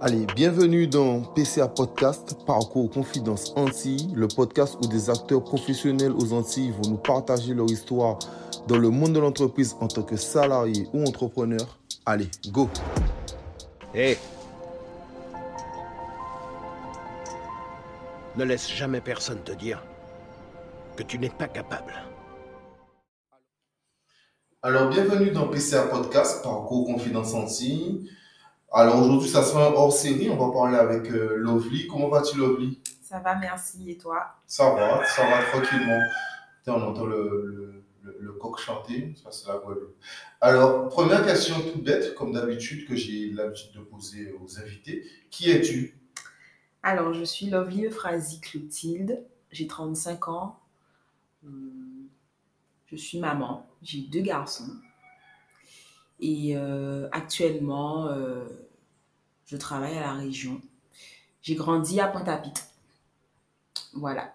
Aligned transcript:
Allez, 0.00 0.26
bienvenue 0.36 0.86
dans 0.86 1.22
PCA 1.22 1.66
Podcast, 1.66 2.36
Parcours 2.46 2.88
Confidence 2.88 3.52
Antilles, 3.56 4.12
le 4.14 4.28
podcast 4.28 4.78
où 4.80 4.86
des 4.86 5.10
acteurs 5.10 5.42
professionnels 5.42 6.12
aux 6.12 6.32
Antilles 6.32 6.70
vont 6.70 6.90
nous 6.90 6.98
partager 6.98 7.52
leur 7.52 7.66
histoire 7.66 8.20
dans 8.68 8.78
le 8.78 8.90
monde 8.90 9.14
de 9.14 9.18
l'entreprise 9.18 9.74
en 9.80 9.88
tant 9.88 10.02
que 10.02 10.14
salarié 10.14 10.86
ou 10.92 11.02
entrepreneur. 11.02 11.80
Allez, 12.06 12.28
go 12.52 12.70
Hé 13.92 14.16
Ne 18.36 18.44
laisse 18.44 18.70
jamais 18.70 19.00
personne 19.00 19.40
te 19.40 19.50
dire 19.50 19.82
que 20.94 21.02
tu 21.02 21.18
n'es 21.18 21.30
pas 21.30 21.48
capable. 21.48 21.92
Alors, 24.62 24.90
bienvenue 24.90 25.32
dans 25.32 25.48
PCA 25.48 25.88
Podcast, 25.90 26.44
Parcours 26.44 26.86
Confidence 26.86 27.34
Antilles. 27.34 28.08
Alors 28.70 29.02
aujourd'hui, 29.02 29.28
ça 29.28 29.42
sera 29.42 29.68
un 29.68 29.72
hors 29.72 29.92
série. 29.92 30.28
On 30.28 30.36
va 30.36 30.52
parler 30.52 30.76
avec 30.76 31.10
euh, 31.10 31.36
Lovely. 31.36 31.86
Comment 31.86 32.08
vas-tu, 32.08 32.36
Lovely? 32.36 32.80
Ça 33.02 33.18
va, 33.20 33.34
merci. 33.34 33.90
Et 33.90 33.96
toi? 33.96 34.26
Ça 34.46 34.70
va, 34.74 35.04
ça 35.06 35.22
va 35.26 35.42
tranquillement. 35.44 35.98
On 36.66 36.82
entend 36.82 37.06
le, 37.06 37.82
le, 38.02 38.16
le, 38.20 38.32
coq 38.34 38.58
chanter. 38.58 39.14
Ça, 39.22 39.32
c'est 39.32 39.48
la 39.48 39.56
Guadeloupe. 39.56 39.96
Alors, 40.42 40.88
première 40.88 41.24
question 41.24 41.54
toute 41.60 41.82
bête, 41.82 42.14
comme 42.14 42.32
d'habitude, 42.32 42.86
que 42.86 42.94
j'ai 42.94 43.30
l'habitude 43.30 43.72
de 43.72 43.80
poser 43.80 44.34
aux 44.38 44.58
invités. 44.58 45.02
Qui 45.30 45.50
es-tu? 45.50 45.98
Alors, 46.82 47.14
je 47.14 47.24
suis 47.24 47.46
Lovely 47.46 47.86
Euphrasie 47.86 48.40
Clotilde. 48.40 49.24
J'ai 49.50 49.66
35 49.66 50.28
ans. 50.28 50.60
Hum, 51.42 52.08
je 52.86 52.96
suis 52.96 53.18
maman. 53.18 53.66
J'ai 53.80 54.02
deux 54.02 54.20
garçons. 54.20 54.68
Et 56.20 56.54
euh, 56.56 57.08
actuellement, 57.12 58.08
euh, 58.08 58.44
je 59.46 59.56
travaille 59.56 59.96
à 59.96 60.00
la 60.00 60.12
région. 60.14 60.60
J'ai 61.42 61.54
grandi 61.54 62.00
à 62.00 62.08
Pointe-à-Pitre. 62.08 62.62
Voilà. 63.94 64.34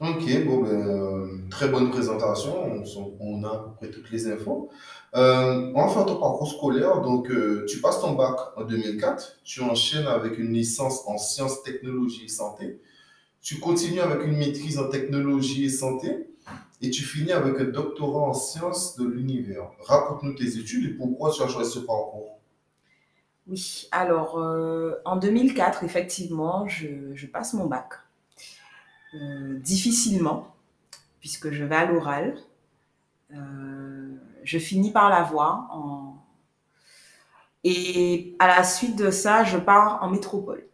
Ok, 0.00 0.44
bon, 0.46 0.62
ben, 0.62 0.88
euh, 0.88 1.26
très 1.50 1.68
bonne 1.68 1.90
présentation. 1.90 2.82
On, 3.20 3.44
a 3.44 3.48
à 3.48 3.58
peu 3.58 3.70
près 3.76 3.90
toutes 3.90 4.10
les 4.10 4.26
infos. 4.30 4.70
Euh, 5.14 5.72
ton 5.72 6.20
parcours 6.20 6.48
scolaire. 6.48 7.00
Donc, 7.00 7.30
tu 7.66 7.80
passes 7.80 8.00
ton 8.00 8.12
bac 8.12 8.36
en 8.56 8.64
2004. 8.64 9.40
Tu 9.44 9.62
enchaînes 9.62 10.06
avec 10.06 10.38
une 10.38 10.52
licence 10.52 11.02
en 11.06 11.18
sciences, 11.18 11.62
technologies 11.62 12.26
et 12.26 12.28
santé. 12.28 12.80
Tu 13.42 13.58
continues 13.58 14.00
avec 14.00 14.26
une 14.26 14.36
maîtrise 14.36 14.78
en 14.78 14.88
technologie 14.88 15.64
et 15.64 15.70
santé 15.70 16.29
et 16.82 16.90
tu 16.90 17.04
finis 17.04 17.32
avec 17.32 17.60
un 17.60 17.64
doctorat 17.64 18.28
en 18.28 18.32
sciences 18.32 18.96
de 18.96 19.06
l'univers. 19.06 19.70
Raconte-nous 19.80 20.34
tes 20.34 20.58
études 20.58 20.90
et 20.90 20.94
pourquoi 20.94 21.30
tu 21.30 21.42
as 21.42 21.48
choisi 21.48 21.70
ce 21.70 21.80
parcours. 21.80 22.38
Oui, 23.46 23.88
alors 23.90 24.38
euh, 24.38 24.94
en 25.04 25.16
2004, 25.16 25.84
effectivement, 25.84 26.66
je, 26.68 27.26
passe 27.26 27.52
mon 27.52 27.66
bac. 27.66 27.88
Euh, 29.14 29.58
difficilement, 29.58 30.54
puisque 31.18 31.50
je 31.50 31.64
vais 31.64 31.74
à 31.74 31.84
l'oral. 31.84 32.36
Euh, 33.34 34.14
je 34.44 34.58
finis 34.58 34.92
par 34.92 35.10
l'avoir. 35.10 35.68
En... 35.72 36.24
Et 37.64 38.36
à 38.38 38.46
la 38.46 38.64
suite 38.64 38.96
de 38.96 39.10
ça, 39.10 39.44
je 39.44 39.58
pars 39.58 40.02
en 40.02 40.08
métropole. 40.08 40.64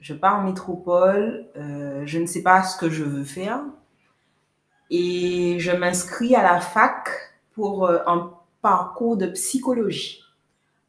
Je 0.00 0.14
pars 0.14 0.38
en 0.38 0.44
métropole, 0.44 1.48
je 1.56 2.18
ne 2.18 2.26
sais 2.26 2.42
pas 2.42 2.62
ce 2.62 2.78
que 2.78 2.88
je 2.88 3.02
veux 3.02 3.24
faire, 3.24 3.64
et 4.90 5.58
je 5.58 5.72
m'inscris 5.72 6.34
à 6.34 6.42
la 6.42 6.60
fac 6.60 7.08
pour 7.54 7.86
euh, 7.86 7.98
un 8.06 8.32
parcours 8.62 9.16
de 9.16 9.26
psychologie. 9.26 10.22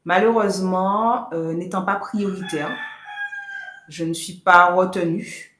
Malheureusement, 0.05 1.29
euh, 1.33 1.53
n'étant 1.53 1.81
pas 1.81 1.95
prioritaire, 1.95 2.71
je 3.89 4.03
ne 4.03 4.13
suis 4.13 4.33
pas 4.33 4.73
retenue. 4.73 5.59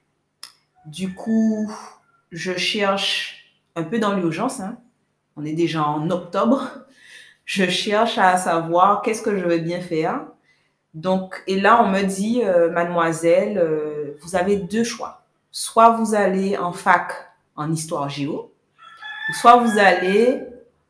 Du 0.86 1.14
coup, 1.14 1.72
je 2.32 2.58
cherche 2.58 3.52
un 3.76 3.84
peu 3.84 4.00
dans 4.00 4.14
l'urgence. 4.14 4.60
Hein. 4.60 4.78
On 5.36 5.46
est 5.46 5.54
déjà 5.54 5.84
en 5.84 6.10
octobre. 6.10 6.70
Je 7.46 7.70
cherche 7.70 8.18
à 8.18 8.38
savoir 8.38 9.02
qu'est-ce 9.02 9.22
que 9.22 9.38
je 9.38 9.46
veux 9.46 9.60
bien 9.60 9.80
faire. 9.80 10.22
Donc, 10.94 11.44
et 11.48 11.60
là, 11.60 11.84
on 11.84 11.90
me 11.90 12.02
dit, 12.04 12.42
euh, 12.44 12.72
mademoiselle, 12.72 13.58
euh, 13.58 14.18
vous 14.22 14.36
avez 14.36 14.58
deux 14.58 14.84
choix. 14.84 15.22
Soit 15.52 15.92
vous 15.92 16.16
allez 16.16 16.58
en 16.58 16.72
fac 16.72 17.27
en 17.58 17.72
histoire 17.72 18.10
géo, 18.10 18.54
soit 19.34 19.58
vous 19.58 19.78
allez 19.78 20.44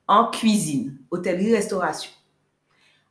en 0.08 0.30
cuisine, 0.30 0.98
hôtellerie-restauration. 1.12 2.12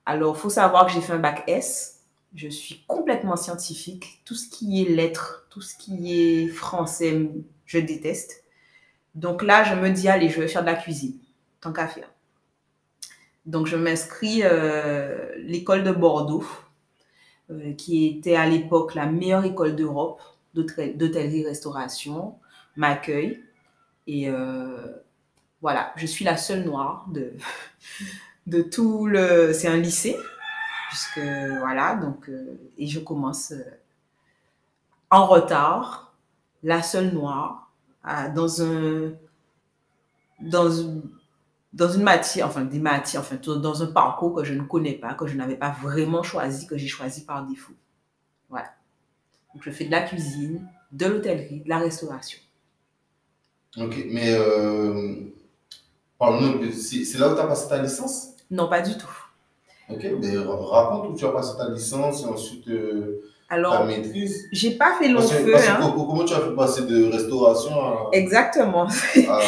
Alors, 0.04 0.36
il 0.36 0.40
faut 0.40 0.50
savoir 0.50 0.86
que 0.86 0.92
j'ai 0.92 1.00
fait 1.00 1.14
un 1.14 1.18
bac 1.18 1.42
S. 1.48 2.00
Je 2.34 2.48
suis 2.48 2.84
complètement 2.86 3.36
scientifique. 3.36 4.22
Tout 4.24 4.34
ce 4.34 4.48
qui 4.48 4.82
est 4.82 4.88
lettres, 4.88 5.46
tout 5.50 5.60
ce 5.60 5.76
qui 5.76 6.20
est 6.20 6.48
français, 6.48 7.28
je 7.64 7.78
déteste. 7.78 8.44
Donc 9.14 9.42
là, 9.42 9.64
je 9.64 9.74
me 9.74 9.90
dis, 9.90 10.08
allez, 10.08 10.28
je 10.28 10.40
vais 10.40 10.48
faire 10.48 10.62
de 10.62 10.66
la 10.66 10.74
cuisine, 10.74 11.18
tant 11.60 11.72
qu'à 11.72 11.88
faire. 11.88 12.08
Donc, 13.46 13.66
je 13.66 13.76
m'inscris 13.76 14.42
euh, 14.42 15.34
l'école 15.38 15.82
de 15.82 15.92
Bordeaux, 15.92 16.46
euh, 17.50 17.72
qui 17.74 18.06
était 18.06 18.36
à 18.36 18.46
l'époque 18.46 18.94
la 18.94 19.06
meilleure 19.06 19.44
école 19.44 19.74
d'Europe 19.74 20.20
d'hôtellerie-restauration, 20.54 22.34
m'accueille. 22.76 23.42
Et 24.06 24.28
euh, 24.28 24.92
voilà, 25.60 25.92
je 25.96 26.06
suis 26.06 26.24
la 26.24 26.36
seule 26.36 26.64
noire 26.64 27.06
de, 27.08 27.32
de 28.46 28.62
tout 28.62 29.06
le. 29.06 29.52
C'est 29.52 29.68
un 29.68 29.76
lycée, 29.76 30.16
puisque 30.88 31.18
voilà, 31.18 31.96
donc. 31.96 32.28
Euh, 32.28 32.58
et 32.78 32.86
je 32.86 33.00
commence 33.00 33.52
euh, 33.52 33.62
en 35.10 35.26
retard, 35.26 36.14
la 36.62 36.82
seule 36.82 37.12
noire, 37.12 37.72
dans 38.34 38.62
un. 38.62 39.12
Dans, 40.40 40.70
dans 41.72 41.90
une 41.90 42.02
matière, 42.02 42.46
enfin 42.46 42.64
des 42.64 42.78
matières, 42.78 43.22
enfin 43.22 43.36
dans 43.36 43.82
un 43.82 43.86
parcours 43.86 44.34
que 44.34 44.44
je 44.44 44.54
ne 44.54 44.62
connais 44.62 44.94
pas, 44.94 45.14
que 45.14 45.26
je 45.26 45.36
n'avais 45.36 45.56
pas 45.56 45.70
vraiment 45.70 46.22
choisi, 46.22 46.66
que 46.66 46.76
j'ai 46.76 46.88
choisi 46.88 47.24
par 47.24 47.44
défaut. 47.46 47.74
Voilà. 48.48 48.68
Donc 49.52 49.62
je 49.62 49.70
fais 49.70 49.84
de 49.84 49.90
la 49.90 50.02
cuisine, 50.02 50.66
de 50.92 51.06
l'hôtellerie, 51.06 51.60
de 51.60 51.68
la 51.68 51.78
restauration. 51.78 52.38
Ok, 53.78 54.04
mais 54.10 54.34
euh, 54.34 55.14
parle-nous, 56.18 56.70
c'est 56.72 57.18
là 57.18 57.28
où 57.30 57.34
tu 57.34 57.40
as 57.40 57.46
passé 57.46 57.68
ta 57.68 57.82
licence? 57.82 58.28
Non, 58.50 58.68
pas 58.68 58.80
du 58.80 58.96
tout. 58.96 59.10
Ok, 59.88 60.04
mais 60.20 60.36
raconte 60.36 61.10
où 61.10 61.16
tu 61.16 61.24
as 61.26 61.30
passé 61.30 61.56
ta 61.58 61.68
licence 61.68 62.22
et 62.22 62.26
ensuite 62.26 62.66
euh, 62.68 63.20
Alors, 63.48 63.72
ta 63.78 63.84
maîtrise. 63.84 64.44
j'ai 64.52 64.72
pas 64.72 64.94
fait 64.98 65.08
long 65.08 65.20
Parce 65.20 65.32
feu. 65.32 65.52
parce 65.52 65.68
hein. 65.68 65.78
co- 65.94 66.04
comment 66.06 66.24
tu 66.24 66.34
as 66.34 66.40
fait 66.40 66.54
passer 66.56 66.82
de 66.86 67.04
restauration 67.04 67.72
à, 67.80 68.08
Exactement. 68.12 68.88
à, 69.28 69.40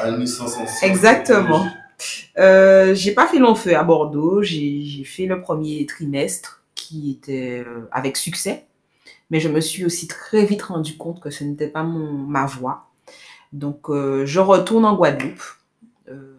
à 0.00 0.08
une 0.08 0.20
licence 0.20 0.54
en 0.56 0.66
sciences 0.66 0.82
Exactement. 0.82 1.66
Euh, 2.38 2.94
j'ai 2.94 3.12
pas 3.12 3.26
fait 3.28 3.38
long 3.38 3.54
feu 3.54 3.76
à 3.76 3.84
Bordeaux. 3.84 4.42
J'ai 4.42 4.82
j'ai 4.84 5.04
fait 5.04 5.26
le 5.26 5.40
premier 5.40 5.86
trimestre 5.86 6.62
qui 6.74 7.12
était 7.12 7.62
euh, 7.64 7.86
avec 7.92 8.16
succès. 8.16 8.64
Mais 9.30 9.38
je 9.40 9.48
me 9.48 9.60
suis 9.60 9.84
aussi 9.84 10.08
très 10.08 10.44
vite 10.44 10.62
rendu 10.62 10.96
compte 10.96 11.20
que 11.20 11.30
ce 11.30 11.44
n'était 11.44 11.68
pas 11.68 11.82
mon, 11.84 12.12
ma 12.12 12.46
voie. 12.46 12.86
Donc, 13.54 13.88
euh, 13.88 14.26
je 14.26 14.40
retourne 14.40 14.84
en 14.84 14.94
Guadeloupe. 14.96 15.42
euh, 16.08 16.36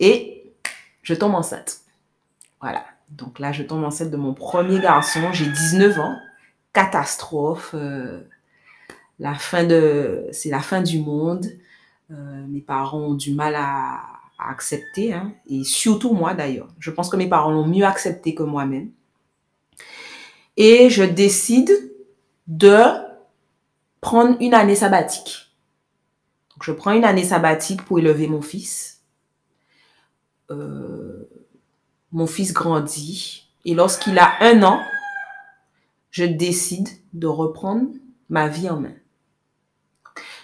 et 0.00 0.50
je 1.02 1.12
tombe 1.14 1.34
enceinte. 1.34 1.80
Voilà. 2.60 2.84
Donc 3.10 3.38
là, 3.38 3.52
je 3.52 3.62
tombe 3.62 3.84
enceinte 3.84 4.10
de 4.10 4.16
mon 4.16 4.32
premier 4.32 4.80
garçon. 4.80 5.32
J'ai 5.32 5.46
19 5.46 5.98
ans. 6.00 6.16
Catastrophe. 6.72 7.72
euh, 7.74 8.20
la 9.18 9.34
fin 9.34 9.64
de, 9.64 10.26
c'est 10.32 10.48
la 10.50 10.60
fin 10.60 10.80
du 10.80 11.00
monde. 11.00 11.46
Mes 12.10 12.60
parents 12.62 13.00
ont 13.00 13.14
du 13.14 13.34
mal 13.34 13.54
à, 13.56 14.00
à 14.38 14.50
accepter, 14.50 15.12
hein, 15.12 15.32
et 15.46 15.62
surtout 15.64 16.14
moi 16.14 16.32
d'ailleurs. 16.32 16.68
Je 16.78 16.90
pense 16.90 17.10
que 17.10 17.16
mes 17.16 17.28
parents 17.28 17.50
l'ont 17.50 17.66
mieux 17.66 17.84
accepté 17.84 18.34
que 18.34 18.44
moi-même. 18.44 18.88
Et 20.56 20.88
je 20.88 21.02
décide 21.04 21.70
de 22.46 22.78
prendre 24.00 24.36
une 24.40 24.54
année 24.54 24.76
sabbatique. 24.76 25.47
Je 26.62 26.72
prends 26.72 26.92
une 26.92 27.04
année 27.04 27.24
sabbatique 27.24 27.84
pour 27.84 27.98
élever 27.98 28.26
mon 28.26 28.42
fils. 28.42 29.02
Euh, 30.50 31.28
mon 32.12 32.26
fils 32.26 32.52
grandit 32.52 33.48
et 33.64 33.74
lorsqu'il 33.74 34.18
a 34.18 34.32
un 34.40 34.62
an, 34.62 34.80
je 36.10 36.24
décide 36.24 36.88
de 37.12 37.26
reprendre 37.26 37.88
ma 38.30 38.48
vie 38.48 38.70
en 38.70 38.80
main. 38.80 38.94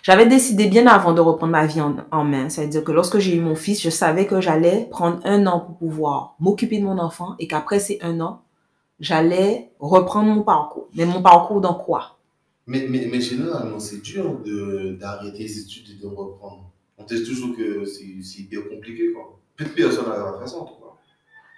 J'avais 0.02 0.26
décidé 0.26 0.66
bien 0.66 0.86
avant 0.86 1.14
de 1.14 1.20
reprendre 1.22 1.52
ma 1.52 1.64
vie 1.64 1.80
en, 1.80 1.96
en 2.10 2.24
main. 2.24 2.50
C'est-à-dire 2.50 2.84
que 2.84 2.92
lorsque 2.92 3.18
j'ai 3.18 3.34
eu 3.34 3.40
mon 3.40 3.54
fils, 3.54 3.82
je 3.82 3.88
savais 3.88 4.26
que 4.26 4.42
j'allais 4.42 4.86
prendre 4.90 5.20
un 5.24 5.46
an 5.46 5.60
pour 5.60 5.78
pouvoir 5.78 6.36
m'occuper 6.38 6.78
de 6.78 6.84
mon 6.84 6.98
enfant 6.98 7.34
et 7.38 7.48
qu'après 7.48 7.80
ces 7.80 7.98
un 8.02 8.20
an, 8.20 8.42
j'allais 9.00 9.72
reprendre 9.80 10.28
mon 10.28 10.42
parcours. 10.42 10.88
Mais 10.94 11.06
mon 11.06 11.22
parcours 11.22 11.62
dans 11.62 11.74
quoi? 11.74 12.13
Mais, 12.66 12.86
mais, 12.88 13.08
mais 13.10 13.20
généralement, 13.20 13.78
c'est 13.78 14.00
dur 14.02 14.40
d'arrêter 14.98 15.38
les 15.38 15.58
études 15.58 15.90
et 15.90 16.02
de 16.02 16.06
reprendre. 16.06 16.70
On 16.96 17.04
te 17.04 17.14
dit 17.14 17.24
toujours 17.24 17.56
que 17.56 17.84
c'est 17.84 18.04
hyper 18.40 18.68
compliqué. 18.68 19.12
Quoi. 19.12 19.38
Peu 19.56 19.64
de 19.64 19.70
personnes 19.70 20.10
à 20.10 20.38
faire 20.38 20.48
ça, 20.48 20.56
en. 20.58 20.80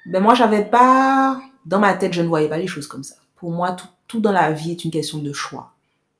Ben 0.06 0.20
moi, 0.22 0.34
j'avais 0.34 0.64
pas... 0.64 1.40
Dans 1.64 1.80
ma 1.80 1.94
tête, 1.94 2.12
je 2.12 2.22
ne 2.22 2.28
voyais 2.28 2.48
pas 2.48 2.58
les 2.58 2.68
choses 2.68 2.86
comme 2.86 3.02
ça. 3.02 3.16
pour 3.36 3.50
moi, 3.50 3.72
tout, 3.72 3.86
tout 4.08 4.20
dans 4.20 4.32
la 4.32 4.50
vie 4.52 4.72
est 4.72 4.84
une 4.84 4.90
question 4.90 5.18
de 5.18 5.32
choix. 5.32 5.72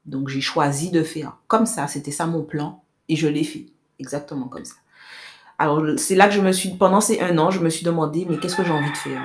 Donc, 0.05 0.29
j'ai 0.29 0.41
choisi 0.41 0.91
de 0.91 1.03
faire 1.03 1.39
comme 1.49 1.67
ça. 1.67 1.89
C'était 1.89 2.13
ça 2.13 2.27
mon 2.27 2.43
plan 2.43 2.83
et 3.09 3.17
je 3.17 3.27
l'ai 3.27 3.45
fait 3.45 3.67
exactement 3.99 4.47
comme 4.47 4.65
ça. 4.65 4.77
Alors, 5.59 5.83
c'est 5.97 6.15
là 6.15 6.29
que 6.29 6.35
je 6.35 6.41
me 6.41 6.53
suis, 6.53 6.71
pendant 6.71 7.01
ces 7.01 7.21
un 7.21 7.39
an, 7.39 7.51
je 7.51 7.61
me 7.61 7.71
suis 7.71 7.85
demandé, 7.85 8.27
mais 8.29 8.39
qu'est-ce 8.39 8.57
que 8.57 8.65
j'ai 8.65 8.71
envie 8.71 8.93
de 8.93 8.97
faire? 8.97 9.23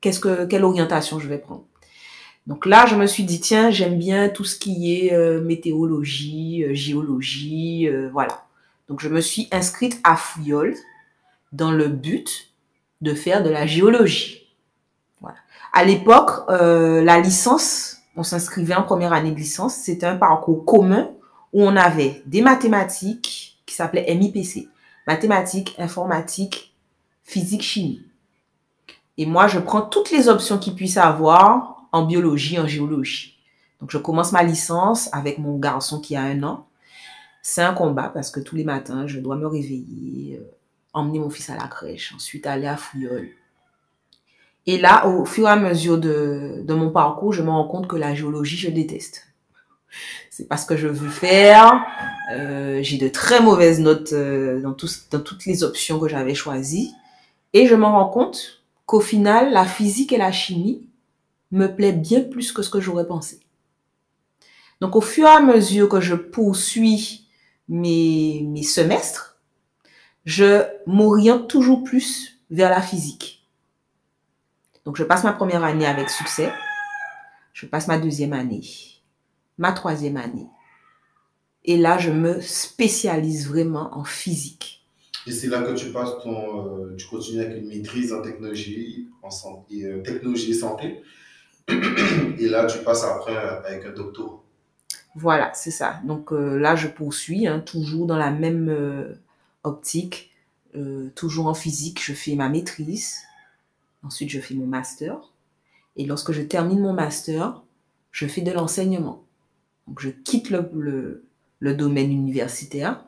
Qu'est-ce 0.00 0.20
que, 0.20 0.44
quelle 0.44 0.64
orientation 0.64 1.18
je 1.18 1.26
vais 1.28 1.38
prendre? 1.38 1.64
Donc 2.46 2.64
là, 2.64 2.86
je 2.86 2.94
me 2.94 3.06
suis 3.06 3.24
dit, 3.24 3.40
tiens, 3.40 3.70
j'aime 3.70 3.98
bien 3.98 4.28
tout 4.28 4.44
ce 4.44 4.56
qui 4.56 4.94
est 4.94 5.12
euh, 5.12 5.42
météorologie, 5.42 6.64
euh, 6.64 6.74
géologie, 6.74 7.88
euh, 7.88 8.08
voilà. 8.12 8.44
Donc, 8.88 9.00
je 9.00 9.08
me 9.08 9.20
suis 9.20 9.48
inscrite 9.50 10.00
à 10.04 10.14
Fouillol 10.14 10.74
dans 11.52 11.72
le 11.72 11.88
but 11.88 12.52
de 13.00 13.14
faire 13.14 13.42
de 13.42 13.50
la 13.50 13.66
géologie. 13.66 14.46
Voilà. 15.20 15.38
À 15.72 15.84
l'époque, 15.84 16.30
la 16.48 17.18
licence, 17.18 17.96
on 18.16 18.22
s'inscrivait 18.22 18.76
en 18.76 18.84
première 18.84 19.12
année 19.12 19.32
de 19.32 19.36
licence, 19.36 19.74
c'était 19.74 20.06
un 20.06 20.16
parcours 20.16 20.64
commun 20.64 21.10
où 21.52 21.62
on 21.62 21.74
avait 21.74 22.22
des 22.26 22.42
mathématiques 22.42 23.58
qui 23.66 23.74
s'appelaient 23.74 24.14
MIPC, 24.14 24.68
mathématiques, 25.06 25.74
informatique, 25.78 26.74
physique, 27.24 27.62
chimie. 27.62 28.02
Et 29.18 29.26
moi, 29.26 29.48
je 29.48 29.58
prends 29.58 29.82
toutes 29.82 30.12
les 30.12 30.28
options 30.28 30.58
qu'il 30.58 30.76
puisse 30.76 30.96
avoir 30.96 31.75
en 31.96 32.04
biologie, 32.04 32.58
en 32.58 32.66
géologie. 32.66 33.38
Donc, 33.80 33.90
je 33.90 33.98
commence 33.98 34.32
ma 34.32 34.42
licence 34.42 35.08
avec 35.12 35.38
mon 35.38 35.58
garçon 35.58 36.00
qui 36.00 36.16
a 36.16 36.22
un 36.22 36.42
an. 36.42 36.66
C'est 37.42 37.62
un 37.62 37.74
combat 37.74 38.10
parce 38.12 38.30
que 38.30 38.40
tous 38.40 38.56
les 38.56 38.64
matins, 38.64 39.06
je 39.06 39.20
dois 39.20 39.36
me 39.36 39.46
réveiller, 39.46 40.38
euh, 40.40 40.50
emmener 40.92 41.18
mon 41.18 41.30
fils 41.30 41.50
à 41.50 41.56
la 41.56 41.68
crèche, 41.68 42.12
ensuite 42.14 42.46
aller 42.46 42.66
à 42.66 42.76
Fouilleul. 42.76 43.28
Et 44.66 44.78
là, 44.78 45.06
au 45.06 45.24
fur 45.24 45.46
et 45.46 45.50
à 45.50 45.56
mesure 45.56 45.98
de, 45.98 46.64
mon 46.68 46.90
parcours, 46.90 47.32
je 47.32 47.42
me 47.42 47.50
rends 47.50 47.68
compte 47.68 47.86
que 47.86 47.96
la 47.96 48.14
géologie, 48.14 48.56
je 48.56 48.70
déteste 48.70 49.26
c'est 50.28 50.48
pas 50.48 50.58
ce 50.58 50.66
que 50.66 50.76
je 50.76 50.88
veux 50.88 51.08
faire. 51.08 51.82
Euh, 52.30 52.80
j'ai 52.82 52.98
de 52.98 53.08
très 53.08 53.40
mauvaises 53.40 53.80
notes 53.80 54.12
euh, 54.12 54.60
dans, 54.60 54.76
dans 55.10 55.20
toutes 55.20 55.46
les 55.46 55.64
options 55.64 55.98
que 55.98 56.08
j'avais 56.08 56.34
choisies. 56.34 56.92
Et 57.54 57.66
je 57.66 57.74
me 57.74 57.86
rends 57.86 58.10
compte 58.10 58.62
qu'au 58.84 59.00
final, 59.00 59.50
la 59.50 59.64
physique 59.64 60.12
et 60.12 60.18
la 60.18 60.32
chimie 60.32 60.85
me 61.50 61.68
plaît 61.68 61.92
bien 61.92 62.22
plus 62.22 62.52
que 62.52 62.62
ce 62.62 62.70
que 62.70 62.80
j'aurais 62.80 63.06
pensé. 63.06 63.40
Donc 64.80 64.96
au 64.96 65.00
fur 65.00 65.26
et 65.26 65.30
à 65.30 65.40
mesure 65.40 65.88
que 65.88 66.00
je 66.00 66.14
poursuis 66.14 67.28
mes, 67.68 68.42
mes 68.46 68.62
semestres, 68.62 69.38
je 70.24 70.64
m'oriente 70.86 71.48
toujours 71.48 71.84
plus 71.84 72.40
vers 72.50 72.70
la 72.70 72.82
physique. 72.82 73.48
Donc 74.84 74.96
je 74.96 75.04
passe 75.04 75.24
ma 75.24 75.32
première 75.32 75.64
année 75.64 75.86
avec 75.86 76.10
succès. 76.10 76.52
Je 77.52 77.66
passe 77.66 77.88
ma 77.88 77.98
deuxième 77.98 78.32
année 78.32 78.62
ma 79.58 79.72
troisième 79.72 80.16
année. 80.16 80.46
Et 81.64 81.76
là, 81.76 81.98
je 81.98 82.10
me 82.10 82.40
spécialise 82.40 83.48
vraiment 83.48 83.96
en 83.96 84.04
physique. 84.04 84.86
Et 85.26 85.32
c'est 85.32 85.48
là 85.48 85.62
que 85.62 85.74
tu 85.74 85.90
passes 85.90 86.12
ton, 86.22 86.66
euh, 86.66 86.94
tu 86.96 87.06
continues 87.08 87.40
avec 87.40 87.60
une 87.60 87.68
maîtrise 87.68 88.12
en 88.12 88.22
technologie, 88.22 89.08
en 89.22 89.30
santé, 89.30 89.84
euh, 89.84 90.02
technologie 90.02 90.52
et 90.52 90.54
santé. 90.54 91.02
Et 92.38 92.48
là, 92.48 92.66
tu 92.66 92.78
passes 92.78 93.04
après 93.04 93.36
avec 93.36 93.86
un 93.86 93.92
doctorat. 93.92 94.42
Voilà, 95.14 95.52
c'est 95.54 95.70
ça. 95.70 96.00
Donc 96.04 96.32
euh, 96.32 96.58
là, 96.58 96.76
je 96.76 96.88
poursuis, 96.88 97.46
hein, 97.46 97.60
toujours 97.60 98.06
dans 98.06 98.18
la 98.18 98.30
même 98.30 99.16
optique, 99.64 100.32
toujours 101.14 101.46
en 101.46 101.54
physique. 101.54 102.02
Je 102.02 102.12
fais 102.12 102.34
ma 102.34 102.48
maîtrise. 102.48 103.22
Ensuite, 104.02 104.30
je 104.30 104.40
fais 104.40 104.54
mon 104.54 104.66
master. 104.66 105.16
Et 105.96 106.04
lorsque 106.04 106.32
je 106.32 106.42
termine 106.42 106.80
mon 106.80 106.92
master, 106.92 107.62
je 108.12 108.26
fais 108.26 108.42
de 108.42 108.52
l'enseignement. 108.52 109.24
Donc, 109.86 110.00
je 110.00 110.10
quitte 110.10 110.50
le, 110.50 111.24
le, 111.60 111.74
domaine 111.74 112.12
universitaire. 112.12 113.04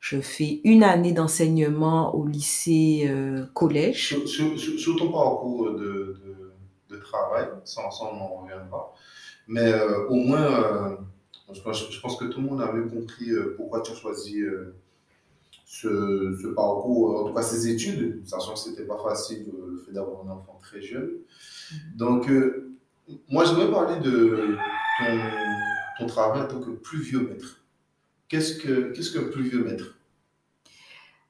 Je 0.00 0.20
fais 0.20 0.60
une 0.64 0.82
année 0.82 1.12
d'enseignement 1.12 2.14
au 2.14 2.26
lycée 2.26 3.06
euh, 3.08 3.46
collège. 3.54 4.16
Sur, 4.26 4.58
sur, 4.58 4.96
ton 4.96 5.10
parcours 5.10 5.72
de, 5.72 6.20
de 6.24 6.25
travail, 7.06 7.48
sans, 7.64 7.90
sans 7.90 8.12
on 8.12 8.16
n'en 8.16 8.28
revient 8.42 8.70
pas, 8.70 8.94
mais 9.48 9.72
euh, 9.72 10.06
au 10.08 10.16
moins, 10.16 10.42
euh, 10.42 10.96
je, 11.52 11.60
je, 11.90 12.00
pense 12.00 12.16
que 12.16 12.24
tout 12.26 12.40
le 12.40 12.46
monde 12.46 12.60
a 12.60 12.72
bien 12.72 12.88
compris 12.88 13.30
pourquoi 13.56 13.80
tu 13.80 13.92
as 13.92 13.94
choisi 13.94 14.42
ce, 15.64 16.36
ce, 16.42 16.46
parcours, 16.48 17.20
en 17.20 17.28
tout 17.28 17.34
cas 17.34 17.42
ces 17.42 17.68
études, 17.68 18.26
sachant 18.26 18.54
que 18.54 18.58
c'était 18.58 18.86
pas 18.86 18.98
facile 18.98 19.46
le 19.46 19.78
fait 19.78 19.92
d'avoir 19.92 20.26
un 20.26 20.30
enfant 20.30 20.58
très 20.60 20.82
jeune. 20.82 21.10
Mm-hmm. 21.10 21.96
Donc, 21.96 22.30
moi, 23.28 23.44
j'aimerais 23.44 23.70
parler 23.70 24.00
de 24.00 24.56
ton 24.98 25.18
ton 25.98 26.06
travail 26.06 26.42
en 26.42 26.48
tant 26.48 26.60
que 26.60 26.70
pluviomètre. 26.70 27.62
Qu'est-ce 28.28 28.58
que, 28.58 28.92
qu'est-ce 28.92 29.12
que 29.12 29.30
pluviomètre? 29.30 29.96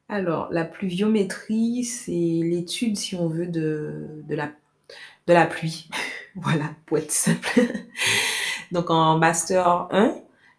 Alors, 0.08 0.48
la 0.52 0.64
pluviométrie, 0.64 1.84
c'est 1.84 2.12
l'étude, 2.12 2.96
si 2.96 3.16
on 3.16 3.28
veut, 3.28 3.48
de, 3.48 4.22
de, 4.28 4.34
la, 4.34 4.52
de 5.26 5.32
la 5.32 5.46
pluie. 5.46 5.88
voilà, 6.36 6.70
pour 6.86 6.98
être 6.98 7.12
simple. 7.12 7.60
Donc, 8.72 8.90
en 8.90 9.18
Master 9.18 9.88
1, 9.90 10.14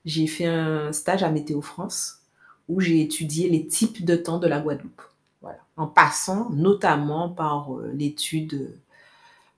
j'ai 0.05 0.27
fait 0.27 0.45
un 0.45 0.93
stage 0.93 1.23
à 1.23 1.29
Météo 1.29 1.61
France 1.61 2.21
où 2.67 2.79
j'ai 2.81 3.01
étudié 3.01 3.49
les 3.49 3.67
types 3.67 4.03
de 4.03 4.15
temps 4.15 4.39
de 4.39 4.47
la 4.47 4.59
Guadeloupe. 4.59 5.01
Voilà. 5.41 5.59
En 5.77 5.87
passant 5.87 6.49
notamment 6.49 7.29
par 7.29 7.73
euh, 7.73 7.91
l'étude 7.93 8.77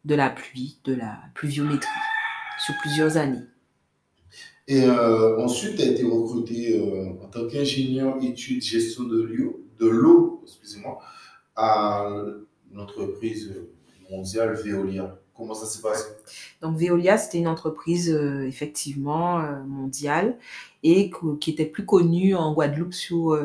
de 0.05 0.15
la 0.15 0.29
pluie, 0.29 0.77
de 0.83 0.93
la 0.93 1.17
pluviométrie, 1.33 1.89
sur 2.65 2.75
plusieurs 2.81 3.17
années. 3.17 3.43
Et 4.67 4.83
euh, 4.83 5.39
ensuite, 5.39 5.77
tu 5.77 5.81
as 5.81 5.87
été 5.87 6.03
recruté 6.03 6.79
euh, 6.79 7.23
en 7.23 7.27
tant 7.27 7.47
qu'ingénieur 7.47 8.17
études 8.23 8.61
gestion 8.61 9.03
de 9.03 9.21
l'eau, 9.21 9.65
de 9.79 9.87
l'eau, 9.87 10.41
excusez-moi, 10.45 10.99
à 11.55 12.07
l'entreprise 12.71 13.55
mondiale 14.09 14.53
Veolia. 14.53 15.17
Comment 15.35 15.53
ça 15.53 15.65
s'est 15.65 15.81
passé? 15.81 16.05
Donc 16.61 16.77
Veolia, 16.77 17.17
c'était 17.17 17.37
une 17.37 17.47
entreprise 17.47 18.11
euh, 18.11 18.45
effectivement 18.45 19.41
mondiale 19.65 20.37
et 20.83 21.11
qui 21.39 21.51
était 21.51 21.65
plus 21.65 21.85
connue 21.85 22.35
en 22.35 22.53
Guadeloupe 22.53 22.93
sous 22.93 23.35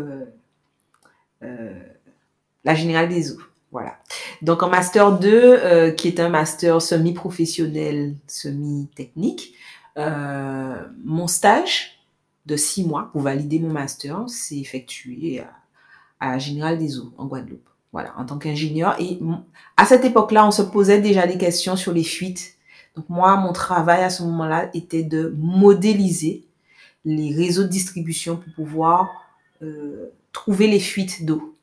la 1.40 2.74
Générale 2.74 3.08
des 3.08 3.32
Eaux. 3.32 3.40
Voilà. 3.70 3.98
Donc 4.42 4.62
en 4.62 4.68
master 4.68 5.18
2, 5.18 5.92
qui 5.92 6.08
est 6.08 6.20
un 6.20 6.28
master 6.28 6.80
semi-professionnel, 6.80 8.14
semi-technique, 8.26 9.54
euh, 9.96 10.82
mon 11.04 11.26
stage 11.26 12.04
de 12.46 12.56
six 12.56 12.84
mois 12.84 13.10
pour 13.12 13.22
valider 13.22 13.58
mon 13.60 13.70
master 13.70 14.28
s'est 14.28 14.58
effectué 14.58 15.40
à, 15.40 15.52
à 16.20 16.38
Général 16.38 16.78
des 16.78 16.98
Eaux, 16.98 17.12
en 17.16 17.26
Guadeloupe. 17.26 17.68
Voilà, 17.94 18.12
en 18.18 18.24
tant 18.24 18.38
qu'ingénieur. 18.38 19.00
Et 19.00 19.20
à 19.76 19.86
cette 19.86 20.04
époque-là, 20.04 20.44
on 20.44 20.50
se 20.50 20.62
posait 20.62 21.00
déjà 21.00 21.28
des 21.28 21.38
questions 21.38 21.76
sur 21.76 21.92
les 21.92 22.02
fuites. 22.02 22.56
Donc 22.96 23.08
moi, 23.08 23.36
mon 23.36 23.52
travail 23.52 24.02
à 24.02 24.10
ce 24.10 24.24
moment-là 24.24 24.68
était 24.74 25.04
de 25.04 25.32
modéliser 25.38 26.44
les 27.04 27.32
réseaux 27.32 27.62
de 27.62 27.68
distribution 27.68 28.36
pour 28.36 28.52
pouvoir 28.54 29.12
euh, 29.62 30.10
trouver 30.32 30.66
les 30.66 30.80
fuites 30.80 31.24
d'eau. 31.24 31.56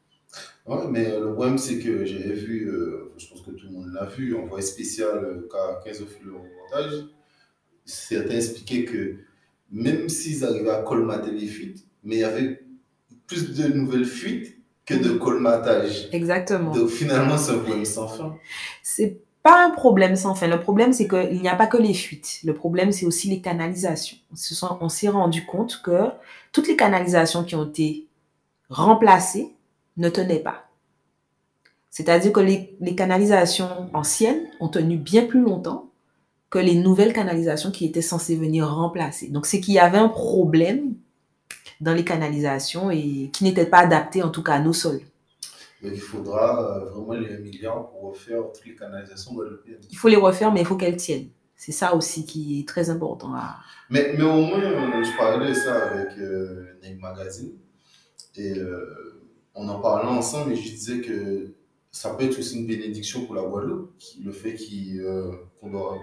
Ouais, 0.65 0.87
mais 0.89 1.19
le 1.19 1.33
problème, 1.33 1.57
c'est 1.57 1.79
que 1.79 2.05
j'avais 2.05 2.33
vu, 2.33 2.65
euh, 2.65 3.11
je 3.17 3.27
pense 3.27 3.41
que 3.41 3.51
tout 3.51 3.65
le 3.65 3.73
monde 3.73 3.91
l'a 3.93 4.05
vu, 4.05 4.33
en 4.33 4.45
voie 4.45 4.61
spéciale, 4.61 5.43
K15 5.49 6.01
au 6.01 6.37
reportage, 6.37 7.07
certains 7.83 8.35
expliquaient 8.35 8.85
que 8.85 9.17
même 9.69 10.07
s'ils 10.07 10.45
arrivaient 10.45 10.69
à 10.69 10.81
colmater 10.81 11.31
les 11.31 11.47
fuites, 11.47 11.85
mais 12.05 12.15
il 12.15 12.19
y 12.19 12.23
avait 12.23 12.63
plus 13.27 13.53
de 13.53 13.67
nouvelles 13.73 14.05
fuites 14.05 14.60
que 14.97 15.03
de 15.03 15.11
colmatage. 15.11 16.09
Exactement. 16.11 16.71
Donc 16.71 16.89
finalement, 16.89 17.37
c'est 17.37 17.53
un 17.53 17.59
problème 17.59 17.85
sans 17.85 18.07
fin. 18.07 18.35
C'est 18.83 19.17
pas 19.43 19.65
un 19.65 19.71
problème 19.71 20.15
sans 20.15 20.35
fin. 20.35 20.47
Le 20.47 20.59
problème, 20.59 20.93
c'est 20.93 21.07
qu'il 21.07 21.41
n'y 21.41 21.49
a 21.49 21.55
pas 21.55 21.67
que 21.67 21.77
les 21.77 21.93
fuites. 21.93 22.39
Le 22.43 22.53
problème, 22.53 22.91
c'est 22.91 23.05
aussi 23.05 23.29
les 23.29 23.41
canalisations. 23.41 24.17
On 24.59 24.89
s'est 24.89 25.09
rendu 25.09 25.45
compte 25.45 25.81
que 25.83 26.09
toutes 26.51 26.67
les 26.67 26.75
canalisations 26.75 27.43
qui 27.43 27.55
ont 27.55 27.65
été 27.65 28.07
remplacées 28.69 29.53
ne 29.97 30.09
tenaient 30.09 30.39
pas. 30.39 30.67
C'est-à-dire 31.89 32.31
que 32.31 32.39
les, 32.39 32.77
les 32.79 32.95
canalisations 32.95 33.89
anciennes 33.93 34.47
ont 34.59 34.69
tenu 34.69 34.97
bien 34.97 35.25
plus 35.25 35.41
longtemps 35.41 35.89
que 36.49 36.59
les 36.59 36.75
nouvelles 36.75 37.13
canalisations 37.13 37.71
qui 37.71 37.85
étaient 37.85 38.01
censées 38.01 38.35
venir 38.35 38.67
remplacer. 38.67 39.27
Donc, 39.27 39.45
c'est 39.45 39.59
qu'il 39.59 39.73
y 39.73 39.79
avait 39.79 39.97
un 39.97 40.09
problème 40.09 40.93
dans 41.81 41.93
les 41.93 42.05
canalisations 42.05 42.89
et 42.91 43.29
qui 43.33 43.43
n'étaient 43.43 43.65
pas 43.65 43.79
adaptées, 43.79 44.23
en 44.23 44.29
tout 44.29 44.43
cas, 44.43 44.53
à 44.53 44.59
nos 44.59 44.73
sols. 44.73 45.01
il 45.81 45.99
faudra 45.99 46.77
euh, 46.77 46.89
vraiment 46.91 47.13
les 47.13 47.37
milliards 47.39 47.89
pour 47.89 48.11
refaire 48.11 48.43
toutes 48.53 48.65
les 48.65 48.75
canalisations 48.75 49.33
Il 49.89 49.97
faut 49.97 50.07
les 50.07 50.15
refaire, 50.15 50.51
mais 50.53 50.61
il 50.61 50.65
faut 50.65 50.77
qu'elles 50.77 50.97
tiennent. 50.97 51.29
C'est 51.61 51.71
ça 51.71 51.93
aussi 51.93 52.25
qui 52.25 52.59
est 52.59 52.67
très 52.67 52.89
important. 52.89 53.31
Mais, 53.91 54.15
mais 54.17 54.23
au 54.23 54.41
moins, 54.41 54.63
euh, 54.63 55.03
je 55.03 55.15
parlais 55.15 55.47
de 55.47 55.53
ça 55.53 55.91
avec 55.91 56.17
euh, 56.17 56.73
Magazine 56.99 57.51
et 58.35 58.57
euh, 58.57 59.21
on 59.53 59.69
en 59.69 59.79
parlait 59.79 60.09
ensemble 60.09 60.53
et 60.53 60.55
je 60.55 60.71
disais 60.71 61.01
que 61.01 61.53
ça 61.91 62.15
peut 62.15 62.23
être 62.23 62.39
aussi 62.39 62.57
une 62.57 62.65
bénédiction 62.65 63.27
pour 63.27 63.35
la 63.35 63.43
Guadeloupe, 63.43 63.93
le 64.23 64.31
fait 64.31 64.55
qu'on 65.59 65.69
doit, 65.69 65.99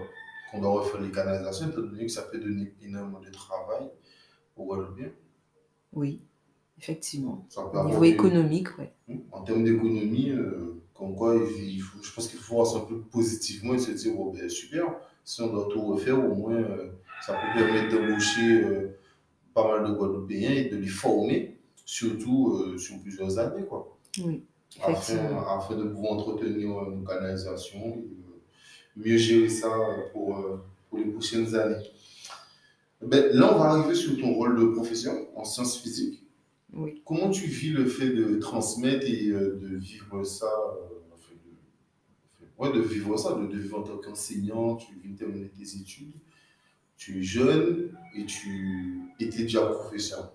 qu'on 0.49 0.61
doit 0.61 0.79
refaire 0.79 1.01
les 1.01 1.11
canalisations, 1.11 1.67
étant 1.67 1.81
donné 1.81 2.05
que 2.05 2.11
ça 2.13 2.21
peut 2.21 2.39
donner 2.39 2.73
énormément 2.81 3.19
de 3.19 3.29
travail 3.29 3.89
aux 4.55 4.63
Guadeloupéens. 4.63 5.11
Oui, 5.93 6.21
effectivement. 6.77 7.47
Au 7.73 7.85
niveau 7.85 8.03
économique, 8.03 8.77
oui. 8.77 8.85
Hmm, 9.07 9.19
en 9.31 9.41
termes 9.41 9.63
d'économie, 9.63 10.31
comme 10.93 11.15
quoi, 11.15 11.35
il 11.35 11.81
faut, 11.81 12.01
je 12.03 12.13
pense 12.13 12.27
qu'il 12.27 12.39
faut 12.39 12.55
voir 12.55 12.67
ça 12.67 12.77
un 12.77 12.85
peu 12.85 12.99
positivement 12.99 13.73
et 13.73 13.79
se 13.79 13.91
dire, 13.91 14.13
oh, 14.17 14.31
ben, 14.31 14.49
super, 14.49 14.85
si 15.23 15.41
on 15.41 15.47
doit 15.47 15.67
tout 15.71 15.81
refaire, 15.81 16.19
au 16.19 16.35
moins, 16.35 16.63
ça 17.25 17.33
peut 17.33 17.59
permettre 17.59 17.95
d'embaucher 17.95 18.91
pas 19.53 19.67
mal 19.67 19.89
de 19.89 19.95
Guadeloupéens 19.95 20.51
et 20.51 20.69
de 20.69 20.77
les 20.77 20.87
former, 20.87 21.57
surtout 21.85 22.77
sur 22.77 22.99
plusieurs 23.01 23.39
années, 23.39 23.65
quoi. 23.65 23.97
Oui 24.23 24.43
afin, 24.81 25.75
de 25.75 25.83
pouvoir 25.83 26.13
entretenir 26.13 26.69
nos 26.69 27.03
canalisations 27.03 27.97
et 27.97 29.09
mieux 29.09 29.17
gérer 29.17 29.49
ça 29.49 29.69
pour, 30.13 30.37
euh, 30.37 30.63
pour 30.89 30.99
les 30.99 31.05
prochaines 31.05 31.55
années. 31.55 31.83
Ben, 33.01 33.33
là, 33.33 33.55
on 33.55 33.59
va 33.59 33.65
arriver 33.71 33.95
sur 33.95 34.17
ton 34.19 34.33
rôle 34.33 34.59
de 34.59 34.65
professeur 34.65 35.15
en 35.35 35.45
sciences 35.45 35.79
physiques. 35.79 36.23
Oui. 36.73 37.01
Comment 37.05 37.29
tu 37.29 37.45
vis 37.47 37.69
le 37.69 37.85
fait 37.85 38.09
de 38.09 38.35
transmettre 38.35 39.05
et 39.07 39.29
euh, 39.29 39.57
de 39.59 39.75
vivre 39.75 40.23
ça 40.23 40.45
euh, 40.45 40.99
de, 42.41 42.47
ouais, 42.57 42.71
de 42.71 42.81
vivre 42.81 43.17
ça, 43.17 43.33
de, 43.33 43.57
vivre 43.57 43.79
en 43.79 43.83
tant 43.83 43.97
qu'enseignant, 43.97 44.75
tu 44.75 44.93
viens 45.01 45.13
de 45.13 45.17
terminer 45.17 45.49
tes 45.49 45.77
études, 45.77 46.13
tu 46.97 47.19
es 47.19 47.23
jeune 47.23 47.91
et 48.15 48.25
tu 48.25 49.01
étais 49.19 49.43
déjà 49.43 49.65
professeur. 49.65 50.33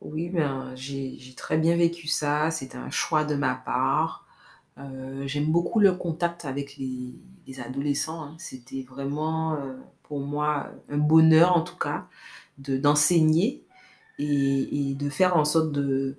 Oui, 0.00 0.30
ben, 0.30 0.74
j'ai 0.74 1.18
très 1.36 1.58
bien 1.58 1.76
vécu 1.76 2.06
ça. 2.06 2.50
C'était 2.50 2.78
un 2.78 2.90
choix 2.90 3.24
de 3.24 3.34
ma 3.34 3.54
part. 3.54 4.25
Euh, 4.78 5.26
j'aime 5.26 5.46
beaucoup 5.46 5.80
le 5.80 5.92
contact 5.92 6.44
avec 6.44 6.76
les, 6.76 7.14
les 7.46 7.60
adolescents. 7.60 8.22
hein. 8.24 8.34
C'était 8.38 8.82
vraiment 8.82 9.54
euh, 9.54 9.74
pour 10.02 10.20
moi 10.20 10.70
un 10.90 10.98
bonheur 10.98 11.56
en 11.56 11.62
tout 11.62 11.76
cas 11.76 12.06
de 12.58 12.76
d'enseigner 12.76 13.62
et, 14.18 14.94
de 14.94 15.10
faire 15.10 15.36
en 15.36 15.44
sorte 15.44 15.72
de, 15.72 16.16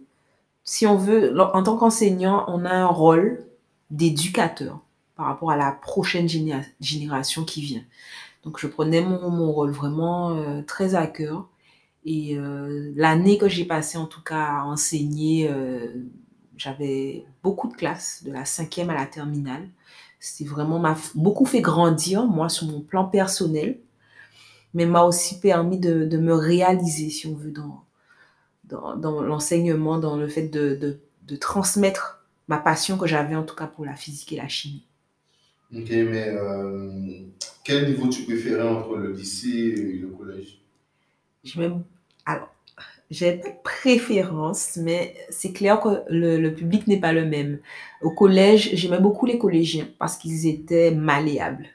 si 0.64 0.86
on 0.88 0.98
veut, 0.98 1.40
en 1.40 1.64
tant 1.64 1.78
qu'enseignant, 1.78 2.46
on 2.48 2.66
a 2.66 2.72
un 2.72 2.88
rôle 2.88 3.46
d'éducateur 3.92 4.82
par 5.16 5.28
rapport 5.28 5.52
à 5.52 5.58
la 5.58 5.72
prochaine 5.72 6.28
génération 6.80 7.44
qui 7.46 7.62
vient. 7.62 7.84
Donc 8.44 8.60
je 8.60 8.68
prenais 8.68 9.02
mon, 9.02 9.30
mon 9.32 9.52
rôle 9.52 9.72
vraiment 9.72 10.32
euh, 10.32 10.62
très 10.64 10.96
à 10.96 11.08
cœur 11.08 11.48
et 12.06 12.38
l'année 12.96 13.38
que 13.38 13.50
j'ai 13.50 13.66
passée, 13.66 13.98
en 13.98 14.06
tout 14.06 14.22
cas, 14.24 14.60
à 14.60 14.64
enseigner, 14.64 15.52
j'avais 16.58 17.26
beaucoup 17.44 17.68
de 17.68 17.76
classes, 17.76 18.24
de 18.24 18.32
la 18.32 18.46
cinquième 18.46 18.90
à 18.90 18.96
la 18.96 19.06
terminale. 19.06 19.68
C'était 20.20 20.50
vraiment 20.50 20.80
m'a 20.80 20.98
beaucoup 21.16 21.46
fait 21.46 21.62
grandir, 21.62 22.26
moi, 22.26 22.50
sur 22.50 22.68
mon 22.68 22.82
plan 22.82 23.06
personnel, 23.06 23.80
mais 24.74 24.86
m'a 24.86 25.04
aussi 25.04 25.40
permis 25.40 25.80
de, 25.80 26.06
de, 26.06 26.18
me 26.18 26.34
réaliser, 26.34 27.10
si 27.10 27.28
on 27.28 27.36
veut, 27.36 27.52
dans, 27.52 27.84
dans, 28.66 28.96
dans 28.96 29.22
l'enseignement, 29.22 30.00
dans 30.00 30.18
le 30.18 30.28
fait 30.28 30.48
de, 30.48 30.76
de, 30.76 31.00
de 31.28 31.36
transmettre 31.36 32.26
ma 32.48 32.58
passion 32.58 32.98
que 32.98 33.08
j'avais, 33.08 33.36
en 33.36 33.44
tout 33.44 33.56
cas, 33.56 33.68
pour 33.68 33.86
la 33.86 33.96
physique 33.96 34.34
et 34.34 34.38
la 34.38 34.48
chimie. 34.48 34.86
Ok, 35.76 35.90
mais 35.90 36.30
euh, 36.30 37.22
quel 37.64 37.88
niveau 37.90 38.08
tu 38.08 38.24
préférais 38.24 38.68
entre 38.68 38.96
le 38.96 39.12
lycée 39.12 39.76
et 39.78 39.98
le 40.00 40.08
collège? 40.08 40.60
Alors, 41.56 41.82
j'ai 43.10 43.34
pas 43.34 43.50
de 43.50 43.56
préférence, 43.64 44.78
mais 44.78 45.16
c'est 45.30 45.54
clair 45.54 45.80
que 45.80 46.04
le, 46.10 46.50
public 46.50 46.88
n'est 46.88 47.00
pas 47.00 47.14
le 47.14 47.26
même. 47.26 47.60
Au 48.02 48.12
collège, 48.12 48.72
j'aimais 48.74 49.00
beaucoup 49.00 49.26
les 49.26 49.38
collégiens 49.38 49.88
parce 49.98 50.18
qu'ils 50.18 50.46
étaient 50.48 50.92
malléables. 50.92 51.68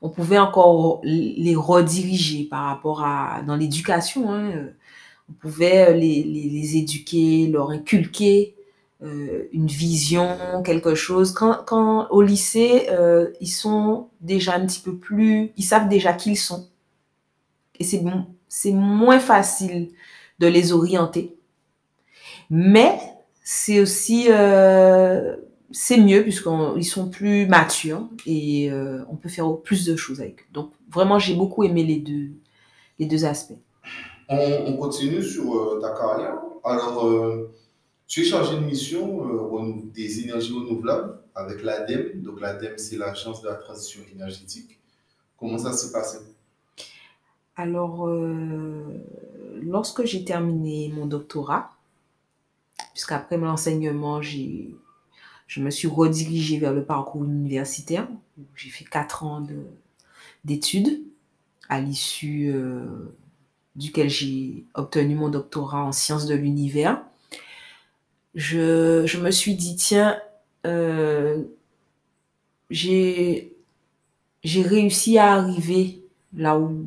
On 0.00 0.08
pouvait 0.08 0.38
encore 0.38 1.00
les 1.04 1.54
rediriger 1.54 2.44
par 2.44 2.64
rapport 2.64 3.04
à 3.04 3.42
dans 3.46 3.54
l'éducation. 3.54 4.32
Hein. 4.32 4.70
On 5.30 5.32
pouvait 5.34 5.96
les, 5.96 6.24
les, 6.24 6.76
éduquer, 6.76 7.46
leur 7.46 7.70
inculquer 7.70 8.56
euh, 9.04 9.44
une 9.52 9.68
vision, 9.68 10.36
quelque 10.64 10.96
chose. 10.96 11.32
Quand, 11.32 11.64
quand 11.64 12.08
au 12.10 12.20
lycée, 12.20 12.88
euh, 12.90 13.30
ils 13.40 13.46
sont 13.46 14.08
déjà 14.20 14.56
un 14.56 14.66
petit 14.66 14.80
peu 14.80 14.96
plus, 14.96 15.52
ils 15.56 15.62
savent 15.62 15.88
déjà 15.88 16.12
qui 16.12 16.32
ils 16.32 16.36
sont. 16.36 16.68
Et 17.78 17.84
c'est 17.84 17.98
bon, 17.98 18.26
c'est 18.48 18.72
moins 18.72 19.20
facile 19.20 19.90
de 20.42 20.48
les 20.48 20.72
orienter. 20.72 21.36
Mais 22.50 22.98
c'est 23.44 23.80
aussi, 23.80 24.26
euh, 24.28 25.36
c'est 25.70 25.98
mieux 25.98 26.22
puisqu'ils 26.22 26.84
sont 26.84 27.08
plus 27.08 27.46
matures 27.46 28.08
et 28.26 28.70
euh, 28.70 29.04
on 29.08 29.14
peut 29.14 29.28
faire 29.28 29.56
plus 29.58 29.86
de 29.86 29.94
choses 29.94 30.20
avec. 30.20 30.52
Donc 30.52 30.72
vraiment, 30.90 31.18
j'ai 31.20 31.34
beaucoup 31.34 31.62
aimé 31.62 31.84
les 31.84 31.96
deux, 31.96 32.32
les 32.98 33.06
deux 33.06 33.24
aspects. 33.24 33.58
On, 34.28 34.76
continue 34.76 35.22
sur 35.22 35.54
euh, 35.54 35.80
ta 35.80 35.90
carrière. 35.90 36.38
Alors, 36.64 37.08
tu 38.06 38.22
es 38.22 38.24
chargé 38.24 38.56
de 38.56 38.60
mission 38.60 39.04
des 39.94 40.20
énergies 40.20 40.52
renouvelables 40.52 41.18
avec 41.34 41.62
l'ADEME. 41.62 42.22
Donc 42.22 42.40
l'ADEME, 42.40 42.78
c'est 42.78 42.96
l'Agence 42.96 43.42
de 43.42 43.48
la 43.48 43.54
transition 43.54 44.00
énergétique. 44.12 44.80
Comment 45.36 45.58
ça 45.58 45.72
s'est 45.72 45.92
passé? 45.92 46.18
Alors, 47.56 48.08
euh, 48.08 48.82
lorsque 49.62 50.04
j'ai 50.04 50.24
terminé 50.24 50.90
mon 50.94 51.06
doctorat, 51.06 51.70
puisqu'après 52.94 53.36
l'enseignement, 53.36 54.22
j'ai, 54.22 54.74
je 55.46 55.60
me 55.60 55.70
suis 55.70 55.88
redirigée 55.88 56.58
vers 56.58 56.72
le 56.72 56.84
parcours 56.84 57.24
universitaire. 57.24 58.08
J'ai 58.54 58.70
fait 58.70 58.84
quatre 58.84 59.24
ans 59.24 59.46
d'études, 60.44 61.02
à 61.68 61.80
l'issue 61.80 62.50
euh, 62.54 63.14
duquel 63.76 64.08
j'ai 64.08 64.64
obtenu 64.74 65.14
mon 65.14 65.28
doctorat 65.28 65.84
en 65.84 65.92
sciences 65.92 66.26
de 66.26 66.34
l'univers. 66.34 67.02
Je, 68.34 69.18
me 69.18 69.30
suis 69.30 69.54
dit, 69.56 69.76
tiens, 69.76 70.18
euh, 70.66 71.42
j'ai 72.70 73.52
réussi 74.42 75.18
à 75.18 75.34
arriver 75.34 76.02
là 76.34 76.58
où 76.58 76.86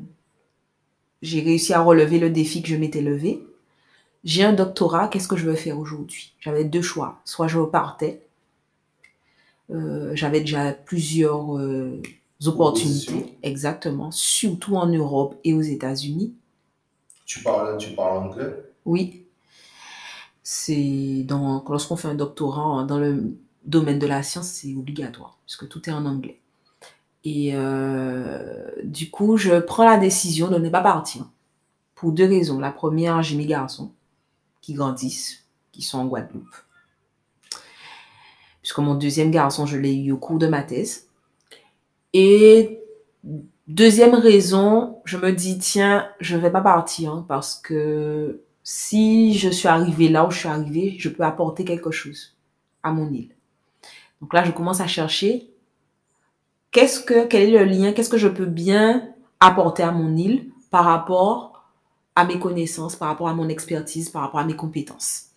j'ai 1.25 1.41
réussi 1.41 1.73
à 1.73 1.81
relever 1.81 2.19
le 2.19 2.29
défi 2.29 2.61
que 2.61 2.69
je 2.69 2.75
m'étais 2.75 3.01
levé. 3.01 3.43
J'ai 4.23 4.43
un 4.43 4.53
doctorat, 4.53 5.07
qu'est-ce 5.07 5.27
que 5.27 5.35
je 5.35 5.45
veux 5.45 5.55
faire 5.55 5.77
aujourd'hui? 5.79 6.33
J'avais 6.39 6.63
deux 6.63 6.81
choix. 6.81 7.19
Soit 7.25 7.47
je 7.47 7.57
repartais, 7.57 8.21
euh, 9.71 10.11
j'avais 10.15 10.41
déjà 10.41 10.71
plusieurs 10.71 11.57
euh, 11.57 12.01
opportunités, 12.45 13.37
exactement, 13.43 14.11
surtout 14.11 14.75
en 14.75 14.87
Europe 14.87 15.39
et 15.43 15.53
aux 15.53 15.61
États-Unis. 15.61 16.33
Tu 17.25 17.41
parles, 17.41 17.77
tu 17.77 17.91
parles 17.91 18.17
anglais? 18.17 18.53
Oui. 18.85 19.23
C'est 20.43 21.23
donc 21.23 21.69
lorsqu'on 21.69 21.95
fait 21.95 22.07
un 22.07 22.15
doctorat 22.15 22.83
dans 22.83 22.99
le 22.99 23.35
domaine 23.65 23.97
de 23.97 24.05
la 24.05 24.21
science, 24.21 24.47
c'est 24.47 24.75
obligatoire, 24.75 25.39
puisque 25.45 25.67
tout 25.67 25.89
est 25.89 25.93
en 25.93 26.05
anglais. 26.05 26.39
Et 27.25 27.55
euh, 27.55 28.69
du 28.83 29.09
coup, 29.09 29.35
je 29.35 29.59
prends 29.59 29.83
la 29.83 29.97
décision 29.97 30.47
de 30.47 30.59
ne 30.59 30.69
pas 30.69 30.81
partir. 30.81 31.27
Pour 31.95 32.11
deux 32.11 32.27
raisons. 32.27 32.59
La 32.59 32.71
première, 32.71 33.23
j'ai 33.23 33.35
mes 33.35 33.47
garçons 33.47 33.91
qui 34.61 34.73
grandissent, 34.73 35.43
qui 35.71 35.81
sont 35.81 35.97
en 35.97 36.05
Guadeloupe. 36.05 36.55
Puisque 38.61 38.77
mon 38.77 38.93
deuxième 38.93 39.31
garçon, 39.31 39.65
je 39.65 39.77
l'ai 39.77 39.95
eu 39.95 40.11
au 40.11 40.17
cours 40.17 40.37
de 40.37 40.47
ma 40.47 40.61
thèse. 40.61 41.07
Et 42.13 42.79
deuxième 43.67 44.13
raison, 44.13 44.99
je 45.03 45.17
me 45.17 45.31
dis, 45.31 45.57
tiens, 45.57 46.07
je 46.19 46.35
ne 46.35 46.41
vais 46.41 46.51
pas 46.51 46.61
partir 46.61 47.11
hein, 47.11 47.25
parce 47.27 47.55
que 47.55 48.41
si 48.63 49.37
je 49.37 49.49
suis 49.49 49.67
arrivée 49.67 50.09
là 50.09 50.25
où 50.25 50.31
je 50.31 50.39
suis 50.39 50.47
arrivée, 50.47 50.95
je 50.99 51.09
peux 51.09 51.23
apporter 51.23 51.65
quelque 51.65 51.91
chose 51.91 52.35
à 52.83 52.91
mon 52.91 53.11
île. 53.11 53.29
Donc 54.21 54.33
là, 54.33 54.43
je 54.43 54.51
commence 54.51 54.81
à 54.81 54.87
chercher 54.87 55.49
qu'est-ce 56.75 56.99
que, 56.99 57.25
quel 57.25 57.43
est 57.43 57.57
le 57.57 57.63
lien, 57.63 57.93
qu'est-ce 57.93 58.09
que 58.09 58.17
je 58.17 58.27
peux 58.27 58.45
bien 58.45 59.07
apporter 59.39 59.81
à 59.81 59.93
mon 59.93 60.17
île 60.17 60.49
par 60.71 60.83
rapport 60.83 61.71
à 62.17 62.25
mes 62.25 62.37
connaissances, 62.37 62.97
par 62.97 63.07
rapport 63.07 63.29
à 63.29 63.33
mon 63.33 63.47
expertise, 63.47 64.09
par 64.09 64.23
rapport 64.23 64.41
à 64.41 64.43
mes 64.43 64.57
compétences? 64.57 65.27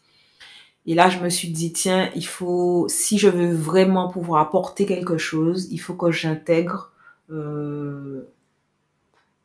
Et 0.85 0.95
là, 0.97 1.09
je 1.09 1.21
me 1.21 1.29
suis 1.29 1.51
dit, 1.51 1.73
tiens, 1.73 2.11
il 2.17 2.27
faut, 2.27 2.87
si 2.89 3.19
je 3.19 3.29
veux 3.29 3.55
vraiment 3.55 4.09
pouvoir 4.09 4.43
apporter 4.43 4.85
quelque 4.85 5.17
chose, 5.17 5.69
il 5.71 5.79
faut 5.79 5.95
que 5.95 6.11
j'intègre, 6.11 6.91
euh, 7.31 8.29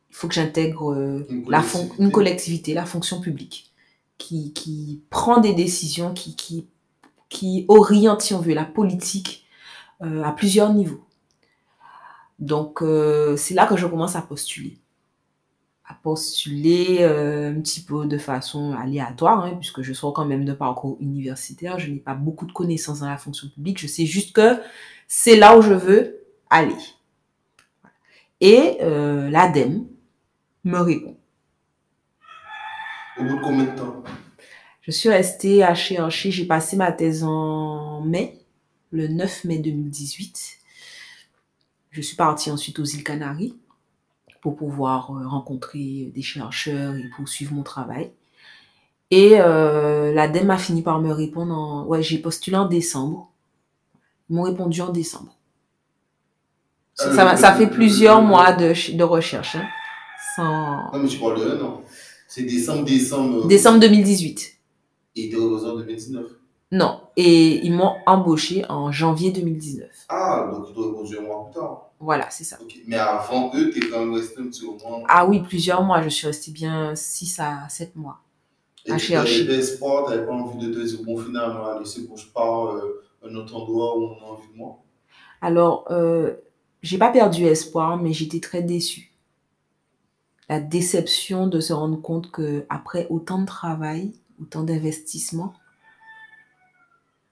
il 0.10 0.16
faut 0.16 0.28
que 0.28 0.34
j'intègre 0.34 0.94
euh, 0.94 1.28
la 1.48 1.62
une 2.00 2.12
collectivité, 2.12 2.74
la 2.74 2.86
fonction 2.86 3.22
publique, 3.22 3.72
qui, 4.18 4.52
qui 4.54 5.04
prend 5.12 5.40
des 5.40 5.54
décisions, 5.54 6.12
qui, 6.12 6.36
qui, 6.36 6.66
qui 7.30 7.66
oriente, 7.68 8.24
si 8.24 8.34
on 8.34 8.40
veut, 8.40 8.56
la 8.56 8.66
politique 8.66 9.46
euh, 10.02 10.24
à 10.24 10.32
plusieurs 10.32 10.74
niveaux. 10.74 11.04
Donc, 12.40 12.82
euh, 12.82 13.38
c'est 13.38 13.54
là 13.54 13.66
que 13.68 13.78
je 13.78 13.88
commence 13.88 14.16
à 14.16 14.22
postuler. 14.22 14.80
à 15.86 15.96
postuler 15.96 17.00
euh, 17.02 17.52
un 17.52 17.62
petit 17.62 17.82
peu 17.84 18.06
de 18.06 18.18
façon 18.18 18.74
aléatoire, 18.74 19.44
hein, 19.46 19.56
puisque 19.60 19.82
je 19.82 19.94
sors 19.94 20.14
quand 20.14 20.26
même 20.26 20.46
de 20.46 20.54
parcours 20.54 20.98
universitaire. 21.02 21.78
Je 21.80 21.92
n'ai 21.92 22.00
pas 22.00 22.16
beaucoup 22.16 22.46
de 22.46 22.54
connaissances 22.54 23.02
dans 23.02 23.10
la 23.10 23.18
fonction 23.18 23.50
publique. 23.50 23.80
Je 23.80 23.88
sais 23.88 24.06
juste 24.06 24.34
que 24.34 24.60
c'est 25.08 25.36
là 25.36 25.58
où 25.58 25.62
je 25.62 25.74
veux 25.74 26.26
aller. 26.50 26.76
Et 28.42 28.78
euh, 28.82 29.30
l'ADEME 29.30 29.86
me 30.64 30.80
répond. 30.80 31.18
Au 33.18 33.24
bout 33.24 33.36
de 33.38 33.42
combien 33.42 33.66
de 33.66 33.78
temps? 33.78 34.04
Je 34.82 34.92
suis 34.92 35.10
restée 35.10 35.64
à 35.64 35.76
chercher. 35.76 36.32
J'ai 36.32 36.46
passé 36.46 36.76
ma 36.76 36.92
thèse 36.92 37.24
en 37.24 38.02
mai, 38.02 38.40
le 38.92 39.08
9 39.08 39.46
mai 39.46 39.60
2018. 39.60 40.63
Je 41.94 42.02
suis 42.02 42.16
partie 42.16 42.50
ensuite 42.52 42.80
aux 42.80 42.84
îles 42.86 43.04
Canaries 43.04 43.56
pour 44.42 44.56
pouvoir 44.56 45.12
euh, 45.16 45.28
rencontrer 45.28 46.12
des 46.14 46.22
chercheurs 46.24 46.96
et 46.96 47.08
poursuivre 47.16 47.54
mon 47.54 47.62
travail. 47.64 48.12
Et 49.12 49.40
euh, 49.40 50.12
l'ADEME 50.12 50.50
a 50.50 50.58
fini 50.58 50.82
par 50.82 51.00
me 51.00 51.12
répondre 51.14 51.54
en... 51.54 51.86
Ouais, 51.86 52.02
j'ai 52.02 52.18
postulé 52.18 52.58
en 52.58 52.66
décembre. 52.66 53.30
Ils 54.30 54.36
m'ont 54.36 54.42
répondu 54.42 54.82
en 54.82 54.90
décembre. 54.90 55.36
Ça, 56.96 57.12
Ah, 57.30 57.38
ça 57.38 57.52
le- 57.52 57.58
fait 57.58 57.68
plusieurs 57.68 58.24
mois 58.24 58.54
de, 58.54 58.74
ch- 58.74 58.96
de 58.96 59.04
recherche. 59.04 59.56
hein. 59.56 59.68
Sans... 60.36 60.92
Non, 60.92 61.00
mais 61.04 61.08
tu 61.08 61.20
parles 61.20 61.40
de 61.40 61.52
un 61.58 61.62
an. 61.64 61.84
C'est 62.28 62.44
décembre, 62.44 62.86
décembre. 62.86 63.46
euh, 63.46 63.48
Décembre 63.48 63.80
2018. 63.82 64.58
Et 65.16 65.36
revenu 65.36 65.70
en 65.70 65.76
2019. 65.76 66.26
Non. 66.72 67.02
Et 67.16 67.64
ils 67.66 67.74
m'ont 67.74 67.94
embauché 68.08 68.66
en 68.70 68.92
janvier 68.92 69.32
2019. 69.32 69.90
Ah, 70.10 70.50
donc 70.52 70.68
tu 70.68 70.74
dois 70.74 70.88
répondu 70.88 71.18
un 71.20 71.22
mois 71.22 71.46
plus 71.46 71.60
tard. 71.60 71.92
Voilà, 72.00 72.30
c'est 72.32 72.44
ça. 72.44 72.58
Mais 72.88 72.98
avant 72.98 73.52
eux, 73.56 73.70
t'es 73.70 73.82
quand 73.82 74.00
même 74.00 74.14
resté 74.14 74.42
un 74.42 74.48
petit 74.48 74.66
moment. 74.66 75.04
Ah 75.08 75.26
oui, 75.26 75.42
plusieurs 75.42 75.84
mois. 75.84 76.02
Je 76.02 76.10
suis 76.10 76.28
restée 76.28 76.52
bien 76.52 76.96
6 76.96 77.40
à 77.40 77.70
7 77.70 77.96
mois. 77.96 78.20
Et 78.86 78.92
à 78.92 78.98
tu 78.98 79.06
chercher. 79.06 79.44
avais 79.44 79.60
espoir, 79.60 80.08
t'avais 80.08 80.26
pas 80.26 80.34
envie 80.34 80.68
de 80.68 80.74
te 80.74 80.80
dire, 80.86 81.00
bon, 81.06 81.18
finalement, 81.18 81.68
allez, 81.68 81.86
c'est 81.86 82.08
bon, 82.08 82.18
je 82.18 82.28
pars 82.28 82.66
euh, 82.76 83.04
un 83.26 83.34
autre 83.36 83.56
endroit 83.56 83.98
où 83.98 84.04
on 84.04 84.26
a 84.26 84.30
envie 84.32 84.52
de 84.52 84.58
moi? 84.58 84.80
Alors, 85.42 85.86
euh, 85.92 86.34
j'ai 86.82 86.98
pas 86.98 87.10
perdu 87.12 87.46
espoir, 87.46 87.98
mais 87.98 88.12
j'étais 88.12 88.40
très 88.42 88.62
déçue. 88.62 89.14
La 90.50 90.60
déception 90.60 91.48
de 91.48 91.60
se 91.62 91.72
rendre 91.72 92.02
compte 92.02 92.30
que 92.32 92.66
après 92.70 93.08
autant 93.10 93.40
de 93.40 93.46
travail, 93.46 94.12
autant 94.42 94.64
d'investissement, 94.64 95.54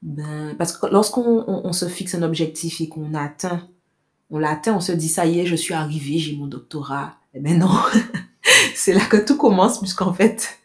ben, 0.02 0.56
parce 0.58 0.76
que 0.78 0.88
lorsqu'on 0.88 1.44
on- 1.48 1.62
on 1.66 1.74
se 1.74 1.88
fixe 1.88 2.16
un 2.16 2.24
objectif 2.24 2.82
et 2.82 2.90
qu'on 2.90 3.14
atteint, 3.14 3.68
on 4.32 4.40
l'atteint, 4.40 4.76
on 4.76 4.82
se 4.82 4.92
dit 4.94 5.10
ça 5.10 5.26
y 5.26 5.40
est, 5.42 5.46
je 5.46 5.56
suis 5.56 5.74
arrivé, 5.76 6.20
j'ai 6.20 6.36
mon 6.36 6.48
doctorat. 6.48 7.16
Eh 7.36 7.40
ben 7.40 7.60
non, 7.60 7.70
c'est 8.76 8.94
là 8.94 9.06
que 9.06 9.18
tout 9.18 9.38
commence, 9.38 9.80
puisqu'en 9.80 10.14
fait, 10.14 10.60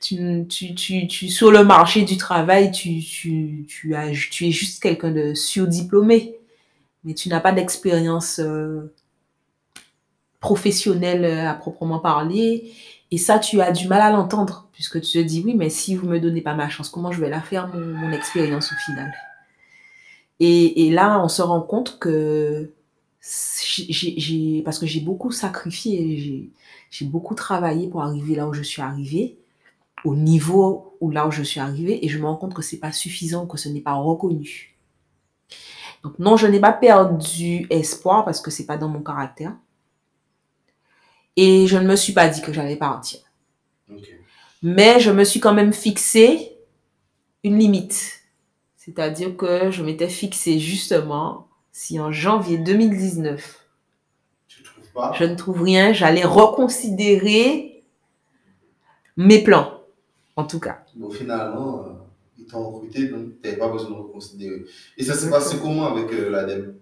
tu, 0.00 0.46
tu, 0.48 0.74
tu, 0.74 1.06
tu, 1.08 1.28
sur 1.30 1.50
le 1.52 1.64
marché 1.64 2.02
du 2.02 2.16
travail, 2.16 2.72
tu, 2.72 3.00
tu, 3.00 3.66
tu, 3.68 3.94
as, 3.96 4.10
tu 4.12 4.46
es 4.48 4.52
juste 4.52 4.82
quelqu'un 4.82 5.12
de 5.12 5.34
surdiplômé 5.34 6.34
mais 7.04 7.14
tu 7.14 7.28
n'as 7.30 7.40
pas 7.40 7.52
d'expérience 7.52 8.40
euh, 8.40 8.92
professionnelle 10.40 11.24
euh, 11.24 11.48
à 11.48 11.54
proprement 11.54 11.98
parler. 11.98 12.72
Et 13.10 13.18
ça, 13.18 13.38
tu 13.38 13.60
as 13.60 13.72
du 13.72 13.88
mal 13.88 14.00
à 14.02 14.10
l'entendre, 14.10 14.68
puisque 14.72 15.00
tu 15.00 15.12
te 15.12 15.18
dis, 15.18 15.42
oui, 15.44 15.54
mais 15.54 15.70
si 15.70 15.96
vous 15.96 16.06
me 16.06 16.20
donnez 16.20 16.42
pas 16.42 16.54
ma 16.54 16.68
chance, 16.68 16.90
comment 16.90 17.10
je 17.10 17.20
vais 17.20 17.30
la 17.30 17.40
faire, 17.40 17.68
mon, 17.74 18.12
expérience 18.12 18.70
au 18.72 18.76
final? 18.84 19.12
Et, 20.40 20.86
et 20.86 20.90
là, 20.90 21.22
on 21.22 21.28
se 21.28 21.42
rend 21.42 21.62
compte 21.62 21.98
que 21.98 22.72
j'ai, 23.20 24.62
parce 24.64 24.78
que 24.78 24.86
j'ai 24.86 25.00
beaucoup 25.00 25.32
sacrifié, 25.32 26.52
j'ai, 26.90 27.06
beaucoup 27.06 27.34
travaillé 27.34 27.88
pour 27.88 28.02
arriver 28.02 28.34
là 28.34 28.46
où 28.46 28.52
je 28.52 28.62
suis 28.62 28.82
arrivée, 28.82 29.38
au 30.04 30.14
niveau 30.14 30.96
où 31.00 31.10
là 31.10 31.26
où 31.26 31.30
je 31.30 31.42
suis 31.42 31.60
arrivée, 31.60 32.04
et 32.04 32.08
je 32.08 32.18
me 32.18 32.26
rends 32.26 32.36
compte 32.36 32.54
que 32.54 32.62
c'est 32.62 32.78
pas 32.78 32.92
suffisant, 32.92 33.46
que 33.46 33.58
ce 33.58 33.68
n'est 33.68 33.80
pas 33.80 33.94
reconnu. 33.94 34.76
Donc 36.02 36.18
non, 36.18 36.36
je 36.36 36.46
n'ai 36.46 36.60
pas 36.60 36.72
perdu 36.72 37.66
espoir 37.70 38.24
parce 38.24 38.40
que 38.40 38.50
c'est 38.50 38.66
pas 38.66 38.76
dans 38.76 38.88
mon 38.88 39.02
caractère. 39.02 39.56
Et 41.40 41.68
je 41.68 41.76
ne 41.78 41.86
me 41.86 41.94
suis 41.94 42.12
pas 42.12 42.26
dit 42.26 42.42
que 42.42 42.52
j'allais 42.52 42.74
partir. 42.74 43.20
Ok. 43.88 44.08
Mais 44.60 44.98
je 44.98 45.12
me 45.12 45.22
suis 45.22 45.38
quand 45.38 45.54
même 45.54 45.72
fixé 45.72 46.50
une 47.44 47.56
limite. 47.56 48.22
C'est-à-dire 48.76 49.36
que 49.36 49.70
je 49.70 49.84
m'étais 49.84 50.08
fixé 50.08 50.58
justement 50.58 51.46
si 51.70 52.00
en 52.00 52.10
janvier 52.10 52.58
2019, 52.58 53.64
Tu 54.48 54.64
trouves 54.64 54.90
pas? 54.92 55.12
je 55.16 55.22
ne 55.22 55.36
trouve 55.36 55.62
rien, 55.62 55.92
j'allais 55.92 56.24
reconsidérer 56.24 57.84
mes 59.16 59.44
plans, 59.44 59.80
en 60.34 60.42
tout 60.42 60.58
cas. 60.58 60.84
Bon, 60.96 61.08
finalement, 61.08 61.84
euh, 61.84 61.90
ils 62.36 62.46
t'ont 62.46 62.68
recruté, 62.68 63.06
donc 63.06 63.40
tu 63.40 63.46
n'avais 63.48 63.58
pas 63.58 63.68
besoin 63.68 63.90
de 63.90 63.94
reconsidérer. 63.94 64.64
Et 64.96 65.04
ça 65.04 65.14
s'est 65.14 65.30
passé 65.30 65.58
comment 65.62 65.86
avec 65.86 66.12
euh, 66.12 66.30
l'ADEME 66.30 66.74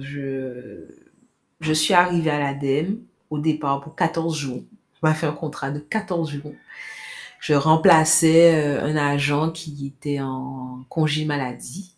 je, 0.00 0.86
je 1.60 1.72
suis 1.72 1.94
arrivée 1.94 2.30
à 2.30 2.40
l'ADEME 2.40 2.98
au 3.32 3.38
départ 3.38 3.80
pour 3.80 3.94
14 3.96 4.36
jours. 4.36 4.62
On 5.02 5.08
m'a 5.08 5.14
fait 5.14 5.26
un 5.26 5.32
contrat 5.32 5.70
de 5.70 5.78
14 5.78 6.30
jours. 6.30 6.54
Je 7.40 7.54
remplaçais 7.54 8.54
euh, 8.54 8.84
un 8.84 8.96
agent 8.96 9.50
qui 9.50 9.86
était 9.86 10.20
en 10.20 10.84
congé 10.88 11.24
maladie. 11.24 11.92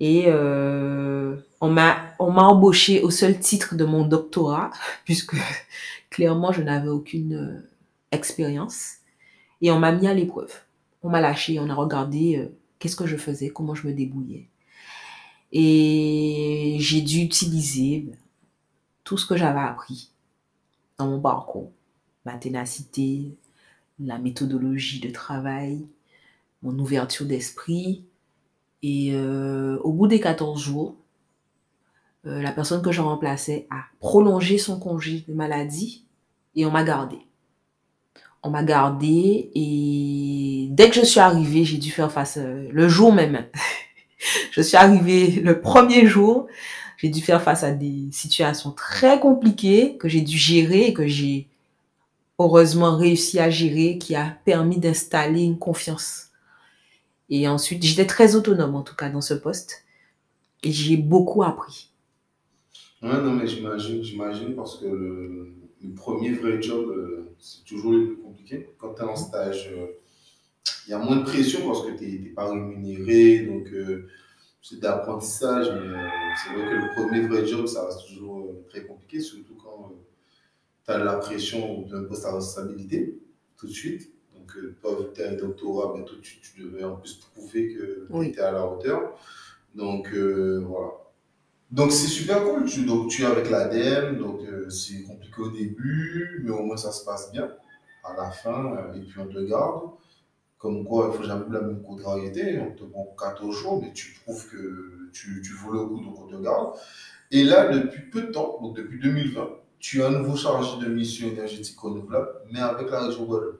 Et 0.00 0.24
euh, 0.26 1.36
on 1.60 1.70
m'a 1.70 2.16
embauché 2.18 3.02
au 3.02 3.10
seul 3.10 3.38
titre 3.38 3.76
de 3.76 3.84
mon 3.84 4.04
doctorat, 4.04 4.72
puisque 5.04 5.36
clairement 6.10 6.50
je 6.50 6.60
n'avais 6.60 6.88
aucune 6.88 7.34
euh, 7.34 7.70
expérience. 8.10 8.94
Et 9.60 9.70
on 9.70 9.78
m'a 9.78 9.92
mis 9.92 10.08
à 10.08 10.14
l'épreuve. 10.14 10.52
On 11.04 11.08
m'a 11.08 11.20
lâché, 11.20 11.60
on 11.60 11.70
a 11.70 11.74
regardé 11.74 12.36
euh, 12.36 12.48
qu'est-ce 12.80 12.96
que 12.96 13.06
je 13.06 13.16
faisais, 13.16 13.50
comment 13.50 13.76
je 13.76 13.86
me 13.86 13.92
débrouillais. 13.92 14.48
Et 15.52 16.78
j'ai 16.80 17.00
dû 17.00 17.20
utiliser 17.20 18.06
tout 19.04 19.18
ce 19.18 19.26
que 19.26 19.36
j'avais 19.36 19.60
appris 19.60 20.10
dans 20.98 21.08
mon 21.08 21.20
parcours. 21.20 21.70
Ma 22.24 22.34
ténacité, 22.34 23.34
la 23.98 24.18
méthodologie 24.18 25.00
de 25.00 25.10
travail, 25.10 25.84
mon 26.62 26.78
ouverture 26.78 27.26
d'esprit. 27.26 28.04
Et 28.82 29.10
euh, 29.14 29.78
au 29.82 29.92
bout 29.92 30.06
des 30.06 30.20
14 30.20 30.60
jours, 30.60 30.96
euh, 32.26 32.40
la 32.40 32.52
personne 32.52 32.82
que 32.82 32.92
je 32.92 33.00
remplaçais 33.00 33.66
a 33.70 33.84
prolongé 34.00 34.58
son 34.58 34.78
congé 34.78 35.24
de 35.26 35.34
maladie 35.34 36.04
et 36.54 36.64
on 36.66 36.70
m'a 36.70 36.84
gardé. 36.84 37.18
On 38.44 38.50
m'a 38.50 38.62
gardé 38.62 39.50
et 39.54 40.68
dès 40.70 40.88
que 40.88 40.96
je 40.96 41.04
suis 41.04 41.20
arrivée, 41.20 41.64
j'ai 41.64 41.78
dû 41.78 41.90
faire 41.90 42.10
face 42.10 42.38
euh, 42.38 42.68
le 42.70 42.88
jour 42.88 43.12
même. 43.12 43.44
je 44.50 44.60
suis 44.60 44.76
arrivée 44.76 45.30
le 45.40 45.60
premier 45.60 46.06
jour, 46.06 46.46
j'ai 47.02 47.08
dû 47.08 47.20
faire 47.20 47.42
face 47.42 47.64
à 47.64 47.72
des 47.72 48.06
situations 48.12 48.70
très 48.70 49.18
compliquées 49.18 49.96
que 49.96 50.08
j'ai 50.08 50.20
dû 50.20 50.38
gérer 50.38 50.86
et 50.86 50.94
que 50.94 51.08
j'ai 51.08 51.48
heureusement 52.38 52.96
réussi 52.96 53.40
à 53.40 53.50
gérer, 53.50 53.98
qui 53.98 54.14
a 54.14 54.38
permis 54.44 54.78
d'installer 54.78 55.42
une 55.42 55.58
confiance. 55.58 56.28
Et 57.28 57.48
ensuite, 57.48 57.82
j'étais 57.82 58.06
très 58.06 58.36
autonome 58.36 58.76
en 58.76 58.82
tout 58.82 58.94
cas 58.94 59.10
dans 59.10 59.20
ce 59.20 59.34
poste 59.34 59.84
et 60.62 60.70
j'ai 60.70 60.96
beaucoup 60.96 61.42
appris. 61.42 61.90
Ouais, 63.02 63.20
non, 63.20 63.32
mais 63.32 63.48
j'imagine, 63.48 64.04
j'imagine 64.04 64.54
parce 64.54 64.78
que 64.78 64.86
le, 64.86 65.54
premier 65.96 66.30
vrai 66.30 66.62
job, 66.62 66.88
euh, 66.88 67.34
c'est 67.40 67.64
toujours 67.64 67.92
le 67.92 68.06
plus 68.06 68.16
compliqué. 68.22 68.68
Quand 68.78 68.94
tu 68.94 69.02
es 69.02 69.04
en 69.04 69.16
stage, 69.16 69.72
euh, 69.76 69.86
il 70.86 70.92
y 70.92 70.94
a 70.94 70.98
moins 70.98 71.16
de 71.16 71.24
pression 71.24 71.66
parce 71.66 71.84
que 71.84 71.98
tu 71.98 72.04
n'es 72.04 72.28
pas 72.28 72.48
rémunéré, 72.48 73.40
donc 73.40 73.66
euh, 73.72 74.06
c'est 74.62 74.80
d'apprentissage, 74.80 75.66
mais 75.72 75.88
euh, 75.88 76.08
c'est 76.36 76.54
vrai 76.54 76.64
que 76.70 76.74
le 76.76 76.94
premier 76.94 77.26
vrai 77.26 77.46
job, 77.46 77.66
ça 77.66 77.84
reste 77.84 78.06
toujours 78.06 78.46
euh, 78.46 78.64
très 78.70 78.86
compliqué, 78.86 79.20
surtout 79.20 79.56
quand 79.62 79.92
tu 80.86 80.90
as 80.90 80.98
la 80.98 81.16
pression 81.16 81.82
d'un 81.82 82.04
poste 82.04 82.24
à 82.24 82.34
responsabilité 82.34 83.20
tout 83.56 83.66
de 83.66 83.72
suite. 83.72 84.10
Donc, 84.34 84.56
euh, 84.56 84.68
vu 84.68 85.06
que 85.08 85.14
tu 85.14 85.22
as 85.22 85.30
un 85.30 85.34
doctorat, 85.34 85.92
ben, 85.94 86.04
tout 86.04 86.16
de 86.16 86.24
suite, 86.24 86.42
tu 86.54 86.62
devais 86.62 86.84
en 86.84 86.96
plus 86.96 87.14
prouver 87.14 87.74
que 87.74 88.08
tu 88.10 88.26
étais 88.28 88.40
à 88.40 88.52
la 88.52 88.66
hauteur. 88.66 89.18
Donc, 89.74 90.12
euh, 90.14 90.64
voilà. 90.66 90.92
Donc 91.72 91.90
c'est 91.90 92.06
super 92.06 92.44
cool, 92.44 92.66
tu, 92.66 92.84
donc, 92.84 93.08
tu 93.08 93.22
es 93.22 93.24
avec 93.24 93.48
l'ADEME, 93.48 94.18
donc 94.18 94.42
euh, 94.42 94.68
c'est 94.68 95.04
compliqué 95.04 95.40
au 95.40 95.50
début, 95.50 96.42
mais 96.44 96.50
au 96.50 96.62
moins 96.62 96.76
ça 96.76 96.92
se 96.92 97.02
passe 97.02 97.32
bien 97.32 97.50
à 98.04 98.14
la 98.14 98.30
fin, 98.30 98.76
euh, 98.76 98.94
et 98.94 99.00
puis 99.00 99.18
on 99.18 99.26
te 99.26 99.38
garde. 99.38 99.90
Comme 100.62 100.84
quoi, 100.84 101.06
il 101.06 101.10
ne 101.10 101.16
faut 101.16 101.24
jamais 101.24 101.44
la 101.50 101.60
même 101.60 101.82
contrariété, 101.82 102.60
on 102.60 102.70
te 102.70 102.84
prend 102.84 103.02
pour 103.02 103.16
14 103.16 103.52
jours, 103.52 103.82
mais 103.82 103.92
tu 103.92 104.14
prouves 104.22 104.48
que 104.48 105.10
tu, 105.12 105.42
tu 105.44 105.54
vaux 105.54 105.72
le 105.72 105.84
coup, 105.86 106.00
donc 106.00 106.20
on 106.20 106.28
te 106.28 106.40
garde. 106.40 106.74
Et 107.32 107.42
là, 107.42 107.66
depuis 107.66 108.02
peu 108.02 108.22
de 108.22 108.26
temps, 108.30 108.60
donc 108.62 108.76
depuis 108.76 109.00
2020, 109.00 109.48
tu 109.80 110.00
es 110.00 110.04
à 110.04 110.10
nouveau 110.10 110.36
chargé 110.36 110.78
de 110.80 110.86
mission 110.86 111.26
énergétique 111.26 111.76
renouvelable, 111.80 112.28
mais 112.52 112.60
avec 112.60 112.88
la 112.90 113.06
région 113.06 113.24
Guadeloupe. 113.24 113.58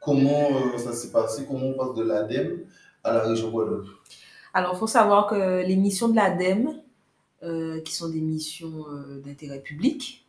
Comment 0.00 0.50
euh, 0.50 0.78
ça 0.78 0.92
s'est 0.92 1.12
passé? 1.12 1.46
Comment 1.46 1.66
on 1.66 1.74
passe 1.74 1.94
de 1.94 2.02
l'ADEME 2.02 2.64
à 3.04 3.12
la 3.12 3.20
région 3.20 3.48
Guadeloupe? 3.52 3.86
Alors, 4.52 4.72
il 4.74 4.78
faut 4.78 4.88
savoir 4.88 5.28
que 5.28 5.64
les 5.64 5.76
missions 5.76 6.08
de 6.08 6.16
l'ADEME, 6.16 6.72
euh, 7.44 7.80
qui 7.82 7.94
sont 7.94 8.08
des 8.08 8.20
missions 8.20 8.84
euh, 8.90 9.20
d'intérêt 9.20 9.60
public, 9.60 10.26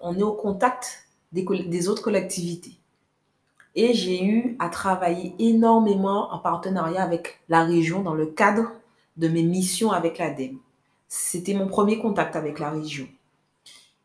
on 0.00 0.18
est 0.18 0.22
au 0.22 0.32
contact 0.32 1.04
des 1.30 1.88
autres 1.88 2.02
collectivités. 2.02 2.77
Et 3.74 3.94
j'ai 3.94 4.24
eu 4.24 4.56
à 4.58 4.68
travailler 4.68 5.34
énormément 5.38 6.32
en 6.32 6.38
partenariat 6.38 7.02
avec 7.02 7.40
la 7.48 7.64
région 7.64 8.02
dans 8.02 8.14
le 8.14 8.26
cadre 8.26 8.72
de 9.16 9.28
mes 9.28 9.42
missions 9.42 9.92
avec 9.92 10.18
l'ADEME. 10.18 10.58
C'était 11.08 11.54
mon 11.54 11.68
premier 11.68 11.98
contact 11.98 12.36
avec 12.36 12.58
la 12.58 12.70
région. 12.70 13.06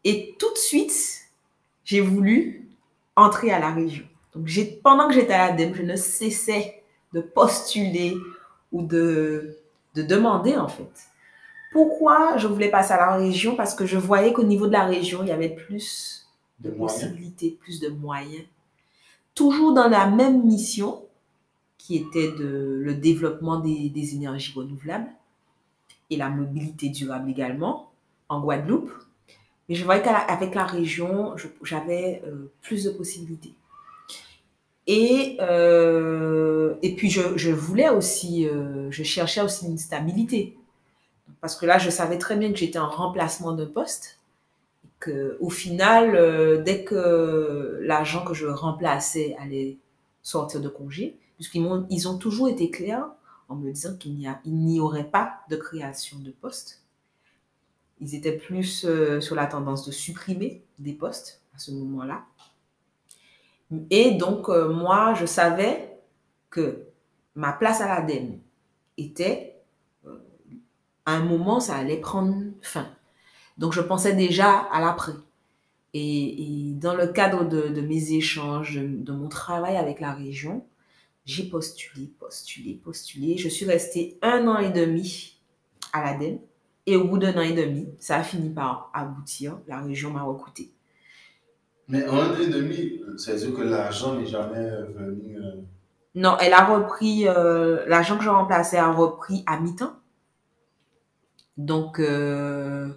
Et 0.03 0.35
tout 0.37 0.51
de 0.51 0.57
suite, 0.57 1.21
j'ai 1.83 2.01
voulu 2.01 2.69
entrer 3.15 3.51
à 3.51 3.59
la 3.59 3.71
région. 3.71 4.05
Donc, 4.35 4.49
pendant 4.83 5.07
que 5.07 5.13
j'étais 5.13 5.33
à 5.33 5.49
l'ADEME, 5.49 5.75
je 5.75 5.83
ne 5.83 5.95
cessais 5.95 6.83
de 7.13 7.21
postuler 7.21 8.15
ou 8.71 8.81
de, 8.81 9.57
de 9.95 10.01
demander, 10.01 10.55
en 10.55 10.67
fait. 10.67 10.89
Pourquoi 11.71 12.37
je 12.37 12.47
voulais 12.47 12.69
passer 12.69 12.93
à 12.93 12.97
la 12.97 13.15
région? 13.15 13.55
Parce 13.55 13.73
que 13.73 13.85
je 13.85 13.97
voyais 13.97 14.33
qu'au 14.33 14.43
niveau 14.43 14.67
de 14.67 14.71
la 14.71 14.85
région, 14.85 15.23
il 15.23 15.29
y 15.29 15.31
avait 15.31 15.49
plus 15.49 16.27
de, 16.59 16.69
possibilités, 16.69 17.57
plus 17.59 17.79
de 17.79 17.89
moyens. 17.89 18.45
Toujours 19.35 19.73
dans 19.73 19.87
la 19.87 20.07
même 20.07 20.45
mission, 20.45 21.03
qui 21.77 21.97
était 21.97 22.31
de, 22.31 22.79
le 22.81 22.95
développement 22.95 23.59
des, 23.59 24.15
énergies 24.15 24.53
renouvelables 24.55 25.09
et 26.09 26.15
la 26.15 26.29
mobilité 26.29 26.89
durable 26.89 27.29
également 27.29 27.91
en 28.29 28.39
Guadeloupe. 28.41 28.91
Mais 29.67 29.75
je 29.75 29.83
voyais 29.83 30.01
qu'avec 30.01 30.55
la 30.55 30.65
région, 30.65 31.35
j'avais 31.61 32.21
euh, 32.25 32.51
plus 32.61 32.85
de 32.85 32.89
possibilités. 32.91 33.53
Et, 34.87 35.37
euh, 35.41 36.75
et 36.81 36.95
puis, 36.95 37.09
je, 37.09 37.37
je 37.37 37.51
voulais 37.51 37.89
aussi, 37.89 38.47
euh, 38.47 38.89
je 38.91 39.03
cherchais 39.03 39.41
aussi 39.41 39.65
une 39.65 39.77
stabilité. 39.77 40.57
Parce 41.41 41.55
que 41.57 41.65
là, 41.65 41.77
je 41.77 41.89
savais 41.89 42.17
très 42.17 42.37
bien 42.37 42.51
que 42.51 42.57
j'étais 42.57 42.79
en 42.79 42.89
remplacement 42.89 43.51
de 43.53 43.65
poste. 43.65 44.19
Au 45.39 45.49
final, 45.49 46.15
euh, 46.15 46.61
dès 46.61 46.83
que 46.83 47.79
l'agent 47.81 48.23
que 48.23 48.33
je 48.33 48.47
remplaçais 48.47 49.35
allait 49.39 49.77
sortir 50.21 50.61
de 50.61 50.69
congé, 50.69 51.17
puisqu'ils 51.35 52.07
ont, 52.07 52.17
toujours 52.17 52.47
été 52.47 52.69
clairs 52.69 53.07
en 53.49 53.55
me 53.55 53.71
disant 53.71 53.95
qu'il 53.97 54.17
n'y 54.45 54.79
aurait 54.79 55.09
pas 55.09 55.41
de 55.49 55.55
création 55.55 56.19
de 56.19 56.31
poste. 56.31 56.83
Ils 57.99 58.15
étaient 58.15 58.37
plus 58.37 58.85
euh, 58.85 59.21
sur 59.21 59.35
la 59.35 59.45
tendance 59.45 59.85
de 59.85 59.91
supprimer 59.91 60.63
des 60.79 60.93
postes 60.93 61.41
à 61.55 61.59
ce 61.59 61.71
moment-là. 61.71 62.23
Et 63.89 64.11
donc, 64.11 64.49
euh, 64.49 64.69
moi, 64.69 65.13
je 65.15 65.25
savais 65.25 65.97
que 66.49 66.85
ma 67.35 67.51
place 67.51 67.81
à 67.81 67.87
l'ADEME 67.87 68.39
était, 68.97 69.61
à 71.05 71.13
un 71.13 71.23
moment, 71.23 71.59
ça 71.59 71.75
allait 71.75 71.97
prendre 71.97 72.35
fin. 72.61 72.87
Donc, 73.57 73.73
je 73.73 73.81
pensais 73.81 74.13
déjà 74.13 74.51
à 74.51 74.81
l'après. 74.81 75.13
Et, 75.93 76.73
dans 76.75 76.95
le 76.95 77.07
cadre 77.07 77.45
de, 77.45 77.81
mes 77.81 78.13
échanges, 78.13 78.77
de, 78.77 79.11
mon 79.11 79.29
travail 79.29 79.77
avec 79.77 79.99
la 79.99 80.13
région, 80.13 80.65
j'ai 81.25 81.43
postulé, 81.43 82.11
postulé, 82.19 82.73
postulé. 82.73 83.37
Je 83.37 83.49
suis 83.49 83.65
restée 83.65 84.17
un 84.21 84.47
an 84.47 84.57
et 84.57 84.71
demi 84.71 85.37
à 85.93 86.03
l'ADEME. 86.03 86.39
Et 86.85 86.97
au 86.97 87.05
bout 87.07 87.17
d'un 87.17 87.33
an 87.37 87.41
et 87.41 87.53
demi, 87.53 87.87
ça 87.99 88.17
a 88.17 88.23
fini 88.23 88.49
par 88.49 88.91
aboutir. 88.93 89.57
La 89.67 89.79
région 89.79 90.11
m'a 90.11 90.23
recruté. 90.23 90.71
Mais 91.87 92.03
un 92.05 92.31
an 92.31 92.35
et 92.37 92.47
demi, 92.47 93.01
ça 93.17 93.33
veut 93.33 93.39
dire 93.39 93.53
que 93.55 93.61
l'argent 93.61 94.15
n'est 94.15 94.25
jamais 94.25 94.69
venu. 94.95 95.37
Euh, 95.37 95.61
non, 96.15 96.37
elle 96.39 96.53
a 96.53 96.65
repris, 96.65 97.27
euh, 97.27 97.85
l'agent 97.87 98.17
que 98.17 98.23
je 98.23 98.29
remplaçais 98.29 98.77
a 98.77 98.91
repris 98.91 99.43
à 99.47 99.59
mi-temps. 99.59 99.95
Donc, 101.57 101.99
euh, 101.99 102.89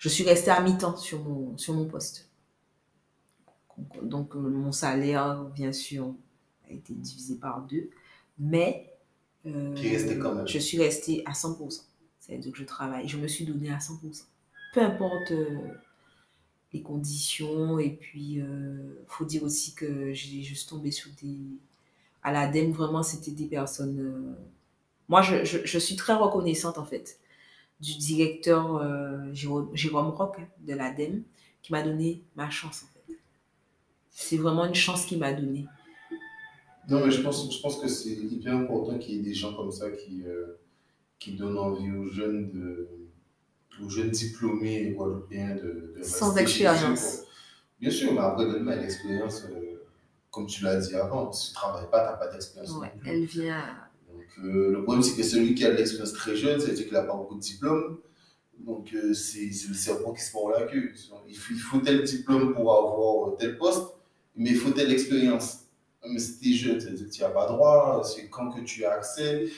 je 0.00 0.08
suis 0.08 0.24
restée 0.24 0.50
à 0.50 0.60
mi-temps 0.60 0.96
sur 0.96 1.22
mon, 1.22 1.56
sur 1.56 1.74
mon 1.74 1.86
poste. 1.86 2.28
Donc, 4.02 4.34
mon 4.34 4.72
salaire, 4.72 5.44
bien 5.44 5.72
sûr, 5.72 6.12
a 6.68 6.72
été 6.72 6.92
divisé 6.92 7.36
par 7.36 7.62
deux. 7.62 7.90
Mais, 8.40 8.92
je 9.44 10.58
suis 10.58 10.78
restée 10.78 11.22
à 11.24 11.32
100% 11.32 11.82
c'est-à-dire 12.30 12.52
que 12.52 12.58
je 12.58 12.64
travaille, 12.64 13.08
je 13.08 13.16
me 13.16 13.26
suis 13.26 13.44
donné 13.44 13.70
à 13.70 13.78
100%. 13.78 14.24
Peu 14.72 14.80
importe 14.80 15.32
euh, 15.32 15.58
les 16.72 16.82
conditions, 16.82 17.78
et 17.78 17.90
puis 17.90 18.34
il 18.34 18.42
euh, 18.42 19.04
faut 19.08 19.24
dire 19.24 19.42
aussi 19.42 19.74
que 19.74 20.12
j'ai 20.12 20.42
juste 20.42 20.68
tombé 20.68 20.90
sur 20.90 21.10
des... 21.20 21.38
À 22.22 22.30
l'ADEME, 22.32 22.70
vraiment, 22.70 23.02
c'était 23.02 23.30
des 23.30 23.46
personnes... 23.46 23.98
Euh, 23.98 24.34
moi, 25.08 25.22
je, 25.22 25.44
je, 25.44 25.78
suis 25.78 25.96
très 25.96 26.14
reconnaissante, 26.14 26.78
en 26.78 26.84
fait, 26.84 27.18
du 27.80 27.96
directeur 27.96 28.82
Jérôme, 29.32 29.70
Jérôme 29.74 30.10
Rock 30.10 30.36
hein, 30.38 30.46
de 30.66 30.74
l'ADEME, 30.74 31.22
qui 31.62 31.72
m'a 31.72 31.82
donné 31.82 32.22
ma 32.36 32.50
chance, 32.50 32.84
en 32.84 32.86
fait. 33.08 33.18
C'est 34.10 34.36
vraiment 34.36 34.66
une 34.66 34.74
chance 34.74 35.04
qu'il 35.06 35.18
m'a 35.18 35.32
donnée. 35.32 35.66
Non, 36.88 37.04
mais 37.04 37.10
je 37.10 37.22
pense, 37.22 37.54
je 37.54 37.60
pense 37.60 37.78
que 37.78 37.88
c'est 37.88 38.10
hyper 38.10 38.56
important 38.56 38.98
qu'il 38.98 39.14
y 39.16 39.18
ait 39.20 39.22
des 39.22 39.34
gens 39.34 39.54
comme 39.54 39.70
ça 39.70 39.90
qui, 39.90 40.24
qui 41.18 41.32
donne 41.36 41.56
envie 41.56 41.90
aux 41.92 42.08
jeunes, 42.08 42.50
de, 42.50 42.88
aux 43.82 43.88
jeunes 43.88 44.10
diplômés 44.10 44.90
guadeloupéens 44.90 45.54
de, 45.56 45.94
de 45.96 46.02
Sans 46.02 46.36
expérience. 46.36 47.20
Bien 47.80 47.90
sûr, 47.90 48.12
mais 48.12 48.20
après, 48.20 48.46
demain, 48.46 48.76
l'expérience, 48.76 49.44
euh, 49.44 49.84
comme 50.30 50.46
tu 50.46 50.64
l'as 50.64 50.76
dit 50.76 50.94
avant, 50.94 51.32
si 51.32 51.48
tu 51.48 51.52
ne 51.52 51.54
travailles 51.54 51.90
pas, 51.90 52.04
tu 52.04 52.10
n'as 52.10 52.16
pas 52.16 52.28
d'expérience. 52.32 52.76
Ouais, 52.76 52.92
elle 53.06 53.24
vient. 53.24 53.64
Euh, 54.38 54.72
le 54.72 54.82
problème, 54.82 55.02
c'est 55.02 55.16
que 55.16 55.22
celui 55.22 55.54
qui 55.54 55.64
a 55.64 55.70
de 55.70 55.76
l'expérience 55.76 56.12
très 56.12 56.36
jeune, 56.36 56.60
c'est-à-dire 56.60 56.84
qu'il 56.84 56.94
n'a 56.94 57.02
pas 57.02 57.16
beaucoup 57.16 57.36
de 57.36 57.40
diplômes. 57.40 57.98
Donc, 58.58 58.92
euh, 58.94 59.14
c'est 59.14 59.50
le 59.68 59.74
cerveau 59.74 60.12
qui 60.12 60.22
se 60.22 60.30
prend 60.30 60.48
la 60.50 60.62
queue. 60.62 60.92
Il 61.28 61.36
faut, 61.36 61.54
il 61.54 61.58
faut 61.58 61.78
tel 61.78 62.02
diplôme 62.02 62.54
pour 62.54 62.76
avoir 62.76 63.36
tel 63.38 63.56
poste, 63.56 63.94
mais 64.36 64.50
il 64.50 64.56
faut 64.56 64.70
telle 64.70 64.92
expérience. 64.92 65.64
Mais 66.06 66.18
si 66.18 66.38
tu 66.38 66.50
es 66.50 66.52
jeune, 66.52 66.80
c'est-à-dire 66.80 67.06
que 67.06 67.12
tu 67.12 67.20
n'as 67.22 67.30
pas 67.30 67.46
droit, 67.46 68.02
c'est 68.04 68.28
quand 68.28 68.50
que 68.50 68.60
tu 68.60 68.84
as 68.84 68.92
accès. 68.92 69.48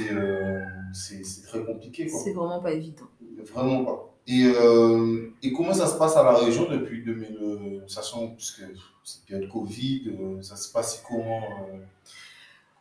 Euh, 0.00 0.60
c'est 0.92 1.22
très 1.42 1.64
compliqué. 1.64 2.08
C'est 2.08 2.32
vraiment 2.32 2.60
pas 2.60 2.72
évident. 2.72 3.08
Vraiment 3.52 3.84
pas. 3.84 4.14
Et, 4.26 4.44
euh, 4.44 5.32
et, 5.42 5.52
comment 5.52 5.72
ça 5.72 5.86
se 5.86 5.96
passe 5.96 6.16
à 6.16 6.22
la 6.22 6.34
région 6.34 6.68
depuis 6.70 7.02
2000, 7.02 7.38
euh, 7.40 7.80
sachant 7.88 8.28
puisque 8.28 8.62
c'est 9.02 9.24
période 9.24 9.48
Covid, 9.50 10.12
ça 10.42 10.56
se 10.56 10.70
passe 10.70 11.02
comment, 11.08 11.40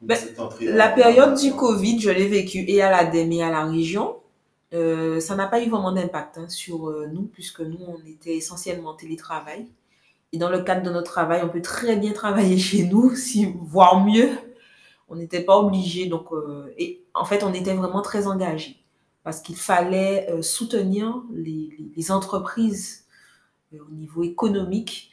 ben, 0.02 0.18
La 0.62 0.90
période 0.90 1.36
du 1.36 1.54
Covid, 1.54 2.00
je 2.00 2.10
l'ai 2.10 2.28
vécue 2.28 2.66
et 2.68 2.82
à 2.82 2.90
la 2.90 3.16
et 3.16 3.44
à 3.44 3.50
la 3.50 3.66
région. 3.66 4.18
ça 4.72 5.36
n'a 5.36 5.48
pas 5.48 5.62
eu 5.62 5.70
vraiment 5.70 5.92
d'impact 5.92 6.38
hein, 6.38 6.50
sur 6.50 6.90
nous, 7.12 7.24
puisque 7.24 7.62
nous, 7.62 7.80
on 7.88 7.98
était 8.08 8.38
essentiellement 8.38 8.94
télétravail. 8.94 9.68
Et 10.32 10.38
dans 10.38 10.50
le 10.50 10.62
cadre 10.62 10.84
de 10.84 10.92
notre 10.92 11.12
travail, 11.12 11.42
on 11.44 11.50
peut 11.50 11.62
très 11.62 11.96
bien 11.96 12.14
travailler 12.14 12.58
chez 12.70 12.84
nous, 12.86 13.16
si, 13.16 13.54
voire 13.62 14.04
mieux, 14.06 14.30
on 15.08 15.16
n'était 15.16 15.42
pas 15.42 15.58
obligé. 15.58 16.06
Donc, 16.06 16.32
euh, 16.32 16.72
et 16.78 17.04
en 17.14 17.26
fait, 17.26 17.44
on 17.44 17.54
était 17.54 17.74
vraiment 17.74 18.02
très 18.02 18.28
engagés 18.28 18.78
parce 19.24 19.42
qu'il 19.42 19.56
fallait 19.56 20.30
euh, 20.30 20.42
soutenir 20.42 21.22
les, 21.34 22.12
entreprises 22.12 23.06
euh, 23.74 23.78
au 23.88 23.92
niveau 23.92 24.24
économique 24.24 25.12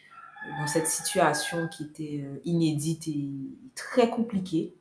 dans 0.60 0.66
cette 0.68 0.86
situation 0.86 1.66
qui 1.66 1.82
était 1.82 2.24
inédite 2.44 3.08
et 3.08 3.30
très 3.74 4.08
compliquée. 4.08 4.75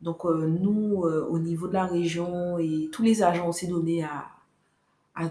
Donc, 0.00 0.24
nous, 0.24 1.02
au 1.02 1.38
niveau 1.38 1.66
de 1.66 1.72
la 1.72 1.86
région, 1.86 2.58
et 2.58 2.88
tous 2.92 3.02
les 3.02 3.22
agents, 3.22 3.48
on 3.48 3.52
s'est 3.52 3.66
donné 3.66 4.04
à, 4.04 4.26
à 5.16 5.28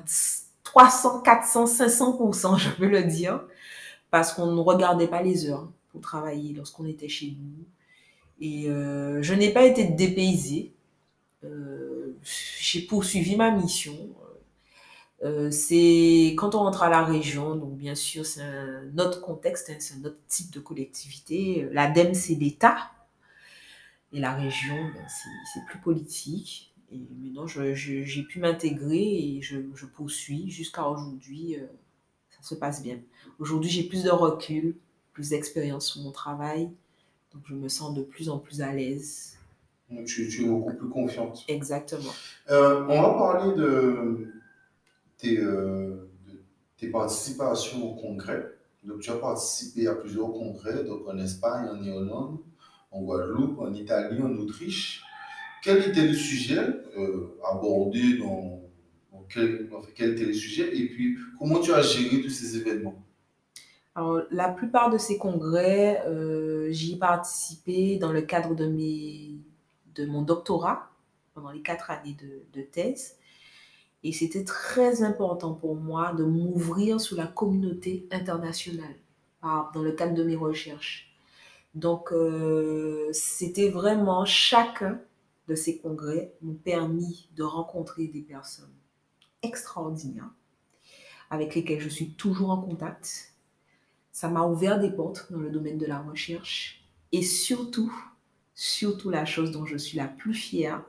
300, 0.64 1.22
400, 1.22 1.68
500 1.68 2.58
je 2.58 2.70
peux 2.72 2.88
le 2.88 3.04
dire, 3.04 3.42
parce 4.12 4.34
qu'on 4.34 4.52
ne 4.52 4.60
regardait 4.60 5.08
pas 5.08 5.22
les 5.22 5.50
heures 5.50 5.70
pour 5.92 6.02
travailler 6.02 6.54
lorsqu'on 6.54 6.86
était 6.86 7.08
chez 7.08 7.36
nous. 7.40 7.66
Et 8.40 8.70
euh, 8.70 9.22
je 9.22 9.34
n'ai 9.34 9.52
pas 9.52 9.66
été 9.66 9.86
dépaysée. 9.86 10.74
Euh, 11.44 12.16
j'ai 12.60 12.82
poursuivi 12.82 13.36
ma 13.36 13.52
mission. 13.52 13.98
Euh, 15.24 15.50
c'est 15.50 16.36
quand 16.38 16.54
on 16.54 16.60
rentre 16.60 16.84
à 16.84 16.90
la 16.90 17.04
région, 17.04 17.56
donc 17.56 17.76
bien 17.76 17.96
sûr 17.96 18.24
c'est 18.24 18.44
un 18.44 19.00
autre 19.00 19.22
contexte, 19.22 19.72
hein, 19.72 19.78
c'est 19.80 19.96
un 19.96 20.06
autre 20.06 20.20
type 20.28 20.52
de 20.52 20.60
collectivité. 20.60 21.68
L'ADEME 21.72 22.14
c'est 22.14 22.36
l'État 22.36 22.92
et 24.14 24.20
la 24.20 24.34
région 24.34 24.76
ben, 24.94 25.06
c'est 25.10 25.66
plus 25.68 25.80
politique. 25.80 26.74
Et 26.92 27.00
maintenant 27.20 27.48
j'ai 27.48 28.24
pu 28.24 28.40
m'intégrer 28.40 28.98
et 28.98 29.42
je, 29.42 29.58
je 29.76 29.86
poursuis 29.86 30.50
jusqu'à 30.50 30.88
aujourd'hui. 30.88 31.58
ça 32.30 32.42
se 32.42 32.56
passe 32.56 32.82
bien. 32.82 33.00
Aujourd'hui 33.40 33.70
j'ai 33.70 33.84
plus 33.84 34.04
de 34.04 34.10
recul, 34.10 34.76
plus 35.14 35.30
d'expérience 35.30 35.92
sur 35.92 36.02
mon 36.02 36.12
travail 36.12 36.70
donc, 37.38 37.44
je 37.46 37.56
me 37.56 37.70
sens 37.70 37.94
de 37.94 38.02
plus 38.02 38.30
en 38.30 38.40
plus 38.40 38.62
à 38.62 38.74
l'aise. 38.74 39.38
Tu, 40.06 40.28
tu, 40.28 40.44
es 40.44 40.48
beaucoup 40.48 40.74
plus 40.74 40.90
confiante. 40.90 41.46
Exactement. 41.48 42.12
Euh, 42.50 42.84
on 42.90 43.02
va 43.02 43.10
parler 43.14 43.56
de 43.56 44.28
tes, 45.18 45.38
euh, 45.40 46.10
de 46.28 46.42
tes, 46.78 46.90
participations 46.90 47.92
au 47.92 47.96
congrès. 47.96 48.44
Donc, 48.84 49.02
tu 49.02 49.12
as 49.12 49.18
participé 49.18 49.88
à 49.88 49.94
plusieurs 49.94 50.32
congrès, 50.32 50.84
donc 50.84 51.08
en 51.08 51.18
Espagne, 51.20 51.70
en 51.70 51.82
Irlande, 51.84 52.40
en 52.92 53.02
Guadeloupe, 53.02 53.60
en 53.60 53.74
Italie, 53.74 54.22
en 54.22 54.36
Autriche. 54.38 55.04
Quel 55.64 55.90
était 55.90 56.06
le 56.06 56.14
sujet 56.14 56.60
euh, 56.98 57.38
abordé 57.52 58.18
dans, 58.18 58.62
quel, 59.30 59.70
quel 59.96 60.12
était 60.12 60.26
le 60.26 60.34
sujet 60.34 60.76
et 60.78 60.88
puis 60.88 61.18
comment 61.40 61.60
tu 61.60 61.74
as 61.74 61.82
géré 61.82 62.22
tous 62.22 62.30
ces 62.30 62.58
événements? 62.58 63.04
Alors, 63.96 64.22
la 64.30 64.50
plupart 64.50 64.92
de 64.92 64.98
ces 64.98 65.18
congrès, 65.18 66.04
euh, 66.06 66.72
j'y 66.72 66.94
ai 66.94 66.98
participé 66.98 67.98
dans 67.98 68.12
le 68.12 68.22
cadre 68.22 68.54
de, 68.54 68.68
mes, 68.68 69.32
de 69.96 70.06
mon 70.06 70.22
doctorat, 70.22 70.92
pendant 71.34 71.52
les 71.52 71.62
quatre 71.62 71.90
années 71.90 72.16
de, 72.22 72.44
de 72.54 72.64
thèse. 72.64 73.18
Et 74.04 74.12
c'était 74.12 74.44
très 74.44 75.02
important 75.02 75.54
pour 75.54 75.76
moi 75.76 76.14
de 76.14 76.24
m'ouvrir 76.24 77.02
sur 77.02 77.18
la 77.18 77.26
communauté 77.26 78.08
internationale 78.12 78.96
dans 79.42 79.82
le 79.82 79.92
cadre 79.92 80.14
de 80.14 80.24
mes 80.24 80.36
recherches. 80.36 81.17
Donc, 81.78 82.12
euh, 82.12 83.08
c'était 83.14 83.70
vraiment 83.70 84.26
chacun 84.26 85.00
de 85.48 85.54
ces 85.54 85.78
congrès 85.78 86.34
m'ont 86.42 86.56
permis 86.56 87.30
de 87.36 87.44
rencontrer 87.44 88.08
des 88.08 88.22
personnes 88.22 88.74
extraordinaires 89.44 90.32
avec 91.30 91.54
lesquelles 91.54 91.80
je 91.80 91.90
suis 91.90 92.14
toujours 92.14 92.50
en 92.50 92.58
contact. 92.58 93.32
Ça 94.12 94.28
m'a 94.28 94.42
ouvert 94.42 94.80
des 94.80 94.90
portes 94.90 95.32
dans 95.32 95.38
le 95.38 95.52
domaine 95.52 95.78
de 95.78 95.86
la 95.86 96.00
recherche. 96.00 96.84
Et 97.12 97.22
surtout, 97.22 97.94
surtout 98.56 99.12
la 99.12 99.26
chose 99.26 99.52
dont 99.52 99.68
je 99.68 99.78
suis 99.78 100.00
la 100.00 100.08
plus 100.08 100.34
fière, 100.34 100.82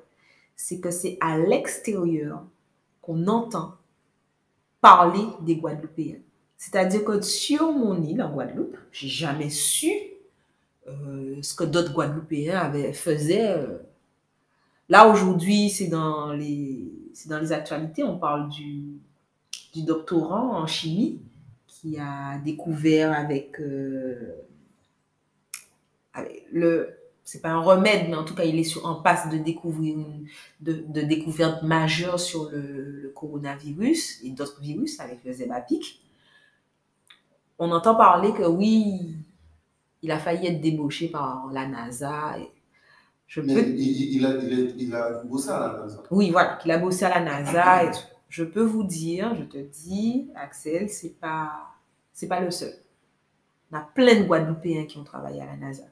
c'est 0.57 0.81
que 0.81 0.91
c'est 0.91 1.19
à 1.21 1.37
l'extérieur 1.37 2.47
qu'on 3.03 3.27
entend 3.27 3.77
parler 4.81 5.27
des 5.43 5.57
Guadeloupéens. 5.57 6.23
C'est-à-dire 6.57 7.05
que 7.05 7.21
sur 7.21 7.73
mon 7.73 8.03
île 8.03 8.23
en 8.23 8.33
Guadeloupe, 8.33 8.79
j'ai 8.91 9.09
jamais 9.09 9.51
su 9.51 9.93
ce 11.43 11.55
que 11.55 11.65
d'autres 11.65 11.93
Guadeloupéens 11.93 12.73
faisaient. 12.93 13.51
Euh. 13.57 13.79
Là, 14.89 15.09
aujourd'hui, 15.09 15.71
c'est 15.71 15.89
dans, 15.89 16.33
les, 16.33 16.91
dans 17.27 17.39
les 17.39 17.53
actualités. 17.53 18.03
On 18.03 18.19
parle 18.19 18.49
du, 18.49 18.99
du 19.75 19.83
doctorant 19.83 20.57
en 20.57 20.67
chimie 20.67 21.21
qui 21.67 21.99
a 21.99 22.39
découvert 22.39 23.13
avec, 23.13 23.61
euh, 23.61 24.35
avec 26.15 26.45
le 26.51 26.99
c'est 27.29 27.43
pas 27.43 27.51
un 27.51 27.61
remède, 27.61 28.09
mais 28.09 28.17
en 28.17 28.25
tout 28.25 28.35
cas, 28.35 28.45
il 28.45 28.59
est 28.59 28.65
sur, 28.65 28.87
en 28.87 28.95
passe 28.95 29.29
de 29.29 29.37
découvrir 29.37 29.99
une, 29.99 30.27
de, 30.63 30.83
de 30.89 31.03
découverte 31.03 31.63
majeure 31.63 32.19
sur 32.19 32.49
le, 32.51 33.13
coronavirus 33.15 34.25
et 34.25 34.31
d'autres 34.31 34.61
virus 34.63 34.99
avec 34.99 35.23
le 35.25 35.33
Zebapic. 35.33 36.01
On 37.59 37.71
entend 37.71 37.97
parler 37.97 38.33
que 38.33 38.45
oui, 38.45 39.17
il 40.03 40.11
a 40.11 40.19
failli 40.19 40.47
être 40.47 40.61
débauché 40.61 41.09
par 41.09 41.49
la 41.53 41.67
NASA. 41.67 42.37
Je 43.27 43.41
peux... 43.41 43.49
il, 43.51 44.17
il, 44.17 44.27
a, 44.27 44.35
il, 44.77 44.95
a, 44.95 45.23
bossé 45.25 45.51
à 45.51 45.61
la 45.61 45.79
NASA. 45.83 46.03
Oui, 46.11 46.31
voilà, 46.31 46.57
qu'il 46.57 46.71
a 46.71 46.79
bossé 46.79 47.05
à 47.05 47.11
la 47.11 47.21
NASA. 47.21 47.85
Et 47.85 47.91
je 48.29 48.45
peux 48.45 48.63
vous 48.63 48.85
dire, 48.85 49.35
je 49.35 49.45
te 49.45 49.59
dis, 49.59 50.31
Axel, 50.35 50.89
c'est 50.89 51.19
pas, 51.21 51.53
c'est 52.13 52.29
pas 52.29 52.41
le 52.41 52.51
seul. 52.51 52.73
On 53.71 53.77
a 53.77 53.81
plein 53.81 54.21
de 54.21 54.25
Guadeloupéens 54.25 54.87
qui 54.87 54.99
ont 54.99 55.05
travaillé 55.05 55.43
à 55.43 55.47
la 55.47 55.57
NASA. 55.57 55.85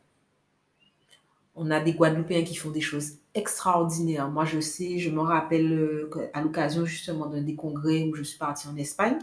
On 1.54 1.70
a 1.70 1.80
des 1.80 1.94
Guadeloupéens 1.94 2.44
qui 2.44 2.54
font 2.54 2.70
des 2.70 2.80
choses 2.80 3.12
extraordinaires. 3.34 4.28
Moi, 4.30 4.44
je 4.44 4.60
sais, 4.60 4.98
je 4.98 5.10
me 5.10 5.20
rappelle 5.20 5.72
euh, 5.72 6.10
à 6.32 6.42
l'occasion 6.42 6.84
justement 6.84 7.26
d'un 7.26 7.42
des 7.42 7.54
congrès 7.54 8.04
où 8.04 8.14
je 8.14 8.22
suis 8.22 8.38
partie 8.38 8.68
en 8.68 8.76
Espagne, 8.76 9.18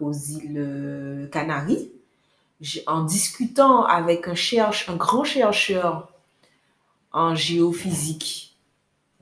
aux 0.00 0.12
îles 0.12 0.58
euh, 0.58 1.26
Canaries, 1.28 1.92
en 2.86 3.04
discutant 3.04 3.84
avec 3.84 4.28
un, 4.28 4.34
un 4.88 4.96
grand 4.96 5.24
chercheur 5.24 6.12
en 7.12 7.34
géophysique 7.34 8.56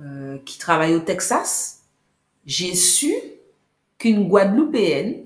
euh, 0.00 0.38
qui 0.44 0.58
travaille 0.58 0.94
au 0.94 1.00
Texas, 1.00 1.82
j'ai 2.46 2.74
su 2.74 3.12
qu'une 3.98 4.28
Guadeloupéenne 4.28 5.24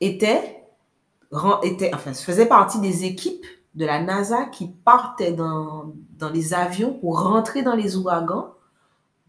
était, 0.00 0.62
enfin, 1.32 2.14
faisait 2.14 2.46
partie 2.46 2.80
des 2.80 3.04
équipes 3.04 3.46
de 3.74 3.84
la 3.84 4.02
NASA 4.02 4.46
qui 4.46 4.68
partait 4.68 5.32
dans, 5.32 5.92
dans 6.18 6.30
les 6.30 6.54
avions 6.54 6.94
pour 6.94 7.22
rentrer 7.22 7.62
dans 7.62 7.74
les 7.74 7.96
ouragans, 7.96 8.54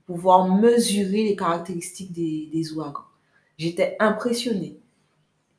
pour 0.05 0.15
pouvoir 0.15 0.47
mesurer 0.47 1.23
les 1.23 1.35
caractéristiques 1.35 2.13
des, 2.13 2.49
des 2.51 2.71
ouragans. 2.73 3.05
J'étais 3.57 3.95
impressionnée. 3.99 4.79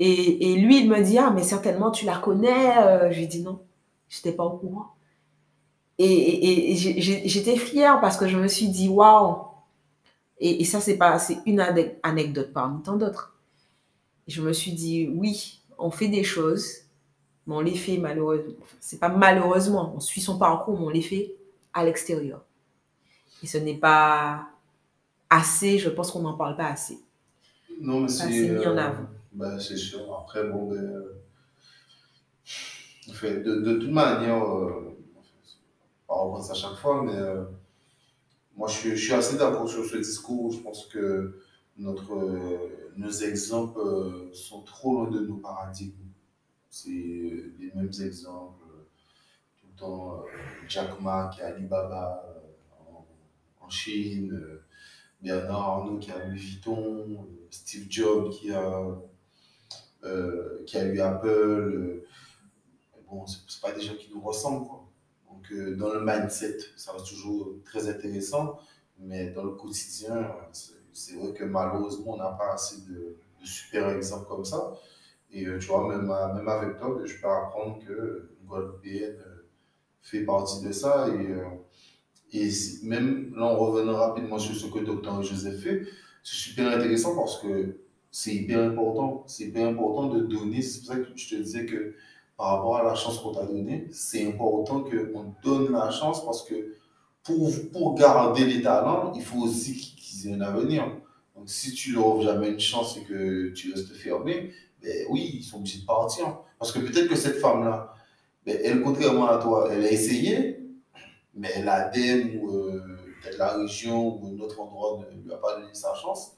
Et, 0.01 0.53
et, 0.53 0.57
lui, 0.57 0.81
il 0.81 0.89
me 0.89 1.03
dit, 1.03 1.19
ah, 1.19 1.31
mais 1.35 1.43
certainement, 1.43 1.91
tu 1.91 2.07
la 2.07 2.19
connais. 2.19 2.79
Euh, 2.79 3.11
j'ai 3.11 3.27
dit 3.27 3.43
non, 3.43 3.61
j'étais 4.09 4.33
pas 4.33 4.45
au 4.45 4.57
courant. 4.59 4.95
Et, 5.99 6.07
et, 6.07 6.73
et 6.73 6.77
j'étais 7.29 7.57
fière 7.57 8.01
parce 8.01 8.17
que 8.17 8.29
je 8.29 8.37
me 8.37 8.47
suis 8.47 8.69
dit, 8.69 8.89
waouh. 8.89 9.39
Et, 10.41 10.65
ça, 10.65 10.81
c'est 10.81 10.97
pas, 10.97 11.19
c'est 11.19 11.39
une 11.47 11.61
anecdote 12.05 12.53
parmi 12.53 12.81
tant 12.83 12.97
d'autres. 12.97 13.37
Je 14.29 14.41
me 14.41 14.53
suis 14.53 14.73
dit, 14.73 15.11
oui, 15.17 15.63
on 15.79 15.91
fait 15.91 16.09
des 16.09 16.23
choses 16.23 16.89
mais 17.49 17.55
on 17.55 17.61
les 17.61 17.75
fait 17.75 17.97
malheureusement. 17.97 18.55
C'est 18.79 19.01
pas 19.01 19.09
malheureusement, 19.09 19.95
on 19.97 20.01
suit 20.01 20.21
son 20.21 20.39
parcours, 20.39 20.79
mais 20.79 20.87
on 20.87 20.91
les 20.91 21.03
fait 21.03 21.35
à 21.73 21.83
l'extérieur. 21.83 22.45
Et 23.43 23.47
ce 23.47 23.57
n'est 23.57 23.79
pas 23.79 24.49
assez, 25.31 25.79
je 25.79 25.89
pense 25.89 26.11
qu'on 26.11 26.21
n'en 26.21 26.35
parle 26.35 26.57
pas 26.57 26.67
assez. 26.67 26.99
Non, 27.81 28.01
mais 28.01 28.09
c'est. 28.09 28.29
mis 28.29 28.67
en 28.67 28.77
euh, 28.77 28.77
avant. 28.77 29.07
Ben, 29.33 29.59
c'est 29.61 29.77
sûr. 29.77 30.15
Après, 30.21 30.45
bon, 30.49 30.69
ben, 30.69 31.05
fait, 33.13 33.41
de, 33.43 33.57
de, 33.61 33.79
toute 33.79 33.91
manière, 33.91 34.45
euh, 34.45 34.97
on 36.09 36.31
pense 36.33 36.51
à 36.51 36.55
chaque 36.55 36.77
fois, 36.77 37.03
mais 37.03 37.17
euh, 37.17 37.45
moi, 38.57 38.69
je 38.69 38.77
suis, 38.77 38.91
je 38.97 39.05
suis 39.05 39.15
assez 39.15 39.37
d'accord 39.37 39.69
sur 39.69 39.85
ce 39.85 39.97
discours. 39.97 40.53
Je 40.53 40.61
pense 40.61 40.87
que 40.87 41.41
notre, 41.77 42.15
nos 42.97 43.11
exemples 43.11 43.81
sont 44.33 44.63
trop 44.63 44.95
loin 44.95 45.11
de 45.11 45.21
nos 45.21 45.37
paradigmes 45.37 46.09
c'est 46.71 46.91
euh, 46.91 47.55
les 47.59 47.73
mêmes 47.75 47.91
exemples. 48.01 48.65
Tout 49.61 49.67
le 49.73 49.79
temps, 49.79 50.15
euh, 50.15 50.23
Jack 50.69 51.01
Ma 51.01 51.31
qui 51.35 51.43
a 51.43 51.49
Alibaba 51.49 52.25
euh, 52.27 52.99
en, 53.61 53.69
Chine, 53.71 54.41
Bernard 55.21 55.61
Arnault 55.61 55.99
qui 55.99 56.11
a 56.11 56.25
Louis 56.25 56.39
Vuitton, 56.39 57.27
Steve 57.51 57.87
Jobs 57.91 58.31
qui 58.31 58.51
a, 58.51 58.83
qui 60.67 60.79
a 60.79 60.85
eu 60.85 61.01
Apple. 61.01 62.03
bon, 63.11 63.27
c'est 63.27 63.61
pas 63.61 63.73
des 63.73 63.81
gens 63.81 63.95
qui 63.95 64.11
nous 64.13 64.21
ressemblent. 64.21 64.67
Quoi. 64.67 64.89
Donc, 65.31 65.77
dans 65.77 65.93
le 65.93 66.01
mindset, 66.05 66.59
ça 66.77 66.93
reste 66.93 67.07
toujours 67.07 67.57
très 67.65 67.89
intéressant, 67.89 68.59
mais 68.99 69.31
dans 69.31 69.45
le 69.45 69.53
quotidien, 69.53 70.31
c'est 70.99 71.15
vrai 71.15 71.33
que 71.33 71.45
malheureusement, 71.45 72.15
on 72.15 72.17
n'a 72.17 72.31
pas 72.31 72.55
assez 72.55 72.83
de, 72.89 73.17
super 73.45 73.89
exemples 73.91 74.27
comme 74.27 74.45
ça. 74.45 74.75
Et 75.31 75.47
euh, 75.47 75.59
tu 75.59 75.69
vois, 75.69 75.87
même, 75.89 76.11
avec 76.11 76.79
toi, 76.79 77.01
je 77.05 77.21
peux 77.21 77.29
apprendre 77.29 77.79
que 77.87 78.31
euh, 78.53 79.47
fait 80.03 80.25
partie 80.25 80.65
de 80.65 80.73
ça. 80.73 81.09
Et, 81.09 81.29
euh, 81.29 82.51
même 82.83 83.35
là, 83.37 83.47
en 83.47 83.57
revenant 83.57 83.97
rapidement 83.97 84.39
sur 84.39 84.55
ce 84.55 84.67
que 84.67 84.81
Dr. 84.81 85.23
Joseph 85.23 85.63
fait, 85.63 85.83
c'est 86.23 86.35
super 86.35 86.77
intéressant 86.77 87.15
parce 87.15 87.41
que 87.41 87.77
c'est 88.11 88.35
hyper 88.35 88.63
important. 88.63 89.25
C'est 89.27 89.45
hyper 89.45 89.69
important 89.69 90.07
de 90.09 90.21
donner. 90.21 90.63
C'est 90.63 90.81
pour 90.81 90.89
ça 90.89 90.97
que 90.97 91.07
je 91.15 91.29
te 91.29 91.35
disais 91.37 91.67
que 91.67 91.95
par 92.37 92.57
rapport 92.57 92.77
à 92.79 92.85
la 92.85 92.95
chance 92.95 93.19
qu'on 93.19 93.33
t'a 93.33 93.45
donnée, 93.45 93.89
c'est 93.93 94.27
important 94.27 94.83
qu'on 94.85 95.35
donne 95.43 95.73
la 95.73 95.91
chance 95.91 96.25
parce 96.25 96.45
que 96.45 96.75
pour, 97.25 97.51
pour 97.73 97.95
garder 97.97 98.45
les 98.45 98.63
talents, 98.63 99.13
il 99.15 99.23
faut 99.23 99.41
aussi 99.41 99.75
qu'ils 99.75 100.29
aient 100.29 100.35
un 100.35 100.41
avenir. 100.41 100.85
Donc 101.37 101.49
si 101.49 101.73
tu 101.75 101.93
leur 101.93 102.07
offres 102.07 102.23
jamais 102.23 102.49
une 102.49 102.61
chance 102.61 102.97
et 102.97 103.03
que 103.03 103.51
tu 103.51 103.73
restes 103.73 103.93
fermé, 103.93 104.53
ben 104.81 105.07
oui, 105.11 105.33
ils 105.35 105.43
sont 105.43 105.59
obligés 105.59 105.81
de 105.81 105.87
partir. 105.87 106.39
Parce 106.59 106.73
que 106.73 106.79
peut-être 106.79 107.09
que 107.09 107.17
cette 107.17 107.39
femme-là, 107.39 107.95
ben, 108.47 108.59
elle, 108.65 108.83
contrairement 108.83 109.29
à 109.29 109.39
toi, 109.39 109.69
elle 109.71 109.85
a 109.85 109.91
essayé, 109.91 110.61
mais 111.35 111.63
l'ADEME 111.63 112.41
ou 112.41 112.51
euh, 112.51 112.83
peut-être 113.23 113.39
la 113.39 113.57
région 113.59 114.17
ou 114.17 114.27
un 114.29 114.39
autre 114.41 114.61
endroit 114.61 115.01
ne 115.13 115.23
lui 115.23 115.33
a 115.33 115.37
pas 115.37 115.61
donné 115.61 115.75
sa 115.75 115.95
chance 115.95 116.38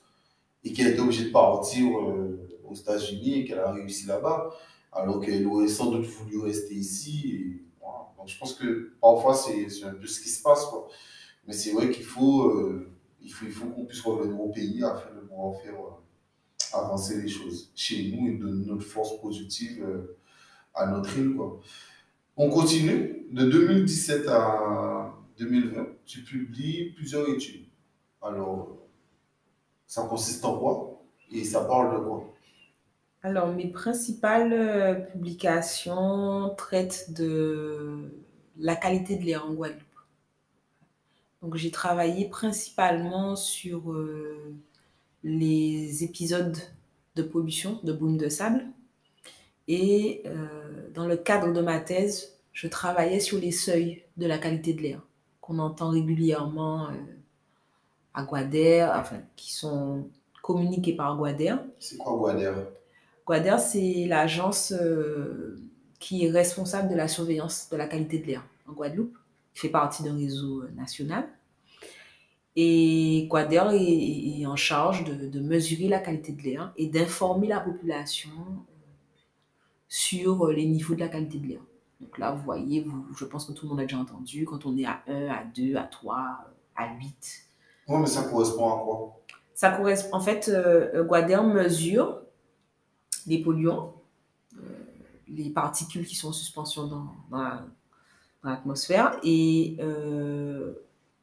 et 0.64 0.72
qu'elle 0.72 0.88
était 0.88 1.00
obligée 1.00 1.26
de 1.26 1.30
partir 1.30 1.98
euh, 1.98 2.48
aux 2.68 2.74
États-Unis 2.74 3.40
et 3.40 3.44
qu'elle 3.44 3.58
a 3.58 3.72
réussi 3.72 4.06
là-bas, 4.06 4.50
alors 4.92 5.20
qu'elle 5.20 5.46
aurait 5.46 5.68
sans 5.68 5.90
doute 5.90 6.06
voulu 6.06 6.38
rester 6.38 6.74
ici. 6.74 7.62
Donc 8.16 8.28
je 8.28 8.38
pense 8.38 8.54
que 8.54 8.92
parfois 9.00 9.34
c'est 9.34 9.84
un 9.84 9.94
peu 9.94 10.06
ce 10.06 10.20
qui 10.20 10.28
se 10.28 10.42
passe. 10.42 10.66
Quoi. 10.66 10.88
Mais 11.46 11.54
c'est 11.54 11.72
vrai 11.72 11.90
qu'il 11.90 12.04
faut, 12.04 12.48
euh, 12.48 12.90
il 13.22 13.30
faut, 13.30 13.66
qu'on 13.66 13.86
puisse 13.86 14.02
revenir 14.02 14.38
au 14.40 14.50
pays 14.50 14.84
afin 14.84 15.14
de 15.14 15.20
pouvoir 15.20 15.60
faire 15.62 15.74
avancer 16.72 17.20
les 17.20 17.28
choses 17.28 17.72
chez 17.74 18.10
nous 18.10 18.28
et 18.28 18.36
donner 18.36 18.66
notre 18.66 18.84
force 18.84 19.18
positive 19.20 19.82
euh, 19.82 20.18
à 20.74 20.86
notre 20.86 21.16
île. 21.18 21.34
Quoi. 21.34 21.60
On 22.36 22.50
continue. 22.50 23.16
De 23.30 23.44
2017 23.44 24.26
à 24.28 25.14
2020, 25.38 25.86
tu 26.04 26.22
publies 26.22 26.90
plusieurs 26.96 27.28
études. 27.28 27.66
Alors, 28.20 28.79
ça 29.90 30.04
consiste 30.04 30.44
en 30.44 30.56
quoi? 30.56 31.02
Et 31.32 31.42
ça 31.42 31.64
parle 31.64 31.98
de 31.98 32.04
quoi? 32.04 32.32
Alors, 33.24 33.48
mes 33.48 33.66
principales 33.66 34.52
euh, 34.52 34.94
publications 34.94 36.54
traitent 36.56 37.12
de 37.12 38.14
la 38.56 38.76
qualité 38.76 39.16
de 39.16 39.24
l'air 39.24 39.44
en 39.46 39.52
Guadeloupe. 39.52 39.82
Donc, 41.42 41.56
j'ai 41.56 41.72
travaillé 41.72 42.28
principalement 42.28 43.34
sur 43.34 43.90
euh, 43.90 44.54
les 45.24 46.04
épisodes 46.04 46.56
de 47.16 47.22
pollution, 47.24 47.80
de 47.82 47.92
boom 47.92 48.16
de 48.16 48.28
sable. 48.28 48.66
Et 49.66 50.22
euh, 50.26 50.88
dans 50.94 51.08
le 51.08 51.16
cadre 51.16 51.52
de 51.52 51.60
ma 51.60 51.80
thèse, 51.80 52.38
je 52.52 52.68
travaillais 52.68 53.18
sur 53.18 53.38
les 53.38 53.50
seuils 53.50 54.04
de 54.16 54.26
la 54.28 54.38
qualité 54.38 54.72
de 54.72 54.82
l'air 54.82 55.02
qu'on 55.40 55.58
entend 55.58 55.90
régulièrement 55.90 56.90
à 58.14 58.22
Guader, 58.24 58.88
enfin, 58.94 59.20
qui 59.36 59.52
sont 59.52 60.08
communiqués 60.42 60.94
par 60.94 61.16
Guader. 61.16 61.56
C'est 61.78 61.98
quoi 61.98 62.16
Guader 62.16 62.52
Guader, 63.26 63.56
c'est 63.58 64.06
l'agence 64.06 64.72
euh, 64.72 65.60
qui 65.98 66.24
est 66.24 66.30
responsable 66.30 66.88
de 66.88 66.96
la 66.96 67.06
surveillance 67.06 67.68
de 67.70 67.76
la 67.76 67.86
qualité 67.86 68.18
de 68.18 68.26
l'air 68.26 68.44
en 68.68 68.72
Guadeloupe, 68.72 69.16
qui 69.54 69.60
fait 69.60 69.68
partie 69.68 70.02
d'un 70.02 70.16
réseau 70.16 70.64
national. 70.74 71.28
Et 72.56 73.26
Guader 73.30 73.68
est, 73.72 74.40
est 74.40 74.46
en 74.46 74.56
charge 74.56 75.04
de, 75.04 75.28
de, 75.28 75.40
mesurer 75.40 75.86
la 75.86 76.00
qualité 76.00 76.32
de 76.32 76.42
l'air 76.42 76.72
et 76.76 76.86
d'informer 76.86 77.46
la 77.46 77.60
population 77.60 78.30
sur 79.88 80.48
les 80.48 80.66
niveaux 80.66 80.94
de 80.94 81.00
la 81.00 81.08
qualité 81.08 81.38
de 81.38 81.46
l'air. 81.46 81.60
Donc 82.00 82.18
là, 82.18 82.32
vous 82.32 82.42
voyez, 82.42 82.80
vous, 82.80 83.06
je 83.14 83.24
pense 83.24 83.44
que 83.44 83.52
tout 83.52 83.66
le 83.66 83.70
monde 83.70 83.80
a 83.80 83.82
déjà 83.82 83.98
entendu, 83.98 84.44
quand 84.44 84.66
on 84.66 84.76
est 84.76 84.86
à 84.86 85.02
1, 85.06 85.28
à 85.28 85.44
2, 85.44 85.76
à 85.76 85.84
3, 85.84 86.16
à 86.76 86.94
8. 86.96 87.49
Oui, 87.90 87.98
mais 87.98 88.06
ça 88.06 88.22
correspond 88.22 88.72
à 88.72 88.84
quoi? 88.84 89.20
Ça 89.52 89.72
correspond, 89.72 90.16
en 90.16 90.20
fait, 90.20 90.48
euh, 90.48 91.02
Guader 91.04 91.42
mesure 91.42 92.22
les 93.26 93.42
polluants, 93.42 93.94
euh, 94.56 94.60
les 95.28 95.50
particules 95.50 96.06
qui 96.06 96.14
sont 96.14 96.28
en 96.28 96.32
suspension 96.32 96.86
dans, 96.86 97.06
l'atmosphère 98.42 99.18
et 99.22 99.76
euh, 99.80 100.72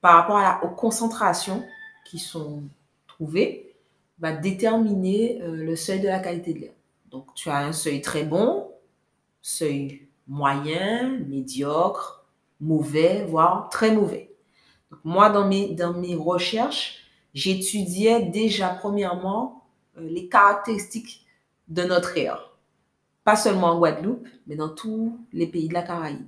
par 0.01 0.17
rapport 0.17 0.37
à 0.37 0.41
la, 0.43 0.63
aux 0.63 0.75
concentrations 0.75 1.63
qui 2.05 2.19
sont 2.19 2.63
trouvées, 3.07 3.75
va 4.19 4.33
déterminer 4.33 5.41
euh, 5.41 5.55
le 5.55 5.75
seuil 5.75 5.99
de 5.99 6.07
la 6.07 6.19
qualité 6.19 6.53
de 6.53 6.59
l'air. 6.59 6.73
Donc, 7.09 7.33
tu 7.33 7.49
as 7.49 7.59
un 7.59 7.71
seuil 7.71 8.01
très 8.01 8.23
bon, 8.23 8.69
seuil 9.41 10.07
moyen, 10.27 11.19
médiocre, 11.27 12.25
mauvais, 12.59 13.25
voire 13.25 13.69
très 13.69 13.95
mauvais. 13.95 14.35
Moi, 15.03 15.29
dans 15.29 15.47
mes, 15.47 15.73
dans 15.73 15.93
mes 15.93 16.15
recherches, 16.15 16.97
j'étudiais 17.33 18.23
déjà 18.23 18.69
premièrement 18.69 19.65
euh, 19.97 20.07
les 20.09 20.27
caractéristiques 20.27 21.25
de 21.67 21.83
notre 21.83 22.17
air. 22.17 22.51
Pas 23.23 23.35
seulement 23.35 23.71
en 23.71 23.79
Guadeloupe, 23.79 24.27
mais 24.47 24.55
dans 24.55 24.69
tous 24.69 25.17
les 25.33 25.47
pays 25.47 25.67
de 25.67 25.73
la 25.73 25.83
Caraïbe. 25.83 26.25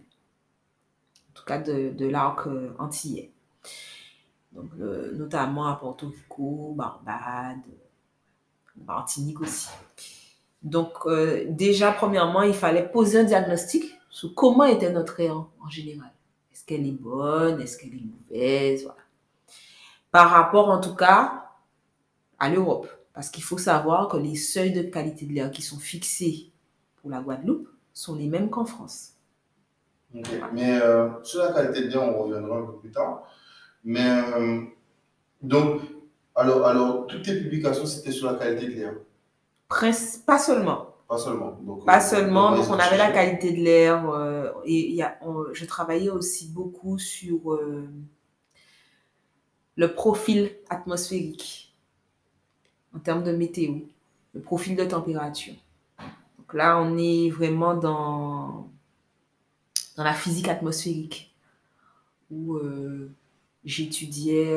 En 1.30 1.34
tout 1.34 1.46
cas, 1.46 1.60
de, 1.60 1.92
de 1.92 2.08
l'arc 2.08 2.48
euh, 2.48 2.74
antillais. 2.80 3.32
Donc, 4.52 4.74
notamment 5.14 5.68
à 5.68 5.76
Porto 5.76 6.08
Rico, 6.08 6.74
Barbade, 6.76 7.62
Martinique 8.86 9.42
aussi. 9.42 9.70
Donc, 10.64 11.06
euh, 11.06 11.46
déjà, 11.50 11.92
premièrement, 11.92 12.42
il 12.42 12.54
fallait 12.54 12.90
poser 12.90 13.20
un 13.20 13.24
diagnostic 13.24 13.86
sur 14.10 14.34
comment 14.34 14.66
était 14.66 14.92
notre 14.92 15.20
air 15.20 15.36
en 15.36 15.70
général. 15.70 16.12
Qu'elle 16.70 16.86
est 16.86 16.92
bonne? 16.92 17.60
Est-ce 17.62 17.80
qu'elle 17.80 17.96
est 17.96 18.06
mauvaise? 18.30 18.84
Voilà. 18.84 19.00
Par 20.12 20.30
rapport, 20.30 20.70
en 20.70 20.80
tout 20.80 20.94
cas, 20.94 21.50
à 22.38 22.48
l'Europe. 22.48 22.88
Parce 23.12 23.32
qu'il 23.32 23.44
faut 23.44 23.58
savoir 23.58 24.08
que 24.08 24.18
les 24.18 24.36
seuils 24.36 24.72
de 24.72 24.84
qualité 24.84 25.26
de 25.26 25.34
l'air 25.34 25.50
qui 25.50 25.64
sont 25.64 25.80
fixés 25.80 26.52
pour 26.98 27.10
la 27.10 27.22
Guadeloupe 27.22 27.68
sont 27.92 28.14
les 28.14 28.28
mêmes 28.28 28.52
qu'en 28.52 28.66
France. 28.66 29.14
Okay. 30.14 30.42
Mais 30.54 30.80
euh, 30.80 31.10
sur 31.24 31.42
la 31.42 31.54
qualité 31.54 31.86
de 31.86 31.88
l'air, 31.88 32.04
on 32.04 32.22
reviendra 32.22 32.60
un 32.60 32.66
peu 32.68 32.74
plus 32.74 32.92
tard. 32.92 33.24
Mais 33.84 34.08
euh, 34.08 34.62
donc, 35.42 35.82
alors, 36.36 36.68
alors, 36.68 37.08
toutes 37.08 37.24
tes 37.24 37.36
publications, 37.36 37.88
c'était 37.88 38.12
sur 38.12 38.32
la 38.32 38.38
qualité 38.38 38.68
de 38.68 38.74
l'air? 38.74 38.94
Presque, 39.70 40.24
pas 40.24 40.38
seulement. 40.38 40.89
Pas 41.10 41.18
seulement. 41.18 41.52
Donc, 41.64 41.86
Pas 41.86 41.98
euh, 41.98 42.10
seulement. 42.10 42.56
donc, 42.56 42.66
on 42.70 42.80
avait 42.80 42.98
la 42.98 43.12
qualité 43.12 43.52
de 43.52 43.58
l'air. 43.64 44.10
euh, 44.10 44.52
et 44.66 44.92
y 44.94 45.02
a, 45.02 45.18
on- 45.24 45.54
je 45.54 45.66
travaillais 45.66 46.10
aussi 46.10 46.48
beaucoup 46.50 47.00
sur 47.00 47.54
euh, 47.54 47.90
le 49.76 49.94
profil 49.94 50.52
atmosphérique 50.70 51.76
en 52.96 53.00
termes 53.00 53.24
de 53.24 53.32
météo, 53.32 53.76
le 54.34 54.42
profil 54.42 54.76
de 54.76 54.86
température. 54.86 55.56
Donc 56.38 56.54
là, 56.54 56.80
on 56.82 56.98
est 56.98 57.30
vraiment 57.30 57.76
dans, 57.76 58.70
dans 59.98 60.04
la 60.04 60.14
physique 60.14 60.48
atmosphérique 60.48 61.34
où 62.32 62.56
euh, 62.56 63.12
j'étudiais 63.66 64.54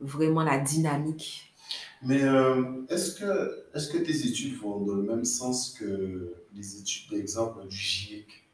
vraiment 0.00 0.42
la 0.42 0.58
dynamique 0.58 1.54
Mais 2.02 2.22
euh, 2.22 2.84
est-ce 2.88 3.14
que, 3.14 3.66
est 3.74 3.92
que 3.92 3.98
tes 3.98 4.26
études 4.26 4.54
vont 4.56 4.80
dans 4.80 4.94
le 4.94 5.02
même 5.02 5.24
sens 5.24 5.70
que 5.78 6.34
les 6.54 6.78
études, 6.78 7.10
par 7.10 7.18
exemple, 7.18 7.66
du 7.66 7.76
GIEC 7.76 8.46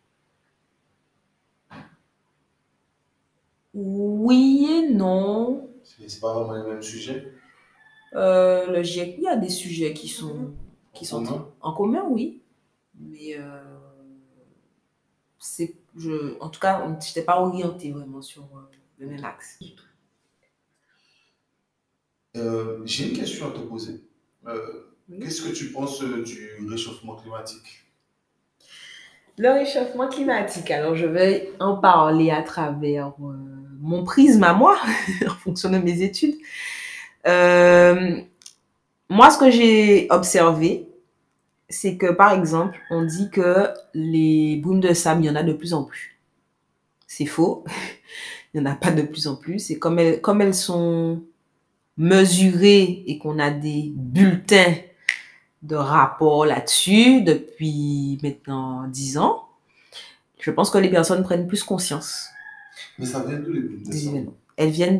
Oui 3.74 4.68
et 4.70 4.92
non. 4.92 5.68
C'est 5.82 6.20
pas 6.20 6.32
vraiment 6.34 6.62
les 6.62 6.70
mêmes 6.70 6.82
sujets? 6.82 7.32
Euh, 8.14 8.66
le 8.66 8.82
GIEC, 8.82 9.14
il 9.18 9.24
y 9.24 9.28
a 9.28 9.36
des 9.36 9.48
sujets 9.48 9.94
qui 9.94 10.08
sont, 10.08 10.52
qui 10.92 11.06
sont 11.06 11.24
commun? 11.24 11.48
en 11.60 11.72
commun, 11.72 12.04
oui. 12.08 12.42
Mais 12.94 13.36
euh, 13.38 13.62
c'est, 15.38 15.74
je, 15.96 16.38
en 16.40 16.48
tout 16.50 16.60
cas, 16.60 16.84
je 17.00 17.06
n'étais 17.08 17.22
pas 17.22 17.40
orientée 17.40 17.90
vraiment 17.90 18.20
sur 18.20 18.42
euh, 18.42 18.70
le 18.98 19.06
même 19.06 19.24
axe. 19.24 19.58
Euh, 22.36 22.80
J'ai 22.84 23.08
une 23.10 23.16
question 23.16 23.48
à 23.48 23.50
te 23.50 23.58
poser. 23.58 24.02
Euh, 24.46 24.58
Oui. 25.08 25.18
Qu'est-ce 25.20 25.42
que 25.42 25.52
tu 25.52 25.66
penses 25.72 26.02
euh, 26.02 26.22
du 26.22 26.66
réchauffement 26.68 27.16
climatique? 27.16 27.84
Le 29.38 29.50
réchauffement 29.50 30.08
climatique, 30.08 30.70
alors 30.70 30.94
je 30.94 31.06
vais 31.06 31.50
en 31.58 31.76
parler 31.76 32.30
à 32.30 32.42
travers 32.42 33.08
euh, 33.20 33.34
mon 33.80 34.04
prisme 34.04 34.44
à 34.44 34.52
moi, 34.52 34.78
en 35.26 35.34
fonction 35.34 35.70
de 35.70 35.78
mes 35.78 36.02
études. 36.02 36.36
Moi, 39.08 39.30
ce 39.30 39.38
que 39.38 39.50
j'ai 39.50 40.06
observé, 40.10 40.88
c'est 41.68 41.96
que, 41.96 42.10
par 42.12 42.32
exemple, 42.32 42.78
on 42.90 43.04
dit 43.04 43.30
que 43.30 43.68
les 43.94 44.56
brumes 44.56 44.80
de 44.80 44.94
sable, 44.94 45.22
il 45.24 45.26
y 45.26 45.30
en 45.30 45.36
a 45.36 45.42
de 45.42 45.52
plus 45.52 45.74
en 45.74 45.84
plus. 45.84 46.18
C'est 47.06 47.26
faux. 47.26 47.64
Il 48.54 48.60
n'y 48.60 48.68
en 48.68 48.72
a 48.72 48.74
pas 48.74 48.90
de 48.90 49.02
plus 49.02 49.26
en 49.28 49.36
plus. 49.36 49.70
Et 49.70 49.78
comme 49.78 49.98
elles, 49.98 50.20
comme 50.20 50.42
elles 50.42 50.54
sont 50.54 51.22
mesurées 51.96 53.04
et 53.06 53.18
qu'on 53.18 53.38
a 53.38 53.50
des 53.50 53.92
bulletins 53.94 54.74
de 55.62 55.76
rapport 55.76 56.44
là-dessus 56.44 57.22
depuis 57.22 58.18
maintenant 58.22 58.86
10 58.88 59.18
ans, 59.18 59.48
je 60.40 60.50
pense 60.50 60.70
que 60.70 60.78
les 60.78 60.90
personnes 60.90 61.22
prennent 61.22 61.46
plus 61.46 61.62
conscience 61.62 62.28
Mais 62.98 63.06
ça 63.06 63.24
vient 63.24 63.38
d'où 63.38 63.52
les 63.52 64.08
événements. 64.08 64.34
Elles 64.56 64.70
viennent 64.70 64.98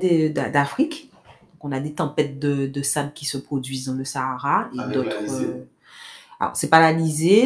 d'Afrique. 0.53 1.11
On 1.61 1.73
a 1.73 1.81
des 1.81 1.93
tempêtes 1.93 2.39
de, 2.39 2.67
de 2.67 2.83
sable 2.83 3.13
qui 3.13 3.25
se 3.25 3.39
produisent 3.39 3.87
dans 3.87 3.95
le 3.95 4.05
Sahara 4.05 4.69
et 4.75 4.93
d'autres. 4.93 5.17
euh, 5.43 5.67
Alors, 6.41 6.57
c'est 6.57 6.69
pas 6.69 6.81
la 6.81 6.99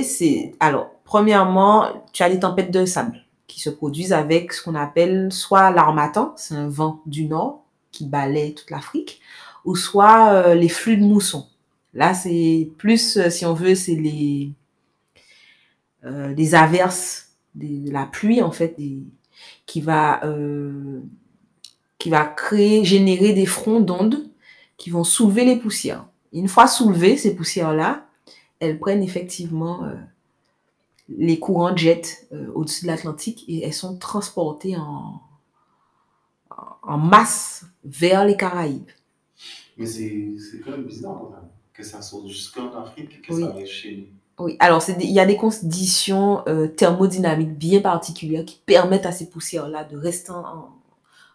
c'est. 0.03 0.55
Alors, 0.59 0.91
premièrement, 1.05 2.05
tu 2.13 2.23
as 2.23 2.31
des 2.31 2.41
tempêtes 2.41 2.71
de 2.71 2.87
sable 2.87 3.23
qui 3.47 3.61
se 3.61 3.69
produisent 3.69 4.15
avec 4.15 4.53
ce 4.53 4.63
qu'on 4.63 4.75
appelle 4.75 5.31
soit 5.33 5.71
l'armatan, 5.71 6.33
c'est 6.37 6.55
un 6.55 6.69
vent 6.69 7.03
du 7.05 7.27
nord 7.27 7.66
qui 7.97 8.55
toute 8.55 8.71
l'Afrique, 8.71 9.21
ou 9.65 9.75
soit 9.77 10.33
euh, 10.33 10.55
les 10.55 10.69
flux 10.69 10.97
de 10.97 11.05
mousson. 11.05 11.47
Là, 11.95 12.15
c'est 12.15 12.71
plus, 12.77 13.17
euh, 13.17 13.31
si 13.31 13.47
on 13.47 13.55
veut, 13.55 13.75
c'est 13.75 13.95
les, 13.95 14.51
euh, 16.05 16.35
les 16.35 16.55
averses, 16.55 17.31
des- 17.55 17.79
de 17.79 17.91
la 17.91 18.05
pluie, 18.05 18.43
en 18.43 18.53
fait, 18.53 18.77
qui 19.65 19.81
va, 19.81 20.25
euh, 20.25 21.01
qui 21.99 22.11
va 22.11 22.25
créer, 22.25 22.85
générer 22.85 23.33
des 23.33 23.47
fronts 23.47 23.81
d'ondes 23.81 24.29
qui 24.77 24.91
vont 24.91 25.05
soulever 25.05 25.45
les 25.45 25.57
poussières. 25.57 26.07
Une 26.33 26.49
fois 26.49 26.67
soulevées, 26.67 27.17
ces 27.17 27.35
poussières-là, 27.35 28.07
elles 28.61 28.79
prennent 28.79 29.03
effectivement 29.03 29.89
les 31.09 31.39
courants 31.39 31.75
jet 31.77 32.29
au-dessus 32.55 32.83
de 32.83 32.89
l'Atlantique 32.89 33.45
et 33.49 33.65
elles 33.65 33.73
sont 33.73 33.97
transportées 33.97 34.77
en, 34.77 35.21
en 36.87 36.99
masse 36.99 37.65
vers 37.85 38.25
les 38.25 38.37
Caraïbes. 38.37 38.91
Mais 39.77 39.87
c'est 39.87 40.35
quand 40.65 40.71
même 40.71 40.85
bizarre 40.85 41.19
quand 41.21 41.31
même, 41.31 41.49
que 41.75 41.83
ça 41.83 42.01
sorte 42.01 42.29
jusqu'en 42.29 42.73
Afrique 42.81 43.11
et 43.19 43.21
que 43.21 43.33
Oui. 43.35 43.43
ça 43.43 43.49
arrive 43.51 43.67
chez 43.67 43.97
nous. 43.97 44.07
Oui, 44.45 44.57
alors 44.59 44.83
il 45.01 45.11
y 45.11 45.19
a 45.21 45.25
des 45.27 45.37
conditions 45.37 46.43
euh, 46.47 46.69
thermodynamiques 46.69 47.57
bien 47.57 47.81
particulières 47.81 48.45
qui 48.45 48.61
permettent 48.67 49.07
à 49.07 49.13
ces 49.13 49.31
poussières-là 49.31 49.85
de 49.85 49.97
rester 49.97 50.31
en, 50.31 50.41
en- 50.45 50.69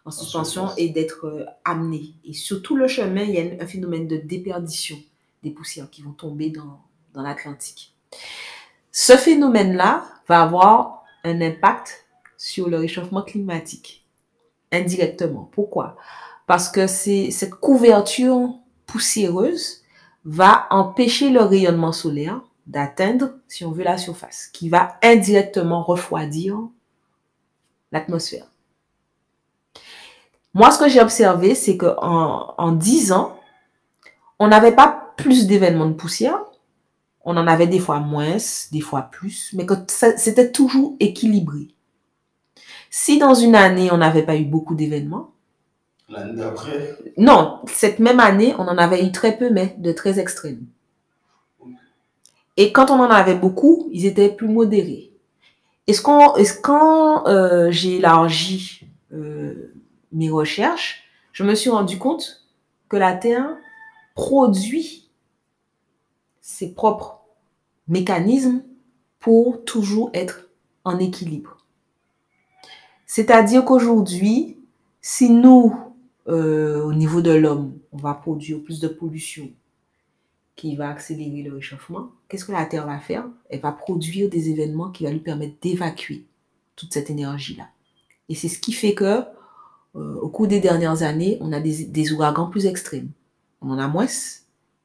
en 0.04 0.10
suspension 0.10 0.68
et 0.76 0.88
d'être 0.88 1.26
euh, 1.26 1.44
amenées. 1.64 2.14
Et 2.24 2.32
sur 2.32 2.62
tout 2.62 2.76
le 2.76 2.86
chemin, 2.88 3.22
il 3.22 3.30
y 3.34 3.38
a 3.38 3.62
un 3.62 3.66
phénomène 3.66 4.06
de 4.08 4.16
déperdition 4.16 4.96
des 5.42 5.50
poussières 5.50 5.90
qui 5.90 6.02
vont 6.02 6.12
tomber 6.12 6.50
dans, 6.50 6.80
dans 7.14 7.22
l'Atlantique. 7.22 7.92
Ce 8.92 9.16
phénomène-là 9.16 10.04
va 10.28 10.42
avoir 10.42 11.02
un 11.24 11.40
impact 11.40 12.06
sur 12.36 12.68
le 12.68 12.78
réchauffement 12.78 13.22
climatique, 13.22 14.01
indirectement. 14.72 15.48
Pourquoi? 15.52 15.96
Parce 16.46 16.68
que 16.68 16.86
cette 16.86 17.54
couverture 17.54 18.54
poussiéreuse 18.86 19.82
va 20.24 20.66
empêcher 20.70 21.30
le 21.30 21.40
rayonnement 21.40 21.92
solaire 21.92 22.40
d'atteindre, 22.66 23.34
si 23.48 23.64
on 23.64 23.72
veut, 23.72 23.84
la 23.84 23.98
surface, 23.98 24.48
qui 24.52 24.68
va 24.68 24.96
indirectement 25.02 25.82
refroidir 25.82 26.58
l'atmosphère. 27.90 28.46
Moi, 30.54 30.70
ce 30.70 30.78
que 30.78 30.88
j'ai 30.88 31.00
observé, 31.00 31.54
c'est 31.54 31.76
qu'en 31.76 32.54
en 32.58 32.72
10 32.72 33.12
ans, 33.12 33.38
on 34.38 34.48
n'avait 34.48 34.74
pas 34.74 35.12
plus 35.16 35.46
d'événements 35.46 35.86
de 35.86 35.94
poussière, 35.94 36.38
on 37.24 37.36
en 37.36 37.46
avait 37.46 37.66
des 37.66 37.78
fois 37.78 38.00
moins, 38.00 38.36
des 38.72 38.80
fois 38.80 39.02
plus, 39.02 39.50
mais 39.54 39.64
que 39.66 39.74
c'était 39.88 40.50
toujours 40.50 40.96
équilibré. 41.00 41.68
Si 42.94 43.18
dans 43.18 43.32
une 43.32 43.54
année, 43.54 43.90
on 43.90 43.96
n'avait 43.96 44.22
pas 44.22 44.36
eu 44.36 44.44
beaucoup 44.44 44.74
d'événements, 44.74 45.32
L'année 46.10 46.34
d'après, 46.34 46.98
non, 47.16 47.60
cette 47.66 48.00
même 48.00 48.20
année, 48.20 48.54
on 48.58 48.68
en 48.68 48.76
avait 48.76 49.02
eu 49.06 49.10
très 49.12 49.38
peu, 49.38 49.48
mais 49.48 49.74
de 49.78 49.92
très 49.92 50.20
extrêmes. 50.20 50.66
Et 52.58 52.70
quand 52.70 52.90
on 52.90 53.00
en 53.00 53.08
avait 53.08 53.34
beaucoup, 53.34 53.88
ils 53.92 54.04
étaient 54.04 54.28
plus 54.28 54.46
modérés. 54.46 55.10
Est-ce 55.86 56.02
qu'on, 56.02 56.36
est-ce 56.36 56.60
quand 56.60 57.26
euh, 57.28 57.70
j'ai 57.70 57.96
élargi 57.96 58.86
euh, 59.14 59.72
mes 60.12 60.28
recherches, 60.28 61.04
je 61.32 61.44
me 61.44 61.54
suis 61.54 61.70
rendu 61.70 61.98
compte 61.98 62.46
que 62.90 62.98
la 62.98 63.14
Terre 63.14 63.56
produit 64.14 65.08
ses 66.42 66.74
propres 66.74 67.22
mécanismes 67.88 68.62
pour 69.18 69.64
toujours 69.64 70.10
être 70.12 70.50
en 70.84 70.98
équilibre. 70.98 71.61
C'est-à-dire 73.14 73.66
qu'aujourd'hui, 73.66 74.56
si 75.02 75.28
nous, 75.28 75.76
euh, 76.28 76.82
au 76.82 76.94
niveau 76.94 77.20
de 77.20 77.30
l'homme, 77.30 77.76
on 77.92 77.98
va 77.98 78.14
produire 78.14 78.62
plus 78.62 78.80
de 78.80 78.88
pollution 78.88 79.50
qui 80.56 80.76
va 80.76 80.88
accélérer 80.88 81.42
le 81.42 81.52
réchauffement, 81.52 82.12
qu'est-ce 82.26 82.46
que 82.46 82.52
la 82.52 82.64
Terre 82.64 82.86
va 82.86 82.98
faire? 82.98 83.26
Elle 83.50 83.60
va 83.60 83.70
produire 83.70 84.30
des 84.30 84.48
événements 84.48 84.88
qui 84.88 85.04
vont 85.04 85.10
lui 85.10 85.18
permettre 85.18 85.56
d'évacuer 85.60 86.24
toute 86.74 86.94
cette 86.94 87.10
énergie-là. 87.10 87.68
Et 88.30 88.34
c'est 88.34 88.48
ce 88.48 88.58
qui 88.58 88.72
fait 88.72 88.94
que, 88.94 89.24
euh, 89.94 90.14
au 90.22 90.30
cours 90.30 90.46
des 90.46 90.60
dernières 90.60 91.02
années, 91.02 91.36
on 91.42 91.52
a 91.52 91.60
des, 91.60 91.84
des 91.84 92.12
ouragans 92.12 92.46
plus 92.46 92.64
extrêmes. 92.64 93.10
On 93.60 93.68
en 93.68 93.78
a 93.78 93.88
moins, 93.88 94.06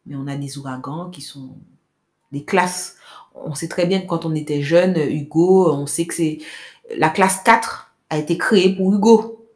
mais 0.06 0.18
on 0.18 0.28
a 0.28 0.36
des 0.36 0.58
ouragans 0.58 1.10
qui 1.12 1.22
sont 1.22 1.52
des 2.34 2.44
classes. 2.44 2.98
On 3.36 3.56
sait 3.56 3.70
très 3.70 3.86
bien 3.86 4.02
que 4.02 4.08
quand 4.08 4.26
on 4.26 4.36
était 4.36 4.62
jeune, 4.62 4.98
Hugo, 4.98 5.72
on 5.72 5.86
sait 5.86 6.06
que 6.06 6.14
c'est 6.14 6.40
la 6.94 7.08
classe 7.08 7.42
4 7.46 7.87
a 8.10 8.18
été 8.18 8.38
créée 8.38 8.76
pour 8.76 8.94
Hugo. 8.94 9.48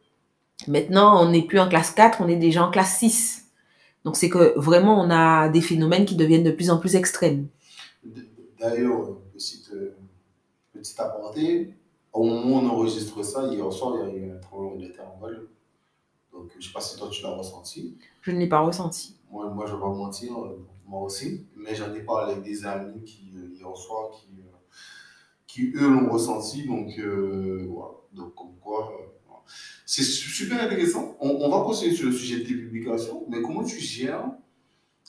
Maintenant, 0.68 1.22
on 1.22 1.30
n'est 1.30 1.42
plus 1.42 1.58
en 1.58 1.68
classe 1.68 1.90
4, 1.90 2.20
on 2.20 2.28
est 2.28 2.36
déjà 2.36 2.64
en 2.64 2.70
classe 2.70 2.98
6. 2.98 3.50
Donc 4.04 4.16
c'est 4.16 4.28
que 4.28 4.58
vraiment, 4.58 5.00
on 5.00 5.10
a 5.10 5.48
des 5.48 5.60
phénomènes 5.60 6.04
qui 6.04 6.16
deviennent 6.16 6.44
de 6.44 6.50
plus 6.50 6.70
en 6.70 6.78
plus 6.78 6.96
extrêmes. 6.96 7.48
d'ailleurs, 8.58 9.16
petite, 9.32 9.70
petite 10.72 11.00
aparté, 11.00 11.74
au 12.12 12.24
moment 12.24 12.56
où 12.56 12.60
on 12.60 12.68
enregistre 12.68 13.22
ça, 13.24 13.46
hier 13.46 13.72
soir, 13.72 13.94
il 13.96 14.00
y 14.00 14.10
a 14.10 14.14
eu 14.14 14.30
un 14.32 14.36
tremblement 14.36 14.76
de 14.76 14.86
terre 14.88 15.10
en 15.14 15.18
Guadeloupe. 15.18 15.48
Donc, 16.32 16.50
je 16.52 16.58
ne 16.58 16.62
sais 16.62 16.72
pas 16.72 16.80
si 16.80 16.96
toi 16.98 17.08
tu 17.10 17.22
l'as 17.22 17.34
ressenti. 17.34 17.96
Je 18.22 18.30
ne 18.30 18.38
l'ai 18.38 18.48
pas 18.48 18.60
ressenti. 18.60 19.16
Moi, 19.30 19.48
moi 19.50 19.66
je 19.66 19.72
ne 19.72 19.76
vais 19.76 19.82
pas 19.82 19.88
mentir, 19.88 20.38
euh, 20.38 20.66
moi 20.86 21.02
aussi. 21.02 21.46
Mais 21.56 21.74
j'en 21.74 21.92
ai 21.94 22.00
parlé 22.00 22.32
avec 22.32 22.44
des 22.44 22.64
amis 22.66 23.02
qui, 23.04 23.30
euh, 23.36 23.48
hier 23.54 23.76
soir, 23.76 24.10
qui, 24.10 24.28
euh, 24.40 24.41
qui 25.52 25.70
eux 25.74 25.88
l'ont 25.88 26.08
ressenti. 26.10 26.66
Donc, 26.66 26.98
euh, 26.98 27.66
voilà. 27.68 27.92
Donc, 28.14 28.34
comme 28.34 28.54
quoi, 28.60 28.90
euh, 28.92 29.04
voilà. 29.26 29.42
c'est 29.84 30.02
su- 30.02 30.30
super 30.30 30.62
intéressant. 30.62 31.16
On, 31.20 31.28
on 31.28 31.50
va 31.50 31.62
continuer 31.64 31.94
sur 31.94 32.06
le 32.06 32.12
sujet 32.12 32.38
de 32.40 32.44
tes 32.44 32.54
publications. 32.54 33.24
Mais 33.28 33.42
comment 33.42 33.62
tu 33.62 33.78
gères 33.78 34.24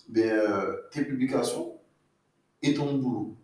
ben, 0.09 0.29
euh, 0.29 0.75
tes 0.91 1.03
publications 1.05 1.75
et 2.61 2.73
ton 2.73 2.97
boulot? 2.97 3.37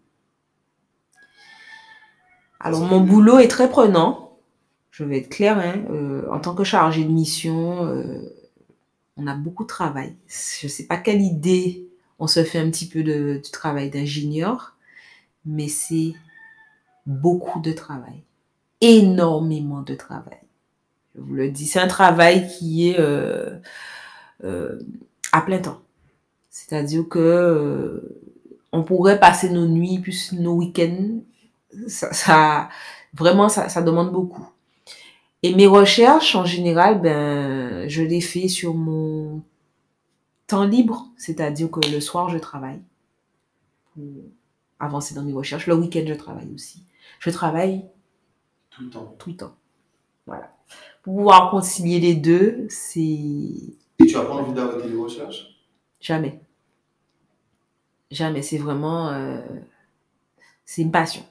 Alors 2.59 2.81
mon 2.81 3.01
que- 3.03 3.09
boulot 3.09 3.39
est 3.39 3.47
très 3.47 3.69
prenant. 3.69 4.37
Je 4.91 5.05
vais 5.05 5.19
être 5.19 5.29
claire, 5.29 5.57
hein, 5.59 5.85
en 6.29 6.39
tant 6.41 6.53
que 6.53 6.65
chargée 6.65 7.05
de 7.05 7.09
mission, 7.09 7.87
on 9.15 9.27
a 9.27 9.35
beaucoup 9.35 9.63
de 9.63 9.69
travail. 9.69 10.17
Je 10.27 10.65
ne 10.65 10.69
sais 10.69 10.87
pas 10.87 10.97
quelle 10.97 11.21
idée 11.21 11.87
on 12.17 12.27
se 12.27 12.43
fait 12.43 12.59
un 12.59 12.69
petit 12.69 12.89
peu 12.89 13.01
de, 13.01 13.39
du 13.41 13.51
travail 13.51 13.89
d'ingénieur, 13.89 14.75
mais 15.45 15.69
c'est 15.69 16.15
beaucoup 17.05 17.61
de 17.61 17.71
travail, 17.71 18.23
énormément 18.81 19.81
de 19.81 19.95
travail. 19.95 20.39
Je 21.15 21.21
vous 21.21 21.33
le 21.35 21.49
dis, 21.51 21.65
c'est 21.65 21.79
un 21.79 21.87
travail 21.87 22.47
qui 22.47 22.89
est 22.89 22.99
euh, 22.99 23.59
euh, 24.43 24.79
à 25.31 25.41
plein 25.41 25.59
temps. 25.59 25.81
C'est-à-dire 26.49 27.07
que 27.09 27.19
euh, 27.19 28.19
on 28.71 28.83
pourrait 28.83 29.19
passer 29.19 29.49
nos 29.49 29.67
nuits 29.67 29.99
plus 29.99 30.33
nos 30.33 30.53
week-ends. 30.55 31.19
Ça, 31.87 32.13
ça- 32.13 32.69
vraiment, 33.13 33.49
ça, 33.49 33.69
ça 33.69 33.81
demande 33.81 34.11
beaucoup. 34.11 34.47
Et 35.43 35.55
mes 35.55 35.67
recherches, 35.67 36.35
en 36.35 36.45
général, 36.45 37.01
ben, 37.01 37.87
je 37.89 38.03
les 38.03 38.21
fais 38.21 38.47
sur 38.47 38.73
mon 38.73 39.41
temps 40.47 40.65
libre, 40.65 41.07
c'est-à-dire 41.17 41.69
que 41.71 41.79
le 41.91 41.99
soir, 42.01 42.29
je 42.29 42.37
travaille 42.37 42.81
pour 43.93 44.03
avancer 44.79 45.13
dans 45.15 45.23
mes 45.23 45.33
recherches. 45.33 45.67
Le 45.67 45.75
week-end, 45.75 46.03
je 46.07 46.13
travaille 46.13 46.49
aussi. 46.53 46.83
Je 47.19 47.29
travaille 47.29 47.85
tout 48.69 48.83
le 48.83 48.89
temps 48.89 49.15
tout 49.17 49.29
le 49.29 49.35
temps. 49.35 49.55
Voilà. 50.27 50.53
Pour 51.01 51.15
pouvoir 51.15 51.49
concilier 51.51 51.99
les 51.99 52.15
deux, 52.15 52.67
c'est 52.69 52.99
Et 52.99 54.05
tu 54.07 54.13
n'as 54.15 54.25
pas 54.25 54.33
envie 54.33 54.53
d'arrêter 54.53 54.89
les 54.89 54.95
recherches? 54.95 55.47
Jamais. 55.99 56.39
Jamais. 58.11 58.41
C'est 58.41 58.57
vraiment. 58.57 59.09
euh, 59.09 59.41
c'est 60.65 60.81
une 60.83 60.91
passion. 60.91 61.23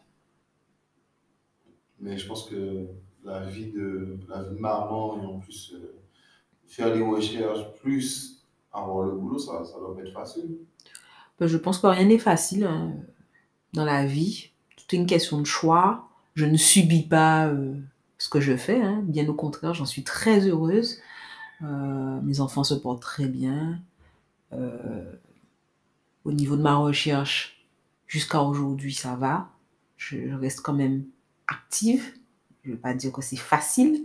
Mais 2.00 2.16
je 2.16 2.26
pense 2.26 2.48
que 2.48 2.86
la 3.24 3.44
vie 3.44 3.70
de, 3.70 4.18
la 4.28 4.42
vie 4.42 4.54
de 4.56 4.60
maman 4.60 5.20
et 5.22 5.26
en 5.26 5.38
plus 5.38 5.74
euh, 5.74 5.94
faire 6.66 6.94
les 6.94 7.02
recherches 7.02 7.72
plus 7.80 8.44
avoir 8.72 9.06
le 9.06 9.12
boulot, 9.12 9.38
ça, 9.38 9.64
ça 9.64 9.78
doit 9.78 9.94
pas 9.96 10.02
être 10.02 10.12
facile. 10.12 10.58
Ben, 11.38 11.46
Je 11.46 11.56
pense 11.56 11.78
que 11.78 11.86
rien 11.86 12.04
n'est 12.04 12.18
facile 12.18 12.64
hein, 12.64 12.94
dans 13.72 13.84
la 13.84 14.04
vie. 14.06 14.50
Tout 14.88 14.96
est 14.96 14.98
une 14.98 15.06
question 15.06 15.38
de 15.38 15.46
choix. 15.46 16.08
Je 16.34 16.44
ne 16.46 16.56
subis 16.56 17.02
pas 17.02 17.46
euh, 17.46 17.74
ce 18.18 18.28
que 18.28 18.40
je 18.40 18.56
fais. 18.56 18.80
hein. 18.80 19.02
Bien 19.04 19.28
au 19.28 19.34
contraire, 19.34 19.74
j'en 19.74 19.86
suis 19.86 20.02
très 20.02 20.48
heureuse. 20.48 20.98
Euh, 21.62 22.20
mes 22.22 22.40
enfants 22.40 22.64
se 22.64 22.74
portent 22.74 23.02
très 23.02 23.26
bien. 23.26 23.78
Euh, 24.52 25.12
au 26.24 26.32
niveau 26.32 26.56
de 26.56 26.62
ma 26.62 26.76
recherche, 26.76 27.64
jusqu'à 28.06 28.42
aujourd'hui, 28.42 28.94
ça 28.94 29.14
va. 29.14 29.50
Je, 29.96 30.28
je 30.28 30.34
reste 30.34 30.60
quand 30.62 30.72
même 30.74 31.04
active. 31.48 32.14
Je 32.64 32.70
ne 32.70 32.74
veux 32.74 32.80
pas 32.80 32.94
dire 32.94 33.12
que 33.12 33.22
c'est 33.22 33.36
facile. 33.36 34.04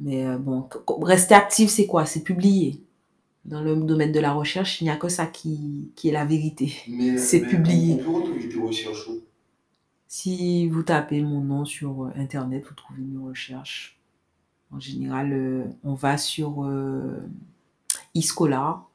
Mais 0.00 0.24
bon, 0.38 0.68
rester 1.02 1.34
active, 1.34 1.68
c'est 1.68 1.86
quoi? 1.86 2.06
C'est 2.06 2.22
publier. 2.22 2.80
Dans 3.44 3.62
le 3.62 3.74
domaine 3.76 4.12
de 4.12 4.20
la 4.20 4.32
recherche, 4.32 4.80
il 4.80 4.84
n'y 4.84 4.90
a 4.90 4.96
que 4.96 5.08
ça 5.08 5.26
qui, 5.26 5.90
qui 5.96 6.08
est 6.08 6.12
la 6.12 6.24
vérité. 6.24 6.72
C'est 7.18 7.40
publié. 7.40 7.94
On, 8.06 8.10
on 8.10 8.20
peut 8.20 8.26
retrouver 8.28 8.48
tes 8.48 8.58
recherches 8.60 9.08
où? 9.08 9.20
Si 10.08 10.66
vous 10.68 10.82
tapez 10.82 11.20
mon 11.22 11.40
nom 11.40 11.64
sur 11.64 12.04
euh, 12.04 12.10
Internet, 12.16 12.64
vous 12.66 12.74
trouvez 12.74 13.02
mes 13.02 13.22
recherches. 13.22 13.98
En 14.70 14.80
général, 14.80 15.32
euh, 15.32 15.64
on 15.84 15.94
va 15.94 16.16
sur 16.18 16.64
euh, 16.64 17.20
eScholar. 18.14 18.88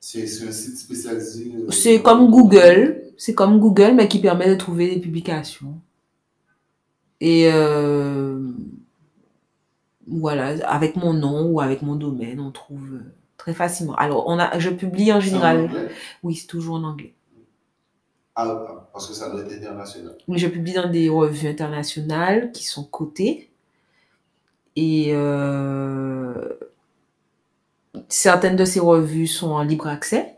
C'est 0.00 0.26
c'est 0.26 0.46
un 0.48 0.52
site 0.52 0.78
spécialisé. 0.78 1.52
euh, 1.56 1.70
C'est 1.70 2.02
comme 2.02 2.30
Google. 2.30 3.02
C'est 3.16 3.34
comme 3.34 3.58
Google, 3.58 3.94
mais 3.94 4.08
qui 4.08 4.20
permet 4.20 4.48
de 4.48 4.54
trouver 4.56 4.94
des 4.94 5.00
publications. 5.00 5.80
Et 7.20 7.48
euh, 7.52 8.52
voilà, 10.06 10.48
avec 10.68 10.96
mon 10.96 11.12
nom 11.14 11.46
ou 11.50 11.60
avec 11.60 11.82
mon 11.82 11.96
domaine, 11.96 12.40
on 12.40 12.50
trouve 12.50 12.94
euh, 12.94 13.14
très 13.36 13.54
facilement. 13.54 13.94
Alors, 13.96 14.24
on 14.28 14.38
a, 14.38 14.58
je 14.58 14.70
publie 14.70 15.12
en 15.12 15.20
général. 15.20 15.70
Oui, 16.22 16.34
c'est 16.34 16.46
toujours 16.46 16.76
en 16.76 16.84
anglais. 16.84 17.14
Ah, 18.36 18.88
parce 18.92 19.06
que 19.06 19.14
ça 19.14 19.30
doit 19.30 19.42
être 19.42 19.52
international. 19.52 20.16
Je 20.28 20.48
publie 20.48 20.72
dans 20.72 20.90
des 20.90 21.08
revues 21.08 21.48
internationales 21.48 22.50
qui 22.52 22.64
sont 22.64 22.84
cotées. 22.84 23.50
Et 24.76 25.10
euh, 25.12 26.34
certaines 28.08 28.56
de 28.56 28.64
ces 28.64 28.80
revues 28.80 29.28
sont 29.28 29.50
en 29.50 29.62
libre 29.62 29.86
accès 29.86 30.34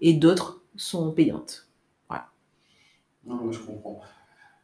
et 0.00 0.14
d'autres 0.14 0.60
sont 0.76 1.10
payantes. 1.10 1.64
Non, 3.26 3.40
mais 3.42 3.52
je 3.52 3.60
comprends. 3.60 4.00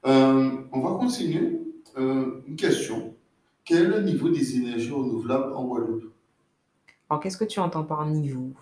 Euh, 0.07 0.51
on 0.73 0.81
va 0.81 0.99
continuer. 0.99 1.61
Euh, 1.97 2.43
une 2.47 2.57
question. 2.57 3.15
Quel 3.65 3.83
est 3.83 3.89
le 3.89 4.03
niveau 4.03 4.29
des 4.29 4.57
énergies 4.57 4.91
renouvelables 4.91 5.53
en 5.53 5.65
Guadeloupe? 5.65 6.13
Alors, 7.09 7.21
qu'est-ce 7.21 7.37
que 7.37 7.45
tu 7.45 7.59
entends 7.59 7.85
par 7.85 8.07
niveau? 8.07 8.53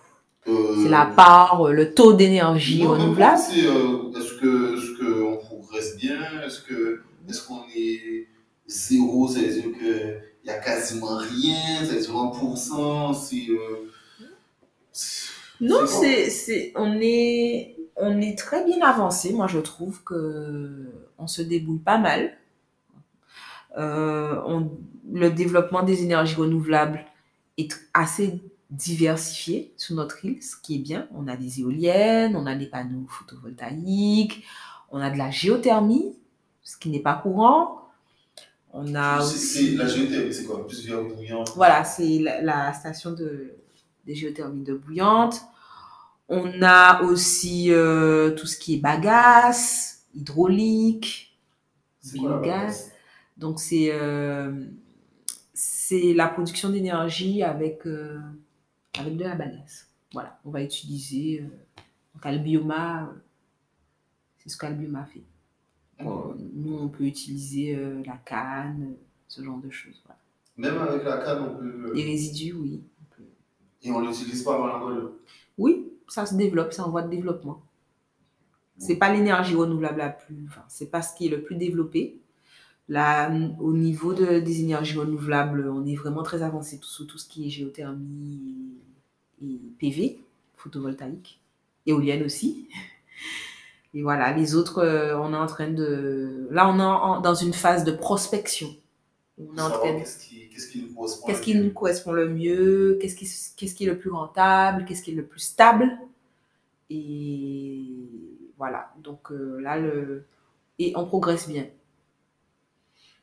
Euh, 0.47 0.83
C'est 0.83 0.89
la 0.89 1.05
part, 1.05 1.61
euh, 1.67 1.73
le 1.73 1.93
taux 1.93 2.13
d'énergie 2.13 2.85
renouvelable 2.85 3.37
c'est, 3.39 3.65
euh, 3.65 4.11
Est-ce 4.17 4.33
que 4.39 4.75
est-ce 4.77 4.97
qu'on 4.97 5.37
progresse 5.37 5.97
bien? 5.97 6.41
Est-ce 6.45 6.61
que 6.61 7.01
est-ce 7.27 7.45
qu'on 7.45 7.63
est 7.75 8.27
zéro? 8.67 9.27
C'est-à-dire 9.27 9.63
qu'il 9.77 10.21
n'y 10.45 10.49
a 10.49 10.57
quasiment 10.59 11.17
rien? 11.17 11.83
C'est-à-dire 11.85 12.15
1% 12.15 13.13
C'est. 13.13 13.47
euh, 13.49 13.91
Non, 15.61 15.85
C'est 15.85 16.25
c'est, 16.25 16.29
c'est, 16.29 16.73
on 16.75 16.97
est, 17.01 17.75
on 17.97 18.19
est 18.21 18.37
très 18.37 18.63
bien 18.63 18.81
avancé. 18.81 19.33
Moi, 19.33 19.47
je 19.47 19.59
trouve 19.59 20.01
que 20.03 20.85
on 21.17 21.27
se 21.27 21.41
débrouille 21.41 21.79
pas 21.79 21.97
mal. 21.97 22.31
On- 23.77 24.69
le 25.11 25.29
développement 25.31 25.81
des 25.83 26.03
énergies 26.03 26.35
renouvelables 26.35 27.03
est 27.57 27.71
assez 27.93 28.39
diversifié 28.69 29.73
sur 29.77 29.95
notre 29.95 30.23
île, 30.25 30.41
ce 30.43 30.55
qui 30.61 30.75
est 30.75 30.79
bien. 30.79 31.07
On 31.15 31.27
a 31.27 31.35
des 31.35 31.59
éoliennes, 31.61 32.35
on 32.35 32.45
a 32.45 32.55
des 32.55 32.67
panneaux 32.67 33.05
photovoltaïques, 33.07 34.43
on 34.91 34.99
a 34.99 35.09
de 35.09 35.17
la 35.17 35.31
géothermie, 35.31 36.15
ce 36.63 36.77
qui 36.77 36.89
n'est 36.89 36.99
pas 36.99 37.15
courant. 37.15 37.81
On 38.71 38.93
a 38.93 39.21
C'est- 39.21 39.35
aussi... 39.35 39.75
La 39.75 39.87
géothermie, 39.87 40.33
c'est 40.33 40.45
quoi? 40.45 40.67
Plus 40.67 40.87
bouillant 40.87 41.43
Voilà, 41.55 41.83
c'est 41.83 42.19
la, 42.19 42.41
la 42.41 42.73
station 42.73 43.11
de, 43.11 43.53
des 44.05 44.13
géothermies 44.13 44.63
de 44.63 44.75
bouillante. 44.75 45.41
On 46.27 46.61
a 46.61 47.01
aussi 47.01 47.71
euh, 47.71 48.31
tout 48.35 48.45
ce 48.45 48.57
qui 48.59 48.75
est 48.75 48.77
bagasse, 48.79 50.03
hydraulique, 50.13 51.35
biogaz. 52.13 52.91
Donc 53.37 53.59
c'est 53.59 53.89
euh, 53.91 54.51
c'est 55.55 56.13
la 56.13 56.27
production 56.27 56.69
d'énergie 56.69 57.41
avec 57.41 57.87
euh, 57.87 58.19
avec 58.99 59.17
de 59.17 59.23
la 59.23 59.35
bagasse. 59.35 59.87
Voilà, 60.13 60.39
on 60.45 60.49
va 60.51 60.63
utiliser 60.63 61.41
euh, 61.41 61.47
donc 62.13 62.25
Albioma, 62.25 63.03
euh, 63.03 63.13
c'est 64.37 64.49
ce 64.49 64.57
qu'Albioma 64.57 65.05
fait. 65.05 65.23
Nous 66.01 66.77
on 66.77 66.87
peut 66.87 67.03
utiliser 67.03 67.75
euh, 67.75 68.01
la 68.05 68.17
canne, 68.17 68.95
ce 69.27 69.43
genre 69.43 69.59
de 69.59 69.69
choses. 69.69 70.01
voilà. 70.05 70.19
Même 70.57 70.81
avec 70.87 71.03
la 71.03 71.17
canne, 71.17 71.43
on 71.43 71.55
peut. 71.57 71.93
Les 71.93 72.03
résidus, 72.03 72.53
oui. 72.53 72.81
on 73.01 73.15
peut- 73.15 73.29
Et 73.83 73.91
on 73.91 73.99
l'utilise 74.01 74.43
pas 74.43 74.59
en 74.59 74.79
Guadeloupe. 74.79 75.19
Oui, 75.57 75.87
ça 76.07 76.25
se 76.25 76.35
développe, 76.35 76.71
c'est 76.73 76.81
en 76.81 76.89
voie 76.89 77.01
de 77.03 77.09
développement. 77.09 77.61
C'est 78.77 78.95
pas 78.95 79.11
l'énergie 79.13 79.55
renouvelable 79.55 79.97
la 79.97 80.09
plus, 80.09 80.45
enfin, 80.47 80.63
c'est 80.69 80.89
pas 80.89 81.01
ce 81.01 81.13
qui 81.17 81.27
est 81.27 81.29
le 81.29 81.41
plus 81.43 81.57
développé. 81.57 82.21
Là, 82.89 83.31
au 83.59 83.71
niveau 83.73 84.13
de- 84.13 84.39
des 84.39 84.61
énergies 84.61 84.97
renouvelables, 84.97 85.69
on 85.69 85.85
est 85.85 85.95
vraiment 85.95 86.23
très 86.23 86.41
avancé 86.41 86.79
sur 86.81 87.05
tout 87.07 87.17
ce 87.19 87.29
qui 87.29 87.45
est 87.47 87.49
géothermie 87.51 88.73
et, 89.41 89.45
et 89.45 89.59
PV, 89.79 90.19
photovoltaïque, 90.57 91.39
éolienne 91.85 92.23
aussi. 92.23 92.67
Et 93.95 94.03
voilà, 94.03 94.31
les 94.37 94.53
autres, 94.53 94.79
euh, 94.83 95.17
on 95.17 95.33
est 95.33 95.37
en 95.37 95.47
train 95.47 95.71
de. 95.71 96.47
Là, 96.51 96.69
on 96.69 96.79
est 96.79 96.83
en- 96.83 97.21
dans 97.21 97.33
une 97.33 97.53
phase 97.53 97.83
de 97.83 97.91
prospection. 97.91 98.69
On 99.39 99.57
est 99.57 99.61
en 99.61 99.69
train 99.71 99.93
de 99.93 99.99
Qu'est-ce 99.99 100.27
qui, 100.27 100.47
qu'est-ce 100.49 100.69
qui 100.69 100.83
nous 100.83 100.93
correspond 100.93 101.25
Qu'est-ce 101.25 101.39
le 101.39 101.43
qui 101.45 101.55
mieux. 101.55 101.63
nous 101.63 101.71
correspond 101.73 102.11
le 102.11 102.29
mieux 102.29 102.99
Qu'est-ce 103.01 103.15
qui, 103.15 103.27
qu'est-ce 103.57 103.73
qui 103.73 103.85
est 103.85 103.87
le 103.87 103.97
plus 103.97 104.11
rentable 104.11 104.85
Qu'est-ce 104.85 105.01
qui 105.01 105.09
est 105.11 105.15
le 105.15 105.25
plus 105.25 105.39
stable 105.39 105.97
Et 106.89 107.83
voilà. 108.57 108.93
Donc 109.03 109.31
euh, 109.31 109.59
là, 109.59 109.79
le... 109.79 110.25
et 110.77 110.93
on 110.95 111.05
progresse 111.05 111.47
bien. 111.49 111.65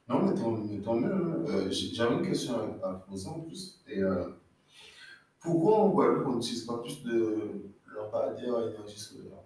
Non, 0.09 0.22
mais 0.24 0.34
tant, 0.34 0.50
mais 0.52 0.78
tant 0.80 0.94
mieux. 0.94 1.12
hein. 1.12 1.44
Euh, 1.48 1.70
j'ai- 1.70 1.94
J'avais 1.94 2.14
une 2.16 2.26
question 2.26 2.54
à, 2.82 2.88
à 2.88 2.92
poser 2.94 3.28
en 3.28 3.40
plus. 3.40 3.80
Et, 3.88 4.00
euh, 4.02 4.24
pourquoi 5.40 5.78
en 5.80 5.88
Guadeloupe, 5.90 6.26
on 6.28 6.34
n'utilise 6.36 6.64
pas 6.64 6.78
plus 6.78 7.02
de 7.04 7.62
lampadaires 7.94 8.57
à 8.57 8.66
énergie 8.70 8.98
solaire 8.98 9.38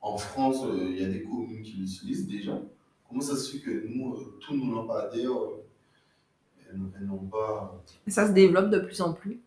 En 0.00 0.16
France, 0.16 0.58
euh, 0.64 0.88
il 0.90 1.00
y 1.00 1.04
a 1.04 1.08
des 1.08 1.22
communes 1.22 1.62
qui 1.62 1.72
l'utilisent 1.72 2.26
déjà. 2.28 2.60
Comment 3.08 3.20
ça 3.20 3.36
se 3.36 3.52
fait 3.52 3.60
que 3.60 3.86
nous, 3.88 4.14
euh, 4.14 4.38
tous 4.40 4.54
nos 4.56 4.74
lampadaires, 4.74 5.30
elles, 6.70 7.06
n'ont 7.06 7.18
pas. 7.26 7.82
Ça 8.08 8.26
se 8.26 8.32
développe 8.32 8.70
de 8.70 8.78
plus 8.80 9.00
en 9.00 9.12
plus. 9.12 9.40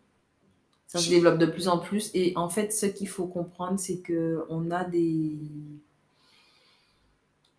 Ça 0.86 0.98
se 0.98 1.08
développe 1.08 1.38
de 1.38 1.46
plus 1.46 1.68
en 1.68 1.78
plus. 1.78 2.10
Et 2.14 2.32
en 2.36 2.48
fait, 2.48 2.72
ce 2.72 2.86
qu'il 2.86 3.08
faut 3.08 3.26
comprendre, 3.26 3.78
c'est 3.78 3.98
que 3.98 4.44
on 4.48 4.70
a 4.70 4.84
des. 4.84 5.36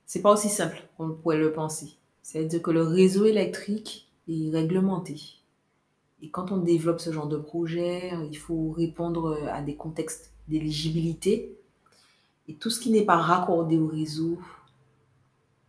C'est 0.06 0.22
pas 0.22 0.34
aussi 0.34 0.50
simple 0.50 0.84
qu'on 0.98 1.12
pourrait 1.12 1.38
le 1.38 1.54
penser. 1.54 1.94
C'est-à-dire 2.22 2.62
que 2.62 2.72
le 2.72 2.84
réseau 2.84 3.26
électrique 3.26 4.12
est 4.28 4.50
réglementé. 4.52 5.20
Et 6.22 6.30
quand 6.30 6.52
on 6.52 6.58
développe 6.58 7.00
ce 7.00 7.12
genre 7.12 7.28
de 7.28 7.38
projet, 7.38 8.12
il 8.30 8.38
faut 8.38 8.72
répondre 8.72 9.40
à 9.52 9.62
des 9.62 9.76
contextes 9.76 10.32
d'éligibilité. 10.48 11.58
Et 12.48 12.56
tout 12.56 12.70
ce 12.70 12.80
qui 12.80 12.92
n'est 12.92 13.06
pas 13.06 13.18
raccordé 13.18 13.78
au 13.78 13.88
réseau 13.88 14.40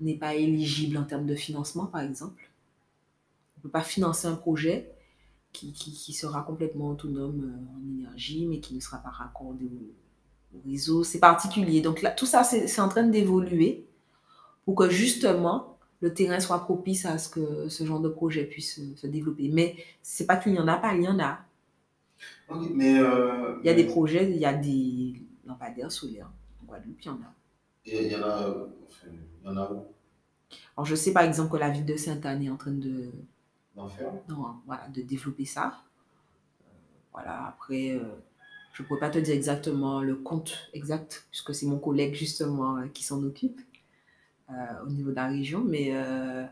n'est 0.00 0.16
pas 0.16 0.34
éligible 0.34 0.98
en 0.98 1.04
termes 1.04 1.26
de 1.26 1.34
financement, 1.34 1.86
par 1.86 2.02
exemple. 2.02 2.50
On 3.56 3.60
ne 3.60 3.62
peut 3.62 3.70
pas 3.70 3.82
financer 3.82 4.26
un 4.26 4.34
projet 4.34 4.92
qui, 5.52 5.72
qui, 5.72 6.12
sera 6.12 6.42
complètement 6.42 6.88
autonome 6.88 7.44
euh, 7.44 7.76
en 7.76 7.86
énergie, 7.86 8.46
mais 8.46 8.60
qui 8.60 8.74
ne 8.74 8.80
sera 8.80 8.98
pas 8.98 9.10
raccordé 9.10 9.66
au, 9.66 10.56
au 10.56 10.62
réseau. 10.64 11.04
C'est 11.04 11.18
particulier. 11.20 11.80
Donc 11.80 12.02
là, 12.02 12.10
tout 12.10 12.26
ça, 12.26 12.42
c'est 12.42 12.80
en 12.80 12.88
train 12.88 13.04
d'évoluer 13.04 13.86
pour 14.64 14.74
que 14.74 14.90
justement 14.90 15.71
le 16.02 16.14
terrain 16.14 16.40
soit 16.40 16.60
propice 16.60 17.06
à 17.06 17.18
ce 17.18 17.28
que 17.30 17.68
ce 17.70 17.84
genre 17.86 18.00
de 18.00 18.10
projet 18.10 18.44
puisse 18.44 18.76
se, 18.76 18.96
se 18.96 19.06
développer. 19.06 19.48
Mais 19.48 19.76
c'est 20.02 20.26
pas 20.26 20.36
qu'il 20.36 20.52
n'y 20.52 20.58
en 20.60 20.68
a 20.68 20.76
pas, 20.76 20.94
il 20.94 21.04
y 21.04 21.08
en 21.08 21.18
a. 21.20 21.40
Mais. 22.74 22.98
euh, 22.98 23.58
Il 23.62 23.66
y 23.66 23.70
a 23.70 23.74
des 23.74 23.84
projets, 23.84 24.30
il 24.30 24.36
y 24.38 24.44
a 24.46 24.52
des 24.54 25.14
lampadaires 25.46 25.90
solaires. 25.92 26.30
En 26.62 26.66
Guadeloupe, 26.66 27.00
il 27.00 27.06
y 27.06 27.10
en 27.10 27.14
a. 27.14 27.34
Et 27.86 28.06
il 28.06 28.12
y 28.12 28.16
en 28.16 28.22
a. 28.22 28.42
euh, 28.48 28.66
enfin, 28.88 29.08
il 29.42 29.46
y 29.46 29.50
en 29.50 29.56
a 29.56 29.70
où? 29.72 29.84
Alors, 30.76 30.86
je 30.86 30.94
sais 30.94 31.12
par 31.12 31.22
exemple 31.24 31.50
que 31.52 31.56
la 31.56 31.70
ville 31.70 31.84
de 31.86 31.96
Sainte-Anne 31.96 32.42
est 32.42 32.50
en 32.50 32.56
train 32.56 32.72
de, 32.72 33.10
D'en 33.74 33.88
faire 33.88 34.12
non, 34.28 34.56
voilà, 34.66 34.88
de 34.88 35.02
développer 35.02 35.44
ça. 35.44 35.82
Euh, 36.62 36.68
voilà, 37.12 37.46
après, 37.48 37.92
euh, 37.92 38.00
je 38.72 38.82
ne 38.82 38.88
pourrais 38.88 39.00
pas 39.00 39.10
te 39.10 39.18
dire 39.18 39.34
exactement 39.34 40.00
le 40.02 40.16
compte 40.16 40.70
exact, 40.74 41.26
puisque 41.30 41.54
c'est 41.54 41.66
mon 41.66 41.78
collègue 41.78 42.14
justement 42.14 42.76
euh, 42.78 42.86
qui 42.88 43.04
s'en 43.04 43.22
occupe 43.24 43.60
euh, 43.60 43.71
au 44.84 44.90
niveau 44.90 45.10
de 45.10 45.16
la 45.16 45.28
région. 45.28 45.64
Mais 45.64 45.90
euh, 45.92 46.44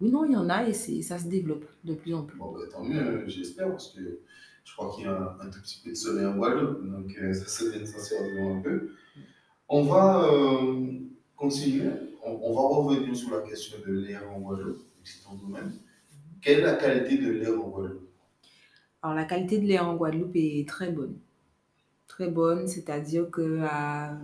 oui, 0.00 0.10
non, 0.10 0.24
il 0.24 0.32
y 0.32 0.36
en 0.36 0.48
a 0.48 0.64
et 0.66 0.72
ça 0.72 1.18
se 1.18 1.28
développe 1.28 1.64
de 1.84 1.94
plus 1.94 2.14
en 2.14 2.24
plus. 2.24 2.38
Bon, 2.38 2.52
bah, 2.52 2.60
tant 2.70 2.82
mieux, 2.84 3.24
j'espère, 3.28 3.70
parce 3.70 3.88
que 3.92 4.20
je 4.64 4.72
crois 4.74 4.92
qu'il 4.94 5.04
y 5.04 5.06
a 5.06 5.16
un, 5.16 5.46
un 5.46 5.50
tout 5.50 5.60
petit 5.60 5.80
peu 5.84 5.90
de 5.90 5.94
soleil 5.94 6.26
en 6.26 6.36
Guadeloupe, 6.36 6.84
donc 6.90 7.16
euh, 7.20 7.32
ça 7.32 7.46
serait 7.46 7.78
bien 7.78 7.80
de 7.80 7.86
servir 7.86 8.56
un 8.56 8.60
peu. 8.60 8.90
On 9.68 9.82
va 9.84 10.24
euh, 10.24 10.88
continuer, 11.36 11.90
on, 12.24 12.32
on 12.42 12.52
va 12.54 12.76
revenir 12.76 13.16
sur 13.16 13.30
la 13.30 13.42
question 13.42 13.78
de 13.86 13.92
l'air 13.92 14.22
en 14.30 14.40
Guadeloupe, 14.40 14.78
que 14.78 15.08
c'est 15.08 15.24
ton 15.24 15.34
domaine. 15.34 15.72
Quelle 16.40 16.60
est 16.60 16.62
la 16.62 16.74
qualité 16.74 17.18
de 17.18 17.30
l'air 17.30 17.52
en 17.60 17.68
Guadeloupe? 17.68 18.08
Alors, 19.02 19.16
la 19.16 19.24
qualité 19.24 19.58
de 19.58 19.66
l'air 19.66 19.88
en 19.88 19.96
Guadeloupe 19.96 20.36
est 20.36 20.68
très 20.68 20.90
bonne. 20.90 21.16
Très 22.06 22.28
bonne, 22.28 22.68
c'est-à-dire 22.68 23.30
qu'à 23.30 24.16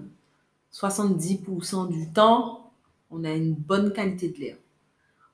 70% 0.73 1.89
du 1.89 2.13
temps, 2.13 2.68
on 3.11 3.25
a 3.25 3.33
une 3.33 3.55
bonne 3.55 3.93
qualité 3.93 4.29
de 4.29 4.39
l'air. 4.39 4.57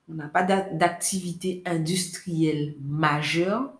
On 0.09 0.13
n'a 0.13 0.27
pas 0.27 0.43
d'a- 0.43 0.69
d'activité 0.69 1.61
industrielle 1.65 2.75
majeure 2.81 3.73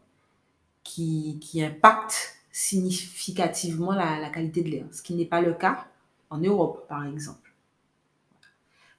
qui, 0.83 1.39
impacte 1.61 2.37
significativement 2.51 3.93
la, 3.93 4.19
la 4.19 4.29
qualité 4.29 4.63
de 4.63 4.69
l'air, 4.69 4.85
ce 4.91 5.01
qui 5.01 5.15
n'est 5.15 5.25
pas 5.25 5.41
le 5.41 5.53
cas 5.53 5.87
en 6.29 6.37
Europe, 6.39 6.85
par 6.87 7.05
exemple. 7.05 7.53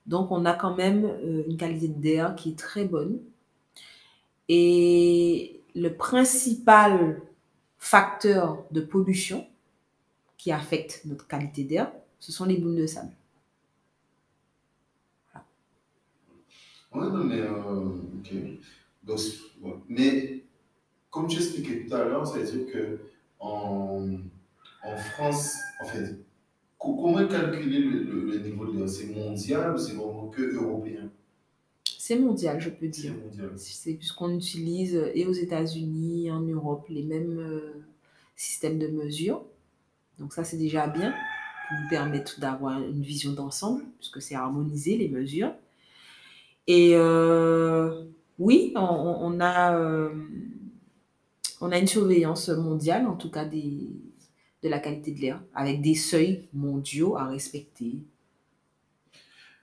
Donc, 0.06 0.30
on 0.30 0.44
a 0.44 0.54
quand 0.54 0.76
même 0.76 1.04
euh, 1.04 1.44
une 1.48 1.56
qualité 1.56 1.88
d'air 1.88 2.36
qui 2.36 2.50
est 2.50 2.58
très 2.58 2.84
bonne. 2.84 3.20
Et 4.48 5.60
le 5.74 5.94
principal 5.96 7.20
facteur 7.78 8.64
de 8.70 8.80
pollution 8.80 9.46
qui 10.36 10.52
affecte 10.52 11.02
notre 11.04 11.26
qualité 11.26 11.64
d'air, 11.64 11.92
ce 12.20 12.32
sont 12.32 12.44
les 12.44 12.56
boules 12.56 12.76
de 12.76 12.86
sable. 12.86 13.12
Ouais, 16.96 17.10
non, 17.10 17.24
mais 17.24 17.40
euh, 17.40 17.88
ok. 18.18 18.32
Donc. 19.04 19.20
Mais 19.88 20.44
comme 21.10 21.28
tu 21.28 21.38
expliquais 21.38 21.86
tout 21.86 21.94
à 21.94 22.04
l'heure, 22.04 22.26
ça 22.26 22.38
veut 22.38 22.44
dire 22.44 22.72
que 22.72 23.00
en, 23.40 24.08
en 24.82 24.96
France, 24.96 25.56
en 25.80 25.84
fait, 25.86 26.18
co- 26.78 26.96
comment 26.96 27.26
calculer 27.28 27.80
le, 27.80 28.04
le- 28.04 28.26
le 28.26 28.38
niveau 28.40 28.66
de 28.66 28.86
C'est 28.86 29.06
mondial 29.08 29.74
ou 29.74 29.78
c'est 29.78 29.94
vraiment 29.94 30.28
que 30.28 30.42
européen? 30.42 31.10
C'est 31.98 32.18
mondial, 32.18 32.60
je 32.60 32.70
peux 32.70 32.90
C'est 32.92 33.02
dire. 33.02 33.14
mondial. 33.14 33.50
C'est 33.56 33.94
puisqu'on 33.94 34.34
utilise 34.36 34.96
euh, 34.96 35.10
et 35.14 35.26
aux 35.26 35.32
États-Unis, 35.32 36.30
en 36.30 36.40
Europe, 36.40 36.86
les 36.88 37.02
mêmes 37.02 37.38
euh, 37.38 37.72
systèmes 38.36 38.78
de 38.78 38.88
mesure. 38.88 39.42
Donc 40.18 40.32
ça, 40.34 40.44
c'est 40.44 40.58
déjà 40.58 40.86
bien 40.88 41.12
pour 41.68 41.78
nous 41.80 41.88
permettre 41.90 42.40
d'avoir 42.40 42.80
une 42.82 43.02
vision 43.02 43.32
d'ensemble, 43.32 43.84
puisque 43.98 44.22
c'est 44.22 44.34
harmonisé 44.36 44.96
les 44.96 45.08
mesures. 45.08 45.52
Et 46.66 46.92
euh, 46.94 48.04
oui, 48.38 48.72
on, 48.74 49.40
a, 49.40 49.78
euh, 49.78 50.10
on 51.60 51.70
a 51.70 51.78
une 51.78 51.86
surveillance 51.86 52.48
mondiale, 52.48 53.06
en 53.06 53.16
tout 53.16 53.30
cas 53.30 53.44
de 53.44 54.68
la 54.68 54.80
qualité 54.80 55.12
de 55.12 55.20
l'air, 55.20 55.42
avec 55.54 55.80
des 55.80 55.94
seuils 55.94 56.48
mondiaux 56.52 57.16
à 57.16 57.26
respecter. 57.26 57.98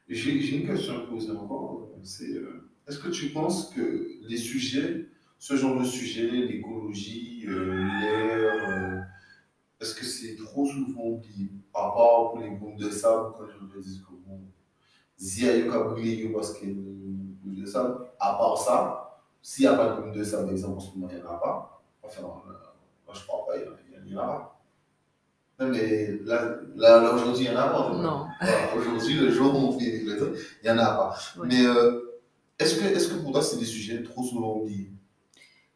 J'ai 0.07 0.57
une 0.57 0.67
question 0.67 0.97
à 0.97 1.07
poser 1.07 1.31
encore. 1.31 1.89
Euh, 2.21 2.69
est-ce 2.87 2.99
que 2.99 3.09
tu 3.09 3.29
penses 3.29 3.69
que 3.69 4.07
les 4.27 4.37
sujets, 4.37 5.07
ce 5.39 5.55
genre 5.55 5.79
de 5.79 5.85
sujet, 5.85 6.29
l'écologie, 6.29 7.45
l'air, 7.45 9.07
est-ce 9.81 9.95
que 9.95 10.05
c'est 10.05 10.37
trop 10.37 10.65
souvent 10.65 11.07
oublié. 11.07 11.49
Par 11.73 11.89
rapport 11.89 12.39
les 12.39 12.49
groupes 12.51 12.77
de 12.77 12.89
sable, 12.89 13.33
quand 13.37 13.45
je 13.47 13.77
me 13.77 13.81
dis 13.81 14.01
que 15.23 15.29
Zia 15.29 15.57
Yuka 15.57 15.79
briller 15.79 16.29
parce 16.29 16.53
qu'il 16.53 16.67
y 16.67 16.71
a 16.71 16.75
une 16.75 17.35
groupe 17.41 17.55
de 17.55 17.65
sable, 17.65 18.05
à 18.19 18.33
part 18.33 18.57
ça, 18.57 19.21
s'il 19.41 19.65
n'y 19.65 19.73
a 19.73 19.75
pas 19.75 19.95
de 19.95 20.01
groupe 20.01 20.13
de 20.13 20.23
sable, 20.23 20.51
exemple, 20.51 20.77
en 20.77 20.79
ce 20.79 20.91
moment, 20.95 21.07
il 21.11 21.17
n'y 21.17 21.23
en 21.23 21.31
a 21.31 21.39
pas. 21.39 21.81
Enfin, 22.03 22.21
euh, 22.23 22.51
moi, 23.05 23.13
je 23.13 23.19
ne 23.19 23.25
crois 23.25 23.45
pas, 23.45 23.53
il 23.57 24.09
n'y 24.09 24.15
en, 24.15 24.21
a 24.21 24.27
pas. 24.27 24.59
Non, 25.59 25.67
mais 25.69 26.19
là, 26.25 26.57
là, 26.75 27.13
aujourd'hui, 27.13 27.45
il 27.45 27.51
n'y 27.51 27.55
en 27.55 27.59
a 27.59 27.69
pas. 27.69 27.93
Non. 27.93 28.25
Voilà, 28.41 28.75
aujourd'hui, 28.75 29.15
le 29.15 29.29
jour 29.31 29.53
où 29.53 29.57
on 29.57 29.79
fait 29.79 29.85
les 29.85 30.17
trucs, 30.17 30.35
il 30.63 30.65
n'y 30.65 30.71
en 30.71 30.83
a 30.83 30.85
pas. 30.85 31.17
Mais 31.45 31.65
euh, 31.65 32.21
est-ce 32.59 32.75
que, 32.75 32.85
est 32.85 33.09
que 33.09 33.21
pour 33.21 33.31
toi, 33.31 33.41
c'est 33.41 33.57
des 33.57 33.65
sujets 33.65 34.03
trop 34.03 34.23
souvent 34.23 34.57
oubliés? 34.57 34.91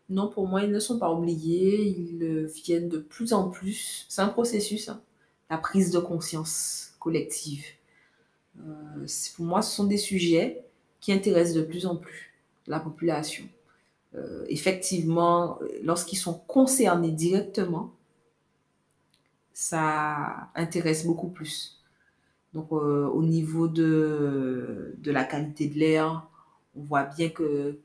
Non, 0.10 0.30
pour 0.30 0.48
moi, 0.48 0.64
ils 0.64 0.72
ne 0.72 0.80
sont 0.80 1.00
pas 1.00 1.12
oubliés, 1.12 1.84
ils 1.86 2.24
euh, 2.24 2.50
viennent 2.64 2.88
de 2.88 2.98
plus 2.98 3.34
en 3.34 3.50
plus. 3.50 4.06
C'est 4.08 4.22
un 4.22 4.30
processus, 4.30 4.88
hein, 4.88 5.02
la 5.50 5.58
prise 5.58 5.92
de 5.92 6.00
conscience 6.00 6.94
collective. 7.00 7.66
Euh, 8.60 9.06
pour 9.36 9.46
moi, 9.46 9.62
ce 9.62 9.76
sont 9.76 9.86
des 9.86 9.98
sujets 9.98 10.64
qui 11.00 11.14
intéressent 11.14 11.56
de 11.56 11.62
plus 11.62 11.86
en 11.86 11.96
plus 11.96 12.34
la 12.68 12.80
population. 12.80 13.46
Euh, 14.16 14.46
effectivement, 14.50 15.60
lorsqu'ils 15.84 16.18
sont 16.18 16.34
concernés 16.34 17.12
directement, 17.12 17.94
ça 19.54 20.50
intéresse 20.56 21.06
beaucoup 21.06 21.30
plus. 21.30 21.82
Donc, 22.54 22.72
euh, 22.72 23.08
au 23.08 23.24
niveau 23.24 23.68
de, 23.68 24.96
de 24.98 25.12
la 25.12 25.24
qualité 25.24 25.68
de 25.68 25.76
l'air, 25.76 26.28
on 26.76 26.84
voit 26.84 27.04
bien 27.04 27.30
que 27.30 27.80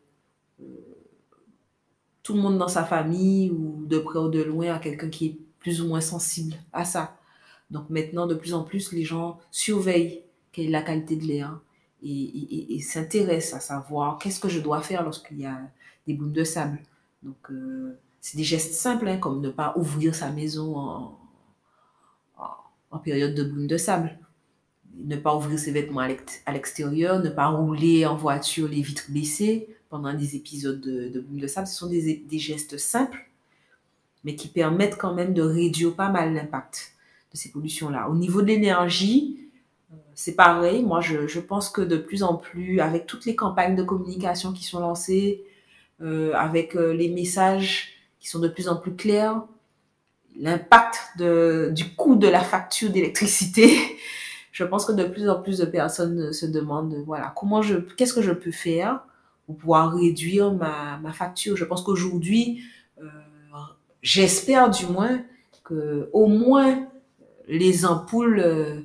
tout 2.22 2.34
le 2.34 2.40
monde 2.40 2.58
dans 2.58 2.68
sa 2.68 2.84
famille 2.84 3.50
ou 3.50 3.84
de 3.86 3.98
près 3.98 4.18
ou 4.18 4.28
de 4.28 4.42
loin 4.42 4.74
a 4.74 4.78
quelqu'un 4.78 5.10
qui 5.10 5.26
est 5.26 5.38
plus 5.58 5.80
ou 5.82 5.88
moins 5.88 6.00
sensible 6.00 6.54
à 6.72 6.84
ça. 6.84 7.16
Donc 7.70 7.90
maintenant, 7.90 8.26
de 8.26 8.34
plus 8.34 8.54
en 8.54 8.62
plus, 8.62 8.92
les 8.92 9.04
gens 9.04 9.38
surveillent 9.50 10.22
quelle 10.52 10.66
est 10.66 10.70
la 10.70 10.82
qualité 10.82 11.16
de 11.16 11.24
l'air 11.24 11.58
et, 12.04 12.80
s'intéressent 12.80 13.54
à 13.54 13.60
savoir 13.60 14.18
qu'est-ce 14.18 14.40
que 14.40 14.48
je 14.48 14.60
dois 14.60 14.82
faire 14.82 15.02
lorsqu'il 15.02 15.38
y 15.38 15.46
a 15.46 15.58
des 16.06 16.14
boules 16.14 16.32
de 16.32 16.44
sable. 16.44 16.78
Donc 17.22 17.50
euh, 17.50 17.96
c'est 18.20 18.36
des 18.36 18.44
gestes 18.44 18.74
simples, 18.74 19.08
hein, 19.08 19.18
comme 19.18 19.40
ne 19.40 19.50
pas 19.50 19.74
ouvrir 19.76 20.14
sa 20.14 20.30
maison 20.30 20.76
en, 20.76 21.18
période 23.04 23.34
de 23.34 23.42
boule 23.42 23.66
de 23.66 23.76
sable. 23.76 24.18
Ne 24.96 25.16
pas 25.16 25.34
ouvrir 25.34 25.58
ses 25.58 25.72
vêtements 25.72 26.00
à 26.00 26.08
l'ext- 26.08 26.42
à 26.44 26.52
l'extérieur, 26.52 27.20
ne 27.20 27.30
pas 27.30 27.48
rouler 27.48 28.04
en 28.04 28.14
voiture 28.14 28.68
les 28.68 28.82
vitres 28.82 29.06
baissées 29.08 29.68
pendant 29.88 30.12
des 30.12 30.36
épisodes 30.36 30.80
de, 30.80 31.08
de 31.08 31.20
boule 31.20 31.40
de 31.40 31.46
sable. 31.46 31.66
Ce 31.66 31.74
sont 31.74 31.88
des, 31.88 32.16
des 32.16 32.38
gestes 32.38 32.76
simples, 32.78 33.28
mais 34.24 34.36
qui 34.36 34.48
permettent 34.48 34.98
quand 34.98 35.14
même 35.14 35.32
de 35.34 35.42
réduire 35.42 35.94
pas 35.94 36.10
mal 36.10 36.34
l'impact 36.34 36.92
de 37.32 37.36
ces 37.36 37.50
pollutions-là. 37.50 38.10
Au 38.10 38.14
niveau 38.14 38.42
de 38.42 38.48
l'énergie, 38.48 39.42
c'est 40.14 40.34
pareil. 40.34 40.82
Moi, 40.82 41.00
je, 41.00 41.26
je 41.26 41.40
pense 41.40 41.68
que 41.68 41.80
de 41.80 41.96
plus 41.96 42.22
en 42.22 42.34
plus, 42.34 42.80
avec 42.80 43.06
toutes 43.06 43.24
les 43.24 43.34
campagnes 43.34 43.76
de 43.76 43.82
communication 43.82 44.52
qui 44.52 44.64
sont 44.64 44.80
lancées, 44.80 45.44
euh, 46.00 46.32
avec 46.34 46.76
euh, 46.76 46.92
les 46.92 47.08
messages 47.08 47.88
qui 48.20 48.28
sont 48.28 48.40
de 48.40 48.48
plus 48.48 48.68
en 48.68 48.76
plus 48.76 48.94
clairs, 48.94 49.42
l'impact 50.38 51.18
du 51.18 51.94
coût 51.94 52.16
de 52.16 52.28
la 52.28 52.40
facture 52.40 52.90
d'électricité, 52.90 53.70
je 54.52 54.64
pense 54.64 54.84
que 54.84 54.92
de 54.92 55.04
plus 55.04 55.28
en 55.28 55.40
plus 55.40 55.58
de 55.58 55.64
personnes 55.64 56.32
se 56.32 56.46
demandent, 56.46 56.96
voilà, 57.06 57.32
comment 57.36 57.62
je, 57.62 57.76
qu'est-ce 57.76 58.14
que 58.14 58.22
je 58.22 58.32
peux 58.32 58.52
faire 58.52 59.02
pour 59.46 59.56
pouvoir 59.56 59.94
réduire 59.94 60.52
ma, 60.52 60.98
ma 60.98 61.12
facture. 61.12 61.56
Je 61.56 61.64
pense 61.64 61.82
qu'aujourd'hui, 61.82 62.62
euh, 63.00 63.06
j'espère 64.02 64.70
du 64.70 64.86
moins 64.86 65.20
que 65.64 66.08
au 66.12 66.26
moins 66.26 66.86
les 67.48 67.84
ampoules 67.84 68.40
euh, 68.40 68.80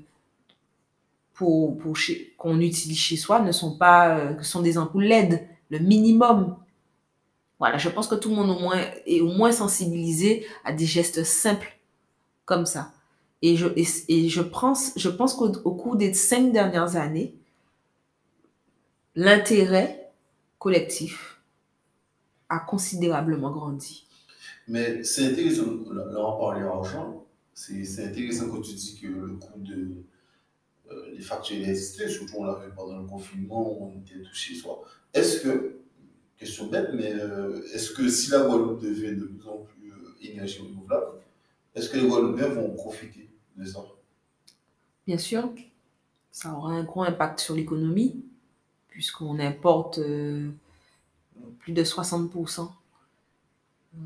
pour, 1.37 1.77
pour 1.77 1.95
qu'on 2.37 2.59
utilise 2.59 2.97
chez 2.97 3.15
soi 3.15 3.39
ne 3.41 3.51
sont 3.51 3.77
pas, 3.77 4.17
euh, 4.17 4.41
sont 4.41 4.63
des 4.63 4.79
ampoules 4.79 5.03
LED, 5.03 5.47
le 5.69 5.77
minimum. 5.77 6.57
Voilà, 7.59 7.77
je 7.77 7.89
pense 7.89 8.07
que 8.07 8.15
tout 8.15 8.29
le 8.29 8.35
monde 8.35 8.49
au 8.49 8.59
moins 8.59 8.81
est 9.05 9.21
au 9.21 9.31
moins 9.31 9.51
sensibilisé 9.51 10.47
à 10.65 10.73
des 10.73 10.87
gestes 10.87 11.23
simples 11.23 11.77
comme 12.45 12.65
ça. 12.65 12.91
Et 13.43 13.55
je, 13.55 13.67
et, 13.75 14.29
je 14.29 14.41
pense, 14.41 14.93
je 14.95 15.09
pense 15.09 15.35
qu'au 15.35 15.51
au 15.63 15.75
cours 15.75 15.95
des 15.95 16.11
cinq 16.15 16.51
dernières 16.51 16.95
années, 16.95 17.35
l'intérêt 19.13 20.11
collectif 20.57 21.39
a 22.49 22.57
considérablement 22.59 23.51
grandi. 23.51 24.07
Mais 24.67 25.03
c'est 25.03 25.27
intéressant, 25.27 25.65
là, 25.91 26.03
on 26.17 26.39
parlait 26.39 26.65
argent, 26.65 27.23
c'est 27.53 28.05
intéressant 28.05 28.49
quand 28.49 28.61
tu 28.61 28.73
dis 28.73 28.99
que 28.99 29.07
le 29.07 29.35
coût 29.35 29.59
de 29.59 30.03
euh, 30.91 31.11
les 31.13 31.21
factures 31.21 31.57
d'électricité, 31.57 32.07
surtout 32.07 32.35
on 32.37 32.43
l'a 32.45 32.55
vu 32.55 32.71
pendant 32.75 32.97
le 32.97 33.07
confinement, 33.07 33.83
on 33.83 33.99
était 33.99 34.21
touché. 34.21 34.55
Est-ce 35.13 35.41
que, 35.41 35.79
question 36.37 36.67
bête, 36.67 36.89
mais 36.93 37.13
euh, 37.13 37.61
est-ce 37.73 37.91
que 37.91 38.07
si 38.09 38.31
la 38.31 38.41
Guadeloupe 38.41 38.81
devient 38.81 39.15
de 39.15 39.25
plus 39.25 39.47
en 39.47 39.57
plus 39.57 39.91
euh, 39.91 40.15
énergie 40.21 40.61
renouvelable, 40.61 41.19
est-ce 41.75 41.89
que 41.89 41.97
les 41.97 42.07
Guadeloupéens 42.07 42.49
vont 42.49 42.73
profiter 42.73 43.29
de 43.55 43.65
ça 43.65 43.83
Bien 45.05 45.17
sûr, 45.17 45.49
ça 46.31 46.53
aura 46.53 46.71
un 46.73 46.83
gros 46.83 47.03
impact 47.03 47.39
sur 47.39 47.55
l'économie, 47.55 48.23
puisqu'on 48.89 49.39
importe 49.39 49.99
plus 51.59 51.73
de 51.73 51.83
60% 51.83 52.69
euh, 53.95 53.99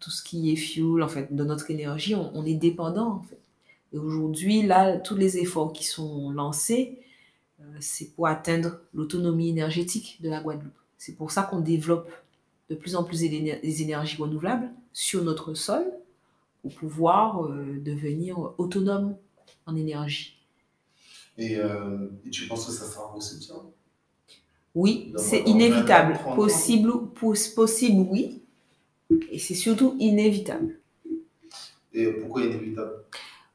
tout 0.00 0.10
ce 0.10 0.22
qui 0.22 0.52
est 0.52 0.56
fuel, 0.56 1.02
en 1.02 1.08
fait, 1.08 1.34
de 1.34 1.44
notre 1.44 1.70
énergie, 1.70 2.14
on, 2.14 2.30
on 2.36 2.44
est 2.44 2.54
dépendant, 2.54 3.08
en 3.12 3.22
fait. 3.22 3.40
Et 3.94 3.98
aujourd'hui, 3.98 4.62
là, 4.62 4.98
tous 4.98 5.16
les 5.16 5.38
efforts 5.38 5.72
qui 5.72 5.84
sont 5.84 6.32
lancés, 6.32 6.98
euh, 7.60 7.64
c'est 7.80 8.12
pour 8.14 8.26
atteindre 8.28 8.80
l'autonomie 8.94 9.50
énergétique 9.50 10.18
de 10.22 10.30
la 10.30 10.42
Guadeloupe. 10.42 10.72
C'est 10.98 11.16
pour 11.16 11.30
ça 11.32 11.44
qu'on 11.44 11.60
développe 11.60 12.10
de 12.70 12.76
plus 12.76 12.96
en 12.96 13.04
plus 13.04 13.22
les 13.22 13.82
énergies 13.82 14.16
renouvelables 14.18 14.70
sur 14.92 15.24
notre 15.24 15.54
sol 15.54 15.84
pour 16.62 16.74
pouvoir 16.74 17.44
euh, 17.46 17.80
devenir 17.84 18.38
autonome 18.58 19.16
en 19.66 19.76
énergie. 19.76 20.38
et, 21.38 21.56
euh, 21.58 22.08
et 22.26 22.30
tu 22.30 22.48
penses 22.48 22.66
que 22.66 22.72
ça 22.72 22.86
sera 22.86 23.12
possible 23.12 23.42
ça 23.42 23.54
Oui, 24.74 25.12
c'est 25.16 25.42
inévitable. 25.46 26.12
20, 26.14 26.18
30 26.18 26.32
ans. 26.32 26.36
Possible, 26.36 26.92
pos- 27.14 27.48
possible, 27.54 28.06
oui. 28.10 28.42
Et 29.30 29.38
c'est 29.38 29.54
surtout 29.54 29.96
inévitable. 30.00 30.80
Et 31.92 32.06
pourquoi 32.06 32.42
inévitable? 32.44 33.04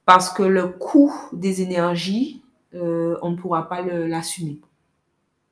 Parce 0.10 0.34
que 0.34 0.42
le 0.42 0.70
coût 0.70 1.14
des 1.34 1.62
énergies, 1.62 2.42
euh, 2.74 3.16
on 3.22 3.30
ne 3.30 3.36
pourra 3.36 3.70
pas 3.70 3.84
l'assumer 3.84 4.60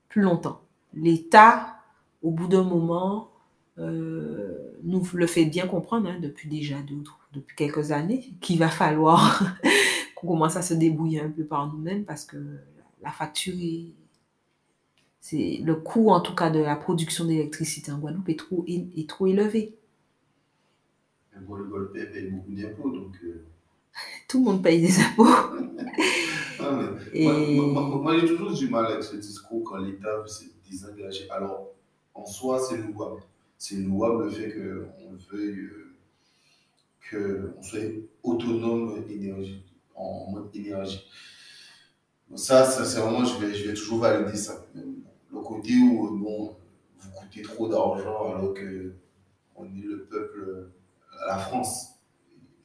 plus 0.09 0.23
longtemps. 0.23 0.61
L'État, 0.95 1.77
au 2.23 2.31
bout 2.31 2.47
d'un 2.47 2.63
moment, 2.63 3.29
euh, 3.77 4.73
nous 4.81 5.07
le 5.13 5.27
fait 5.27 5.45
bien 5.45 5.67
comprendre 5.67 6.09
hein, 6.09 6.17
depuis 6.19 6.49
déjà 6.49 6.77
depuis 7.33 7.55
quelques 7.55 7.91
années, 7.91 8.31
qu'il 8.41 8.57
va 8.57 8.69
falloir 8.69 9.43
qu'on 10.15 10.25
commence 10.25 10.57
à 10.57 10.63
se 10.63 10.73
débrouiller 10.73 11.21
un 11.21 11.29
peu 11.29 11.43
par 11.43 11.71
nous-mêmes 11.71 12.03
parce 12.03 12.25
que 12.25 12.37
la 13.03 13.11
facture 13.11 13.53
est, 13.61 13.91
c'est 15.19 15.61
le 15.63 15.75
coût 15.75 16.09
en 16.09 16.19
tout 16.19 16.33
cas 16.33 16.49
de 16.49 16.61
la 16.61 16.75
production 16.75 17.25
d'électricité 17.25 17.91
en 17.91 17.99
Guadeloupe 17.99 18.29
est 18.29 18.39
trop, 19.07 19.27
élevé. 19.27 19.77
Payent 22.11 22.31
beaucoup 22.31 22.53
d'impôts, 22.53 22.89
donc. 22.89 23.13
euh, 23.23 23.45
Tout 24.27 24.39
le 24.39 24.45
monde 24.45 24.63
paye 24.63 24.81
des 24.81 24.99
impôts. 24.99 25.25
Ah, 26.59 26.71
mais 26.71 26.87
Et- 27.13 27.23
Moi, 27.25 27.67
moi- 27.71 27.83
moi- 27.87 28.01
moi, 28.01 28.19
j'ai 28.19 28.27
toujours 28.27 28.51
du 28.51 28.69
mal 28.69 28.85
avec 28.91 29.03
ce 29.03 29.15
discours 29.15 29.63
quand 29.63 29.77
l'État 29.77 30.17
veut 30.21 30.27
se 30.27 30.43
désengager. 30.69 31.29
Alors, 31.29 31.69
en 32.13 32.25
soi, 32.25 32.59
c'est 32.59 32.77
louable. 32.77 33.21
C'est 33.57 33.75
louable 33.77 34.25
le 34.25 34.29
fait 34.31 34.51
qu'on 34.53 35.35
veuille 35.35 35.69
euh, 37.13 37.53
qu'on 37.55 37.63
soit 37.63 37.79
autonome 38.23 39.03
énergie, 39.09 39.63
en 39.95 40.29
mode 40.31 40.49
énergie. 40.53 41.03
Bon, 42.29 42.35
Ça, 42.37 42.63
vraiment, 42.63 43.23
je 43.23 43.37
vais, 43.39 43.55
je 43.55 43.67
vais 43.69 43.73
toujours 43.73 43.99
valider 43.99 44.35
ça. 44.37 44.65
Le 44.75 45.39
côté 45.39 45.73
où, 45.79 46.17
bon, 46.17 46.55
vous 46.99 47.09
coûtez 47.11 47.41
trop 47.43 47.67
d'argent 47.69 48.33
alors 48.35 48.53
que 48.53 48.93
on 49.55 49.65
est 49.65 49.85
le 49.85 50.03
peuple, 50.03 50.67
la 51.27 51.37
France. 51.37 51.93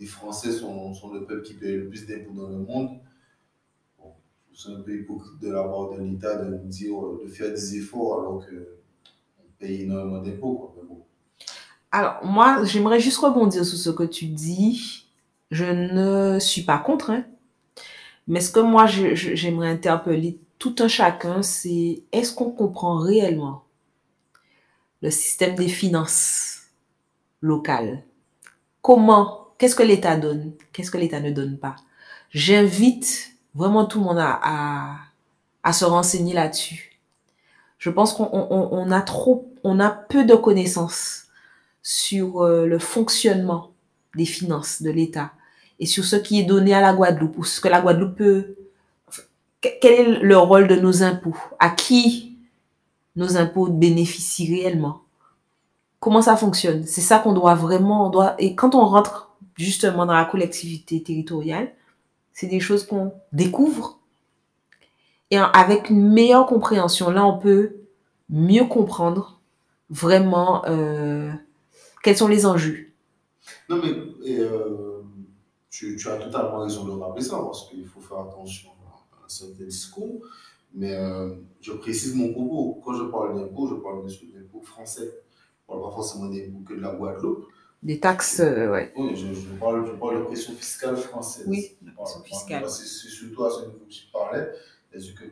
Les 0.03 0.09
Français 0.09 0.51
sont, 0.51 0.93
le 1.15 1.25
peuple 1.25 1.43
qui 1.43 1.55
paye 1.55 1.77
le 1.77 1.89
plus 1.89 2.05
d'impôts 2.05 2.33
dans 2.33 2.49
le 2.49 2.59
monde. 2.59 2.99
Ça 4.53 4.71
un 4.71 4.81
peu 4.81 4.99
hypocrite 4.99 5.41
de 5.41 5.53
la 5.53 5.63
part 5.63 5.91
de 5.91 6.03
l'État 6.03 6.43
de 6.43 6.57
nous 6.57 6.67
dire 6.67 7.07
euh, 7.07 7.23
de 7.25 7.31
faire 7.31 7.51
des 7.51 7.77
efforts 7.77 8.19
alors 8.19 8.45
que 8.45 8.79
on 9.39 9.45
paye 9.61 9.83
énormément 9.83 10.21
d'impôts. 10.21 10.75
Alors, 11.93 12.25
moi, 12.25 12.65
j'aimerais 12.65 12.99
juste 12.99 13.19
rebondir 13.19 13.65
sur 13.65 13.79
ce 13.79 13.91
que 13.91 14.03
tu 14.03 14.27
dis. 14.27 15.07
Je 15.53 15.67
ne 15.67 16.41
suis 16.41 16.63
pas 16.63 16.79
contre, 16.79 17.11
hein. 17.11 17.25
mais 18.27 18.41
ce 18.41 18.51
que 18.51 18.59
moi, 18.59 18.87
j'aimerais 18.87 19.71
interpeller 19.71 20.41
tout 20.59 20.75
un 20.81 20.89
chacun, 20.89 21.43
c'est 21.43 22.03
est-ce 22.11 22.35
qu'on 22.35 22.51
comprend 22.51 22.97
réellement 22.99 23.63
le 25.01 25.13
système 25.13 25.55
des 25.55 25.69
finances 25.69 26.63
locales? 27.41 28.03
Comment, 28.81 29.42
qu'est-ce 29.63 29.77
que 29.77 29.85
l'État 29.85 30.17
donne? 30.17 30.51
Qu'est-ce 30.73 30.91
que 30.91 30.99
l'État 30.99 31.21
ne 31.21 31.31
donne 31.31 31.57
pas? 31.57 31.77
J'invite 32.31 33.31
vraiment 33.55 33.85
tout 33.85 34.01
le 34.01 34.07
monde 34.07 34.19
à, 34.19 34.97
à, 35.63 35.73
se 35.73 35.85
renseigner 35.85 36.35
là-dessus. 36.35 36.99
Je 37.79 37.89
pense 37.89 38.13
qu'on 38.13 38.29
on, 38.33 38.69
on 38.73 38.91
a 38.91 39.01
trop, 39.03 39.49
on 39.63 39.79
a 39.79 39.89
peu 39.89 40.25
de 40.25 40.35
connaissances 40.35 41.27
sur 41.81 42.43
euh, 42.43 42.67
le 42.67 42.81
fonctionnement 42.81 43.71
des 44.17 44.25
finances 44.25 44.83
de 44.83 44.91
l'État 44.91 45.31
et 45.79 45.87
sur 45.87 46.05
ce 46.05 46.17
qui 46.17 46.41
est 46.41 46.45
donné 46.45 46.75
à 46.75 46.81
la 46.81 46.93
Guadeloupe 46.93 47.39
ou 47.39 47.45
ce 47.45 47.61
que 47.61 47.69
la 47.69 47.81
Guadeloupe 47.81 48.17
peut. 48.17 48.57
Quel 49.61 49.93
est 49.93 50.19
le 50.23 50.39
rôle 50.39 50.67
de 50.67 50.75
nos 50.75 51.05
impôts? 51.05 51.39
À 51.61 51.71
qui 51.71 52.37
nos 53.15 53.37
impôts 53.37 53.69
bénéficient 53.69 54.57
réellement? 54.57 55.03
Comment 56.01 56.23
ça 56.23 56.37
fonctionne? 56.37 56.85
C'est 56.85 57.01
ça 57.01 57.21
qu'on 57.21 57.33
doit 57.33 57.55
vraiment. 57.55 58.09
On 58.09 58.11
doit, 58.11 58.35
et 58.41 58.57
quand 58.57 58.75
on 58.75 58.85
rentre 58.85 59.32
justement 59.57 60.07
dans 60.07 60.15
la 60.15 60.25
collectivité 60.25 61.03
territoriale, 61.03 61.73
c'est 62.33 62.47
des 62.47 62.61
choses 62.61 62.87
qu'on 62.87 63.13
découvre. 63.33 63.99
Et 65.31 65.39
avec 65.39 65.91
une 65.91 66.13
meilleure 66.13 66.47
compréhension, 66.47 67.11
là, 67.11 67.25
on 67.25 67.39
peut 67.39 67.77
mieux 68.29 68.65
comprendre 68.65 69.41
vraiment 69.89 70.65
euh, 70.67 71.31
quels 72.03 72.17
sont 72.17 72.29
les 72.29 72.47
enjeux. 72.47 72.89
Non, 73.69 73.81
mais 73.83 73.93
euh, 74.39 75.03
tu, 75.71 75.97
tu, 75.97 76.09
as 76.09 76.17
totalement 76.17 76.61
raison 76.61 76.85
de 76.85 76.91
rappeler 76.93 77.23
ça, 77.23 77.39
parce 77.39 77.69
qu'il 77.69 77.87
faut 77.87 78.01
faire 78.01 78.21
attention 78.21 78.71
à, 78.71 79.29
certains 79.29 79.65
discours. 79.65 80.21
Mais 80.75 80.95
euh, 80.95 81.35
je 81.61 81.73
précise 81.73 82.15
mon 82.15 82.33
propos. 82.33 82.81
Quand 82.85 82.95
je 82.95 83.05
parle 83.05 83.39
d'impôts, 83.39 83.69
je 83.69 83.75
parle 83.75 84.05
bien 84.05 84.09
sûr 84.09 84.29
d'impôts 84.35 84.63
français. 84.63 85.03
Je 85.05 85.75
ne 85.75 85.79
parle 85.79 85.83
pas 85.83 85.95
forcément 85.95 86.27
d'impôts 86.27 86.63
que 86.67 86.75
de 86.75 86.81
la 86.81 86.95
Guadeloupe. 86.95 87.47
Des 87.83 87.99
taxes, 87.99 88.41
euh, 88.41 88.71
ouais. 88.71 88.93
Oui, 88.97 89.17
je, 89.17 89.35
je, 89.35 89.49
parle, 89.59 89.87
je 89.87 89.93
parle 89.93 90.21
de 90.21 90.25
pression 90.25 90.53
fiscale 90.55 90.97
française. 90.97 91.47
Oui, 91.49 91.77
pression 91.97 92.23
fiscale. 92.23 92.69
C'est 92.69 92.87
surtout 92.87 93.45
à 93.45 93.51
ce 93.51 93.67
niveau 93.67 93.85
que 93.87 93.93
je 93.93 94.13
parlais. 94.13 94.49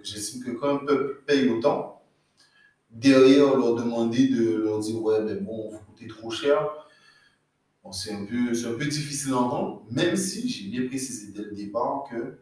J'estime 0.03 0.43
que 0.43 0.51
quand 0.53 0.77
un 0.77 0.79
peuple 0.79 1.23
paye 1.27 1.49
autant, 1.49 2.01
derrière 2.91 3.57
leur 3.57 3.77
demander 3.77 4.29
de 4.29 4.57
leur 4.57 4.81
dire 4.81 5.01
ouais 5.03 5.23
mais 5.23 5.35
bon 5.37 5.71
vous 5.71 5.79
coûtez 5.79 6.09
trop 6.09 6.31
cher 6.31 6.69
bon, 7.85 7.93
c'est 7.93 8.13
un 8.13 8.25
peu 8.25 8.51
un 8.51 8.73
peu 8.79 8.85
difficile 8.85 9.31
d'entendre 9.31 9.85
même 9.91 10.17
si 10.17 10.49
j'ai 10.49 10.69
bien 10.69 10.89
précisé 10.89 11.33
dès 11.33 11.43
le 11.43 11.53
départ 11.53 12.05
que 12.11 12.39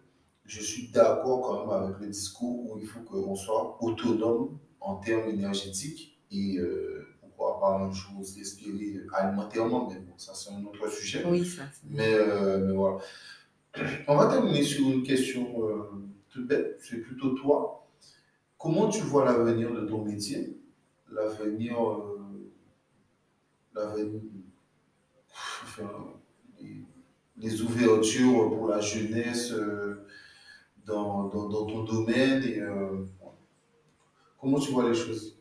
je 0.47 0.63
suis 0.63 0.89
d'accord 0.89 1.43
quand 1.43 1.67
même 1.67 1.85
avec 1.85 2.01
le 2.01 2.07
discours 2.07 2.71
où 2.71 2.79
il 2.79 2.87
faut 2.87 3.01
qu'on 3.01 3.35
soit 3.35 3.77
autonome 3.83 4.59
en 4.81 4.97
termes 4.97 5.29
énergétiques 5.29 6.19
et 6.31 6.59
euh, 6.59 7.07
pourquoi 7.39 7.61
pas 7.61 7.77
un 7.77 7.93
jour 7.93 8.25
s'inspirer 8.25 9.01
alimentairement 9.13 9.89
mais 9.89 10.01
bon 10.01 10.13
ça 10.17 10.35
c'est 10.35 10.51
un 10.51 10.65
autre 10.65 10.91
sujet. 10.91 11.25
Oui 11.25 11.47
ça 11.47 11.63
mais, 11.89 12.15
euh, 12.15 12.59
mais 12.67 12.75
voilà. 12.75 12.99
On 14.09 14.17
va 14.17 14.27
terminer 14.27 14.63
sur 14.65 14.91
une 14.91 15.05
question 15.05 15.47
euh, 15.63 15.85
toute 16.31 16.49
bête. 16.49 16.81
C'est 16.83 16.99
plutôt 16.99 17.31
toi. 17.31 17.87
Comment 18.59 18.89
tu 18.89 19.03
vois 19.03 19.25
l'avenir 19.25 19.73
de 19.73 19.87
ton 19.87 20.05
métier? 20.05 20.59
L'avenir. 21.13 21.81
Euh, 21.81 22.53
l'avenir. 23.73 24.21
Enfin, 25.63 25.91
les, 26.61 26.83
les, 27.37 27.63
ouvertures 27.63 28.51
pour 28.51 28.67
la 28.67 28.81
jeunesse 28.81 29.55
dans, 30.85 31.29
dans, 31.29 31.49
dans, 31.49 31.67
ton 31.67 31.85
domaine 31.85 32.43
et, 32.43 32.61
Comment 34.41 34.59
tu 34.59 34.73
vois 34.73 34.89
les 34.89 34.95
choses? 34.95 35.38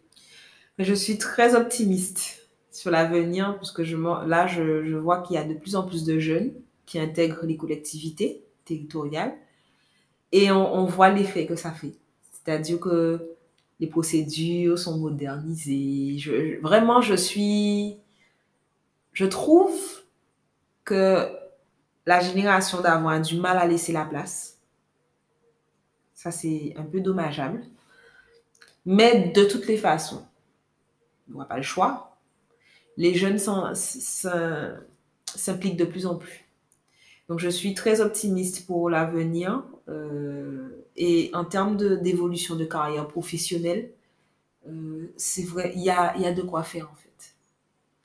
Je 0.80 0.94
suis 0.94 1.18
très 1.18 1.56
optimiste 1.56 2.48
sur 2.72 2.92
l'avenir, 2.92 3.58
puisque 3.58 3.84
je, 3.84 3.98
là, 4.28 4.48
je, 4.48 4.86
je 4.86 4.96
vois 4.96 5.22
qu'il 5.22 5.36
y 5.36 5.40
a 5.40 5.44
de 5.44 5.56
plus 5.56 5.76
en 5.76 5.84
plus 5.84 6.04
de 6.06 6.20
jeunes 6.20 6.54
qui 6.86 7.00
intègrent 7.00 7.46
les 7.46 7.58
collectivités 7.58 8.44
territoriales 8.66 9.34
et 10.32 10.52
on, 10.52 10.76
on 10.76 10.86
voit 10.86 11.10
l'effet 11.10 11.46
que 11.46 11.56
ça 11.56 11.72
fait. 11.72 11.94
C'est-à-dire 12.32 12.80
que 12.80 13.36
les 13.80 13.88
procédures 13.88 14.78
sont 14.80 14.98
modernisées. 14.98 16.18
Je, 16.18 16.60
vraiment, 16.62 17.02
je 17.02 17.16
suis. 17.16 17.98
Je 19.14 19.26
trouve 19.26 19.76
que 20.86 21.28
la 22.06 22.20
génération 22.22 22.82
d'avant 22.82 23.10
a 23.10 23.20
du 23.20 23.38
mal 23.40 23.58
à 23.58 23.68
laisser 23.68 23.92
la 23.94 24.06
place. 24.06 24.60
Ça, 26.14 26.32
c'est 26.32 26.74
un 26.78 26.84
peu 26.84 27.00
dommageable. 27.02 27.64
Mais 28.86 29.30
de 29.36 29.44
toutes 29.44 29.68
les 29.68 29.78
façons, 29.78 30.26
on 31.34 31.40
n'a 31.40 31.46
pas 31.46 31.58
le 31.58 31.64
choix. 31.64 32.18
Les 32.98 33.14
jeunes 33.14 33.40
s'impliquent 33.74 35.78
de 35.78 35.86
plus 35.86 36.06
en 36.06 36.16
plus. 36.16 36.46
Donc, 37.30 37.40
je 37.40 37.50
suis 37.50 37.74
très 37.74 38.02
optimiste 38.02 38.66
pour 38.66 38.90
l'avenir. 38.90 39.64
Euh, 39.90 40.86
et 40.96 41.30
en 41.34 41.46
termes 41.46 41.78
d'évolution 41.78 42.56
de, 42.56 42.66
carrière 42.66 43.08
professionnelle, 43.08 43.92
euh, 44.68 45.14
c'est 45.18 45.44
vrai, 45.44 45.72
il 45.76 45.82
y 45.82 45.90
a, 45.90 46.18
y 46.18 46.26
a 46.26 46.34
de 46.34 46.42
quoi 46.42 46.64
faire 46.64 46.90
en 46.92 46.96
fait. 46.96 47.36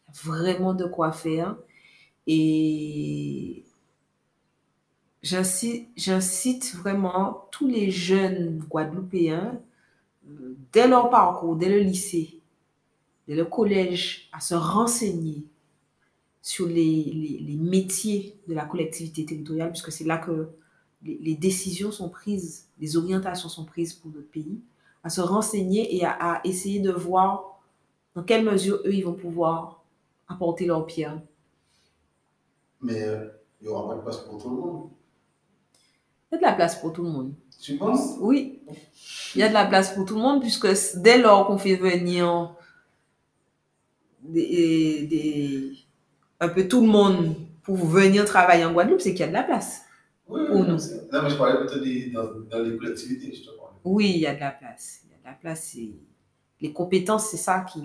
Y 0.08 0.10
a 0.10 0.30
vraiment 0.30 0.74
de 0.74 0.84
quoi 0.84 1.12
faire. 1.12 1.56
Et 2.26 3.64
j'incite 5.22 6.74
vraiment 6.76 7.48
tous 7.50 7.68
les 7.68 7.90
jeunes 7.90 8.58
Guadeloupéens, 8.68 9.60
euh, 10.28 10.56
dès 10.72 10.88
leur 10.88 11.10
parcours, 11.10 11.56
dès 11.56 11.68
le 11.68 11.80
lycée, 11.80 12.40
dès 13.26 13.34
le 13.34 13.44
collège, 13.44 14.28
à 14.32 14.40
se 14.40 14.54
renseigner 14.54 15.44
sur 16.40 16.66
les, 16.66 17.04
les, 17.04 17.38
les 17.40 17.56
métiers 17.56 18.36
de 18.48 18.54
la 18.54 18.64
collectivité 18.64 19.24
territoriale, 19.24 19.70
puisque 19.70 19.92
c'est 19.92 20.04
là 20.04 20.18
que 20.18 20.48
les, 21.04 21.18
les, 21.18 21.34
décisions 21.34 21.92
sont 21.92 22.08
prises, 22.08 22.68
les 22.80 22.96
orientations 22.96 23.48
sont 23.48 23.64
prises 23.64 23.92
pour 23.92 24.10
notre 24.10 24.28
pays, 24.28 24.60
à 25.04 25.10
se 25.10 25.20
renseigner 25.20 25.96
et 25.96 26.04
à, 26.04 26.12
à, 26.12 26.40
essayer 26.44 26.80
de 26.80 26.90
voir 26.90 27.60
dans 28.14 28.22
quelle 28.22 28.44
mesure 28.44 28.76
eux, 28.84 28.92
ils 28.92 29.04
vont 29.04 29.14
pouvoir 29.14 29.84
apporter 30.28 30.66
leur 30.66 30.84
pierre. 30.86 31.20
Mais 32.80 33.02
euh, 33.02 33.28
il 33.60 33.68
n'y 33.68 33.72
aura 33.72 33.88
pas 33.88 33.96
de 33.96 34.02
place 34.02 34.18
pour 34.18 34.42
tout 34.42 34.50
le 34.50 34.56
monde. 34.56 34.90
Il 36.30 36.34
y 36.34 36.36
a 36.36 36.38
de 36.38 36.42
la 36.42 36.52
place 36.52 36.80
pour 36.80 36.92
tout 36.92 37.02
le 37.02 37.10
monde. 37.10 37.34
Tu 37.60 37.76
penses? 37.76 38.16
Oui. 38.20 38.60
Il 39.36 39.38
y 39.38 39.42
a 39.44 39.48
de 39.48 39.54
la 39.54 39.66
place 39.66 39.94
pour 39.94 40.04
tout 40.04 40.14
le 40.16 40.20
monde, 40.20 40.40
puisque 40.40 40.66
dès 40.96 41.18
lors 41.18 41.46
qu'on 41.46 41.58
fait 41.58 41.76
venir 41.76 42.54
des, 44.22 45.06
des, 45.06 45.72
un 46.40 46.48
peu 46.48 46.68
tout 46.68 46.80
le 46.80 46.88
monde 46.88 47.34
pour 47.62 47.76
venir 47.76 48.24
travailler 48.24 48.64
en 48.64 48.72
Guadeloupe, 48.72 49.00
c'est 49.00 49.10
qu'il 49.10 49.20
y 49.20 49.24
a 49.24 49.28
de 49.28 49.32
la 49.32 49.42
place. 49.42 49.82
Oui, 50.28 50.40
pour 50.46 50.64
nous. 50.64 50.78
Non, 51.12 51.22
mais 51.22 51.30
je 51.30 51.36
parlais 51.36 51.58
plutôt 51.58 51.82
des, 51.82 52.10
dans, 52.10 52.24
dans, 52.50 52.62
les 52.62 52.76
collectivités. 52.76 53.32
Oui, 53.84 54.12
il 54.14 54.20
y 54.20 54.26
a 54.26 54.34
de 54.34 54.40
la 54.40 54.50
place. 54.50 55.00
Il 55.04 55.10
y 55.10 55.14
a 55.14 55.18
de 55.18 55.24
la 55.24 55.32
place. 55.32 55.74
Et 55.76 55.94
les 56.60 56.72
compétences, 56.72 57.28
c'est 57.28 57.36
ça 57.36 57.60
qui. 57.60 57.82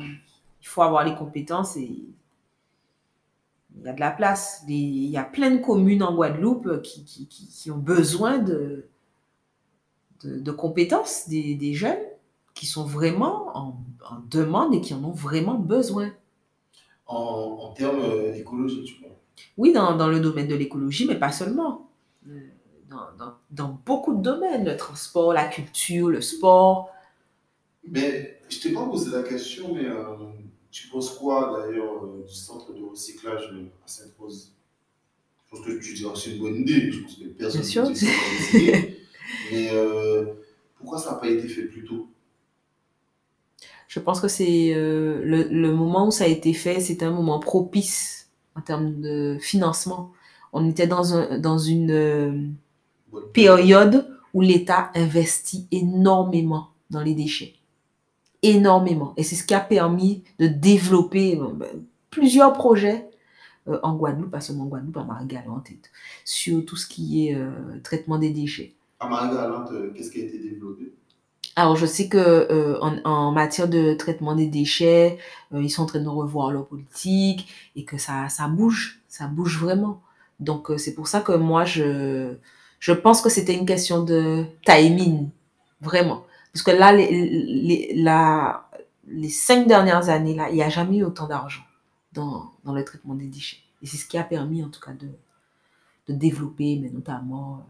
Il 0.61 0.67
faut 0.67 0.81
avoir 0.81 1.05
les 1.05 1.15
compétences 1.15 1.77
et 1.77 1.89
il 3.75 3.83
y 3.83 3.87
a 3.87 3.93
de 3.93 3.99
la 3.99 4.11
place. 4.11 4.63
Il 4.67 5.09
y 5.09 5.17
a 5.17 5.23
plein 5.23 5.51
de 5.51 5.57
communes 5.57 6.03
en 6.03 6.15
Guadeloupe 6.15 6.81
qui, 6.81 7.03
qui, 7.05 7.27
qui, 7.27 7.47
qui 7.47 7.71
ont 7.71 7.77
besoin 7.77 8.37
de, 8.37 8.87
de, 10.23 10.39
de 10.39 10.51
compétences 10.51 11.29
des, 11.29 11.55
des, 11.55 11.73
jeunes 11.73 12.03
qui 12.53 12.65
sont 12.65 12.85
vraiment 12.85 13.55
en, 13.55 13.79
en, 14.09 14.19
demande 14.29 14.73
et 14.73 14.81
qui 14.81 14.93
en 14.93 15.03
ont 15.03 15.11
vraiment 15.11 15.55
besoin. 15.55 16.11
En, 17.07 17.59
en 17.61 17.73
termes 17.73 18.01
euh, 18.01 18.33
écologiques, 18.33 18.85
tu 18.85 18.99
vois. 18.99 19.15
Oui, 19.57 19.71
dans, 19.73 19.95
dans 19.95 20.07
le 20.07 20.19
domaine 20.19 20.47
de 20.47 20.55
l'écologie, 20.55 21.05
mais 21.07 21.15
pas 21.15 21.31
seulement. 21.31 21.89
Dans, 22.89 23.07
dans, 23.17 23.33
dans, 23.51 23.79
beaucoup 23.85 24.15
de 24.15 24.21
domaines, 24.21 24.65
le 24.65 24.75
transport, 24.77 25.33
la 25.33 25.47
culture, 25.47 26.09
le 26.09 26.21
sport. 26.21 26.89
Mais 27.89 28.39
je 28.49 28.59
t'ai 28.59 28.73
pas 28.73 28.85
posé 28.85 29.11
la 29.11 29.23
question, 29.23 29.73
mais 29.73 29.85
euh, 29.85 30.15
tu 30.71 30.87
penses 30.87 31.11
quoi 31.11 31.65
d'ailleurs 31.65 32.03
euh, 32.03 32.25
du 32.27 32.33
centre 32.33 32.73
de 32.73 32.83
recyclage 32.83 33.43
à 33.45 33.87
Sainte-Rose 33.87 34.53
Je 35.45 35.49
pense 35.49 35.65
que 35.65 35.79
tu 35.79 35.93
diras 35.93 36.13
c'est 36.15 36.31
une 36.31 36.39
bonne 36.39 36.55
idée, 36.55 36.91
je 36.91 37.01
pense 37.01 37.15
que 37.15 37.25
personne 37.25 37.61
ne 37.61 37.93
dit 37.93 38.07
Mais 39.51 39.69
euh, 39.71 40.25
pourquoi 40.77 40.99
ça 40.99 41.11
n'a 41.11 41.17
pas 41.17 41.29
été 41.29 41.47
fait 41.47 41.63
plus 41.63 41.85
tôt? 41.85 42.09
Je 43.97 44.03
pense 44.03 44.21
que 44.21 44.27
c'est 44.27 44.75
euh, 44.75 45.23
le, 45.23 45.47
le, 45.49 45.71
moment 45.73 46.09
où 46.09 46.11
ça 46.11 46.25
a 46.25 46.27
été 46.27 46.53
fait, 46.53 46.79
c'était 46.79 47.05
un 47.05 47.11
moment 47.11 47.39
propice 47.39 48.29
en 48.55 48.61
termes 48.61 49.01
de 49.01 49.39
financement. 49.41 50.11
On 50.53 50.69
était 50.69 50.85
dans, 50.85 51.15
un, 51.15 51.39
dans 51.39 51.57
une 51.57 51.89
euh, 51.89 52.47
période 53.33 54.07
où 54.35 54.41
l'État 54.41 54.91
investit 54.93 55.67
énormément 55.71 56.69
dans 56.91 57.01
les 57.01 57.15
déchets. 57.15 57.55
Énormément. 58.43 59.15
Et 59.17 59.23
c'est 59.23 59.35
ce 59.35 59.43
qui 59.43 59.55
a 59.55 59.59
permis 59.59 60.23
de 60.37 60.45
développer 60.45 61.39
plusieurs 62.11 62.53
projets 62.53 63.09
euh, 63.67 63.79
en 63.81 63.95
Guadeloupe, 63.95 64.29
pas 64.29 64.41
seulement 64.41 64.65
en 64.65 64.67
Guadeloupe, 64.67 64.97
en 64.97 65.05
Marie-Galante, 65.05 65.69
sur 66.23 66.63
tout 66.67 66.75
ce 66.75 66.85
qui 66.85 67.29
est 67.29 67.35
euh, 67.35 67.49
traitement 67.83 68.19
des 68.19 68.29
déchets. 68.29 68.75
À 68.99 69.09
Marie-Galante, 69.09 69.71
qu'est-ce 69.95 70.11
qui 70.11 70.21
a 70.21 70.25
été 70.25 70.37
développé? 70.37 70.93
Alors, 71.57 71.75
je 71.75 71.87
sais 71.87 72.07
que 72.07 72.19
euh, 72.19 72.79
en, 72.79 73.31
matière 73.31 73.67
de 73.67 73.95
traitement 73.95 74.35
des 74.35 74.45
déchets, 74.45 75.17
euh, 75.51 75.63
ils 75.63 75.71
sont 75.71 75.81
en 75.81 75.85
train 75.87 75.99
de 75.99 76.07
revoir 76.07 76.51
leur 76.51 76.67
politique 76.67 77.51
et 77.75 77.83
que 77.83 77.97
ça, 77.97 78.29
ça 78.29 78.47
bouge, 78.47 79.01
ça 79.07 79.25
bouge 79.25 79.59
vraiment. 79.59 79.99
Donc, 80.39 80.69
euh, 80.69 80.77
c'est 80.77 80.93
pour 80.93 81.07
ça 81.07 81.19
que 81.21 81.31
moi, 81.31 81.65
je, 81.65 82.35
je 82.79 82.93
pense 82.93 83.23
que 83.23 83.29
c'était 83.29 83.55
une 83.55 83.65
question 83.65 84.03
de 84.03 84.45
timing, 84.65 85.29
vraiment. 85.81 86.25
Parce 86.53 86.61
que 86.61 86.69
là, 86.69 86.91
les, 86.93 87.09
les, 87.09 87.93
la, 87.95 88.69
les 89.07 89.29
cinq 89.29 89.67
dernières 89.67 90.09
années, 90.09 90.35
là, 90.35 90.49
il 90.51 90.55
n'y 90.55 90.63
a 90.63 90.69
jamais 90.69 90.97
eu 90.97 91.05
autant 91.05 91.25
d'argent 91.25 91.63
dans, 92.13 92.51
dans 92.65 92.73
le 92.73 92.85
traitement 92.85 93.15
des 93.15 93.25
déchets. 93.25 93.57
Et 93.81 93.87
c'est 93.87 93.97
ce 93.97 94.05
qui 94.05 94.19
a 94.19 94.23
permis, 94.23 94.63
en 94.63 94.69
tout 94.69 94.79
cas, 94.79 94.93
de, 94.93 95.09
de 96.07 96.13
développer, 96.13 96.77
mais 96.79 96.91
notamment 96.91 97.65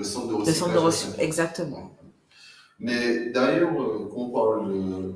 le 0.00 0.04
centre 0.04 0.26
de 0.28 0.32
le 0.32 0.38
recyclage. 0.38 0.58
centre 0.60 0.74
de 0.78 0.84
recyclage. 0.88 1.26
Exactement. 1.28 1.84
Mais 2.86 3.30
d'ailleurs, 3.34 3.74
euh, 3.80 4.08
on 4.20 4.30
parle 4.30 4.60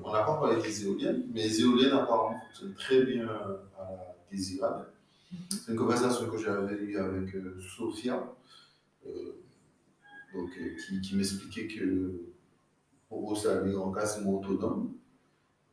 on 0.04 0.12
n'a 0.12 0.22
pas 0.22 0.36
parlé 0.40 0.60
des 0.62 0.76
éoliennes, 0.84 1.22
mais 1.32 1.42
les 1.48 1.60
éoliennes 1.62 1.92
apparemment 2.02 2.38
fonctionnent 2.46 2.74
très 2.84 3.00
bien 3.10 3.26
à 3.26 3.82
la 3.90 4.16
désirade. 4.30 4.82
C'est 5.50 5.72
une 5.72 5.78
conversation 5.78 6.24
que 6.30 6.38
j'avais 6.44 6.76
eue 6.76 6.96
avec 6.98 7.34
euh, 7.34 7.58
Sophia, 7.76 8.16
euh, 9.06 9.10
donc, 10.34 10.50
euh, 10.60 10.76
qui, 10.80 11.00
qui 11.00 11.16
m'expliquait 11.16 11.66
que 11.66 11.86
pour 13.08 13.36
ça 13.36 13.50
en 13.86 13.90
quasiment 13.92 14.40
autonome. 14.40 14.92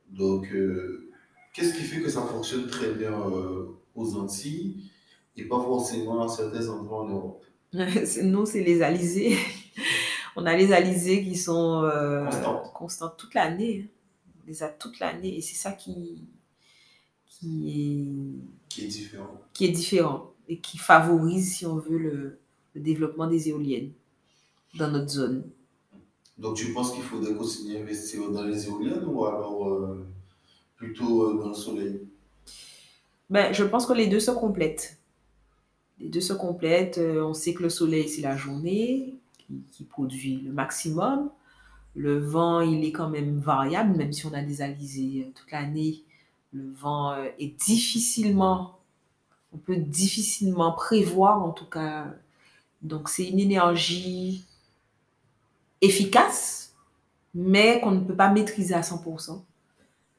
Donc, 0.10 0.46
euh, 0.54 1.10
qu'est-ce 1.54 1.74
qui 1.74 1.84
fait 1.84 2.02
que 2.02 2.10
ça 2.10 2.22
fonctionne 2.22 2.68
très 2.68 2.92
bien 2.94 3.12
euh, 3.12 3.66
aux 3.96 4.16
Antilles 4.16 4.90
et 5.38 5.46
pas 5.46 5.60
forcément 5.60 6.24
à 6.24 6.28
certains 6.30 6.68
endroits 6.70 7.02
en 7.04 7.10
Europe? 7.10 7.44
Nous, 8.24 8.46
c'est 8.46 8.64
les 8.64 8.82
alizés. 8.82 9.38
On 10.36 10.46
a 10.46 10.56
les 10.56 10.72
alizés 10.74 11.24
qui 11.24 11.36
sont 11.36 11.84
euh, 11.84 12.26
Constantes. 12.26 12.74
constantes 12.74 13.18
toute 13.18 13.34
l'année. 13.34 13.86
hein. 13.86 14.32
On 14.44 14.48
les 14.48 14.64
a 14.64 14.70
toute 14.70 15.00
l'année. 15.00 15.38
Et 15.38 15.42
c'est 15.42 15.56
ça 15.56 15.72
qui, 15.74 16.24
qui, 17.28 18.42
qui 18.70 18.84
est 18.84 18.88
différent 18.88 19.34
est, 19.34 19.54
qui 19.54 19.66
est 19.66 19.70
différent 19.72 20.34
et 20.48 20.60
qui 20.60 20.78
favorise, 20.78 21.54
si 21.56 21.66
on 21.66 21.78
veut, 21.78 21.98
le, 21.98 22.40
le 22.76 22.82
développement 22.82 23.28
des 23.28 23.50
éoliennes 23.50 23.92
dans 24.76 24.90
notre 24.92 25.10
zone. 25.10 25.44
Donc 26.38 26.56
tu 26.58 26.74
penses 26.74 26.94
qu'il 26.94 27.04
faudrait 27.04 27.36
continuer 27.36 27.78
à 27.78 27.82
investir 27.82 28.30
dans 28.32 28.44
les 28.44 28.68
éoliennes 28.68 29.06
ou 29.06 29.26
alors 29.26 29.70
euh, 29.70 30.06
plutôt 30.76 31.24
euh, 31.24 31.40
dans 31.40 31.50
le 31.50 31.54
soleil? 31.54 32.02
Ben, 33.30 33.54
je 33.54 33.64
pense 33.64 33.86
que 33.86 33.94
les 33.94 34.08
deux 34.08 34.20
se 34.20 34.32
complètent. 34.32 35.01
Les 36.02 36.10
deux 36.10 36.22
se. 36.22 36.34
Euh, 36.34 37.24
On 37.24 37.34
sait 37.34 37.54
que 37.54 37.64
le 37.64 37.70
soleil, 37.70 38.10
c'est 38.10 38.22
la 38.22 38.36
journée 38.36 39.16
qui, 39.38 39.62
qui 39.72 39.84
produit 39.84 40.38
le 40.38 40.52
maximum. 40.52 41.30
Le 41.96 42.18
vent, 42.18 42.62
il 42.62 42.84
est 42.86 42.92
quand 42.92 43.10
même 43.10 43.38
variable, 43.40 43.96
même 43.98 44.12
si 44.12 44.26
on 44.26 44.34
a 44.34 44.42
des 44.42 44.62
alizés 44.62 45.26
euh, 45.28 45.32
toute 45.36 45.52
l'année. 45.52 46.04
Le 46.54 46.72
vent 46.74 47.12
euh, 47.12 47.28
est 47.40 47.56
difficilement, 47.60 48.80
on 49.54 49.58
peut 49.58 49.78
difficilement 49.78 50.72
prévoir 50.72 51.44
en 51.44 51.52
tout 51.52 51.70
cas. 51.70 52.08
Donc 52.82 53.10
c'est 53.10 53.28
une 53.28 53.40
énergie 53.40 54.46
efficace, 55.82 56.74
mais 57.36 57.80
qu'on 57.82 57.92
ne 57.92 58.00
peut 58.00 58.16
pas 58.16 58.32
maîtriser 58.32 58.74
à 58.74 58.82
100%. 58.82 59.42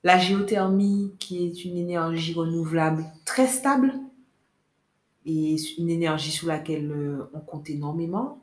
La 0.04 0.18
géothermie, 0.18 1.12
qui 1.18 1.44
est 1.44 1.64
une 1.64 1.76
énergie 1.76 2.34
renouvelable 2.34 3.04
très 3.24 3.46
stable 3.46 3.94
et 5.26 5.56
une 5.78 5.90
énergie 5.90 6.30
sur 6.30 6.48
laquelle 6.48 6.90
euh, 6.92 7.24
on 7.34 7.40
compte 7.40 7.70
énormément. 7.70 8.40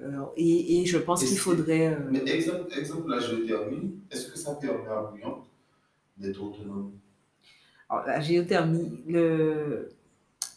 Euh, 0.00 0.24
et, 0.36 0.80
et 0.80 0.86
je 0.86 0.98
pense 0.98 1.24
qu'il 1.24 1.38
faudrait... 1.38 1.94
euh, 1.94 1.98
Mais 2.10 2.24
exemple, 2.30 2.70
exemple 2.74 3.10
la 3.10 3.18
géothermie, 3.20 3.94
est-ce 4.10 4.26
que 4.30 4.38
ça 4.38 4.54
permet 4.54 4.88
à 4.88 5.02
Bouillante 5.02 5.46
d'être 6.16 6.42
autonome? 6.42 6.92
Alors, 7.88 8.06
la 8.06 8.20
géothermie, 8.20 9.02
le... 9.06 9.88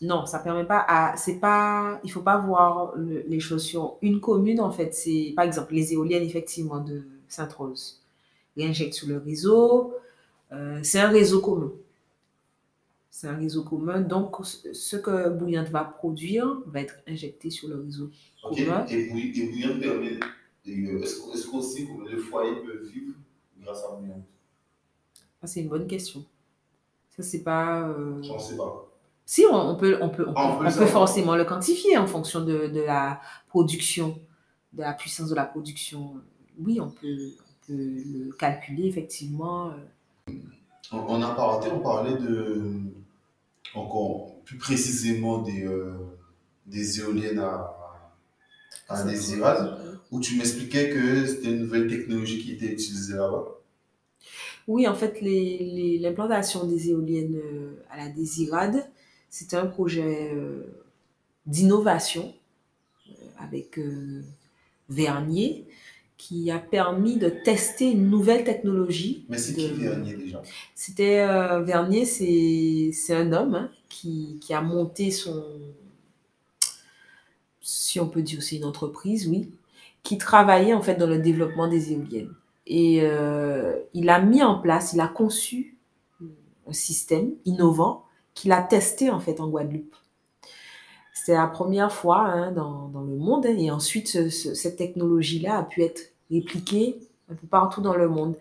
non, 0.02 0.26
ça 0.26 0.40
permet 0.40 0.66
pas 0.66 0.86
à... 0.88 1.18
C'est 1.18 1.40
pas... 1.40 2.00
Il 2.04 2.12
faut 2.12 2.22
pas 2.22 2.38
voir 2.40 2.96
le- 2.98 3.24
les 3.28 3.40
choses 3.40 3.64
sur 3.66 3.98
une 4.02 4.20
commune, 4.22 4.62
en 4.62 4.72
fait. 4.72 4.94
C'est, 4.94 5.34
par 5.36 5.46
exemple, 5.46 5.74
les 5.76 5.94
éoliennes, 5.94 6.24
effectivement, 6.24 6.80
de 6.82 7.04
Sainte-Rose. 7.30 8.02
Réinjectent 8.58 8.96
sur 8.96 9.08
le 9.10 9.18
réseau. 9.20 9.94
Euh, 10.54 10.80
c'est 10.84 11.00
un 11.00 11.10
réseau 11.10 11.42
commun. 11.42 11.72
C'est 13.18 13.28
un 13.30 13.38
réseau 13.38 13.64
commun. 13.64 14.02
Donc, 14.02 14.36
ce- 14.44 14.74
que 14.98 15.30
Bouillante 15.30 15.70
va 15.70 15.86
produire 15.86 16.62
va 16.66 16.82
être 16.82 16.96
injecté 17.08 17.50
sur 17.50 17.70
le 17.70 17.80
réseau 17.80 18.10
commun. 18.44 18.86
Et, 18.90 19.08
et 19.08 19.10
Bouillante 19.50 19.80
permet. 19.80 20.20
et, 20.66 20.84
Est-ce 21.02 21.22
sait 21.62 21.86
combien 21.86 22.12
de 22.12 22.18
foyers 22.18 22.58
peuvent 22.58 22.84
vivre 22.84 23.14
grâce 23.62 23.86
à 23.86 23.96
Bouillante? 23.96 24.26
Ça, 25.40 25.48
c'est 25.48 25.62
une 25.62 25.70
bonne 25.70 25.88
question. 25.88 26.26
Ça, 27.16 27.24
c'est 27.24 27.42
pas... 27.42 27.88
euh, 27.88 28.22
J'en 28.22 28.38
sais 28.38 28.58
pas. 28.58 28.86
Si, 29.26 29.46
on, 29.50 29.56
on 29.56 29.76
peut, 29.78 29.98
on, 30.02 30.10
peut, 30.10 30.26
on, 30.28 30.34
Ah, 30.36 30.50
on 30.50 30.58
peut, 30.58 30.66
peut 30.66 30.70
le 30.72 30.80
peut 30.80 30.86
forcément 30.88 31.38
le 31.38 31.46
quantifier 31.46 31.98
en 31.98 32.08
fonction 32.08 32.42
de, 32.44 32.68
de 32.68 32.82
la 32.82 33.22
production, 33.48 34.20
de 34.74 34.82
la 34.82 34.92
puissance 34.92 35.30
de 35.30 35.36
la 35.36 35.46
production. 35.46 36.16
Oui, 36.60 36.82
on 36.82 36.90
peut, 36.90 37.30
on 37.40 37.66
peut 37.68 37.78
le 37.78 38.34
calculer 38.34 38.88
effectivement. 38.88 39.70
euh. 39.70 40.34
On, 40.92 40.98
on 40.98 41.22
a 41.22 41.34
parlé, 41.34 41.72
on 41.72 41.80
parlait 41.80 42.18
de. 42.18 42.82
Encore 43.76 44.42
plus 44.46 44.58
précisément 44.58 45.40
des, 45.40 45.66
euh, 45.66 45.94
des 46.66 47.00
éoliennes 47.00 47.40
à, 47.40 47.76
à 48.90 49.04
Désirade, 49.04 49.78
où 50.12 50.20
tu 50.20 50.38
m'expliquais 50.38 50.90
que 50.90 51.26
c'était 51.26 51.50
une 51.52 51.60
nouvelle 51.62 51.88
technologie 51.88 52.40
qui 52.44 52.54
était 52.54 52.68
utilisée 52.74 53.16
là-bas. 53.16 53.46
Oui, 54.68 54.88
en 54.88 54.96
fait, 54.96 55.22
les- 55.22 55.60
les- 55.60 56.00
l'implantation 56.00 56.66
des 56.66 56.90
éoliennes 56.90 57.36
euh, 57.44 57.84
à 57.92 57.98
la 57.98 58.10
Désirade, 58.10 58.88
c'était 59.30 59.58
un 59.58 59.68
projet 59.68 60.32
euh, 60.34 60.64
d'innovation 61.46 62.34
avec 63.38 63.78
euh, 63.78 64.22
Vernier 64.90 65.66
qui 66.28 66.50
a 66.50 66.58
permis 66.58 67.18
de 67.18 67.30
tester 67.30 67.92
une 67.92 68.10
nouvelle 68.10 68.44
technologie. 68.44 69.26
Mais 69.30 69.38
c'est 69.38 69.54
de- 69.54 69.68
qui 69.68 69.74
Vernier 69.76 70.16
déjà? 70.16 70.42
C'était 70.74 71.20
euh, 71.20 71.62
Vernier, 71.62 72.06
c'est 72.06 73.14
un 73.16 73.32
homme 73.32 73.54
hein, 73.56 73.70
qui, 73.90 74.40
qui 74.42 74.54
a 74.54 74.62
monté 74.62 75.12
son, 75.12 75.44
si 77.62 78.00
on 78.00 78.08
peut 78.08 78.22
dire 78.22 78.42
c'est 78.44 78.56
une 78.58 78.66
entreprise, 78.66 79.28
oui, 79.28 79.50
qui 80.04 80.18
travaillait 80.18 80.74
en 80.74 80.82
fait 80.82 80.96
dans 80.96 81.08
le 81.08 81.20
développement 81.20 81.68
des 81.68 81.92
éoliennes. 81.94 82.34
Et 82.68 83.02
euh, 83.04 83.76
il 83.94 84.10
a 84.10 84.20
mis 84.20 84.42
en 84.44 84.60
place, 84.60 84.94
il 84.94 85.00
a 85.00 85.08
conçu 85.08 85.78
un 86.68 86.74
système 86.74 87.32
innovant 87.46 88.06
qu'il 88.34 88.52
a 88.52 88.62
testé 88.62 89.10
en 89.12 89.20
fait 89.20 89.40
en 89.40 89.48
Guadeloupe. 89.48 89.96
C'était 91.14 91.34
la 91.34 91.48
première 91.48 91.92
fois 91.92 92.20
hein, 92.22 92.52
dans, 92.52 92.90
dans 92.90 93.02
le 93.02 93.16
monde 93.16 93.46
hein, 93.46 93.56
et 93.58 93.72
ensuite 93.72 94.08
ce- 94.08 94.30
ce- 94.30 94.54
cette 94.54 94.78
technologie-là 94.78 95.60
a 95.60 95.64
pu 95.64 95.84
être 95.84 96.12
répliquée 96.32 96.98
un 97.30 97.36
peu 97.36 97.48
partout 97.48 97.82
dans 97.82 97.96
le 97.96 98.08
monde. 98.08 98.38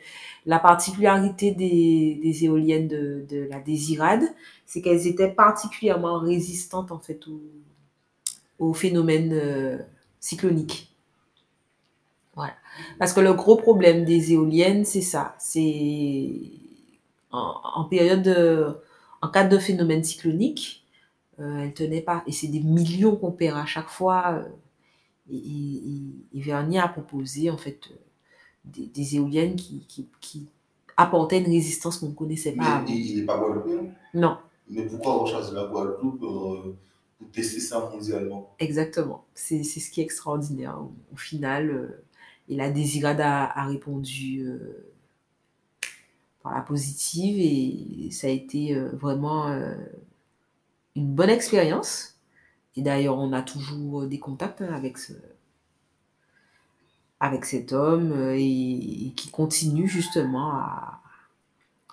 La 0.46 0.58
particularité 0.58 1.52
des, 1.52 2.44
éoliennes 2.44 2.88
de, 2.88 3.46
la 3.50 3.60
Désirade, 3.60 4.24
c'est 4.66 4.82
qu'elles 4.82 5.06
étaient 5.06 5.30
particulièrement 5.30 6.18
résistantes 6.18 6.92
en 6.92 6.98
fait 6.98 7.20
au, 8.58 8.72
phénomène 8.72 9.32
euh, 9.32 9.78
cyclonique. 10.20 10.94
Voilà. 12.34 12.54
Parce 12.98 13.12
que 13.12 13.20
le 13.20 13.32
gros 13.34 13.56
problème 13.56 14.04
des 14.04 14.32
éoliennes, 14.32 14.84
c'est 14.84 15.02
ça. 15.02 15.34
C'est 15.38 16.30
en, 17.30 17.84
période 17.84 18.22
de, 18.22 18.76
en 19.22 19.28
cas 19.28 19.44
de 19.44 19.58
phénomène 19.58 20.02
cyclonique, 20.02 20.84
euh, 21.40 21.62
elles 21.62 21.74
tenaient 21.74 22.00
pas. 22.00 22.22
Et 22.26 22.32
c'est 22.32 22.48
des 22.48 22.60
millions 22.60 23.16
qu'on 23.16 23.32
perd 23.32 23.58
à 23.58 23.66
chaque 23.66 23.88
fois. 23.88 24.42
euh, 24.44 24.48
et, 25.30 26.40
Vernier 26.40 26.78
a 26.80 26.88
proposé 26.88 27.50
en 27.50 27.56
fait 27.56 27.80
euh, 27.90 27.94
des, 28.64 28.86
des 28.86 29.16
éoliennes 29.16 29.56
qui, 29.56 29.84
qui, 29.88 30.08
qui 30.20 30.48
apportaient 30.96 31.38
une 31.38 31.46
résistance 31.50 31.98
qu'on 31.98 32.08
ne 32.08 32.14
connaissait 32.14 32.52
Mais 32.52 32.58
pas 32.64 32.76
avant. 32.76 32.86
il 32.88 33.16
n'est 33.20 33.26
pas 33.26 33.38
guadeloupéen. 33.38 33.86
Non, 34.14 34.36
Mais 34.68 34.86
pourquoi 34.86 35.22
on 35.22 35.26
choisit 35.26 35.52
la 35.54 35.64
Guadeloupe 35.66 36.18
pour, 36.20 36.52
euh, 36.52 36.76
pour 37.18 37.30
tester 37.30 37.60
ça 37.60 37.80
mondialement? 37.90 38.54
Exactement. 38.58 39.24
C'est 39.34 39.62
ce 39.64 39.90
qui 39.90 40.00
est 40.00 40.04
extraordinaire. 40.04 40.78
Au, 41.12 41.16
final, 41.16 41.70
euh, 41.70 42.04
et 42.48 42.56
la 42.56 42.70
Désirade 42.70 43.20
a, 43.20 43.44
a 43.58 43.66
répondu 43.66 44.42
euh, 44.46 44.92
par 46.42 46.54
la 46.54 46.60
positive 46.60 47.36
et 47.38 48.10
ça 48.10 48.26
a 48.26 48.30
été 48.30 48.74
euh, 48.76 48.90
vraiment 48.92 49.48
une 50.94 51.06
bonne 51.14 51.30
expérience. 51.30 52.13
Et 52.76 52.82
d'ailleurs, 52.82 53.18
on 53.18 53.32
a 53.32 53.42
toujours 53.42 54.06
des 54.06 54.18
contacts 54.18 54.62
hein, 54.62 54.72
avec 54.74 54.98
ce, 54.98 55.12
avec 57.20 57.44
cet 57.44 57.72
homme 57.72 58.12
euh, 58.12 58.34
et, 58.36 59.06
et 59.06 59.12
qui 59.16 59.30
continue 59.30 59.88
justement 59.88 60.52
à, 60.52 61.00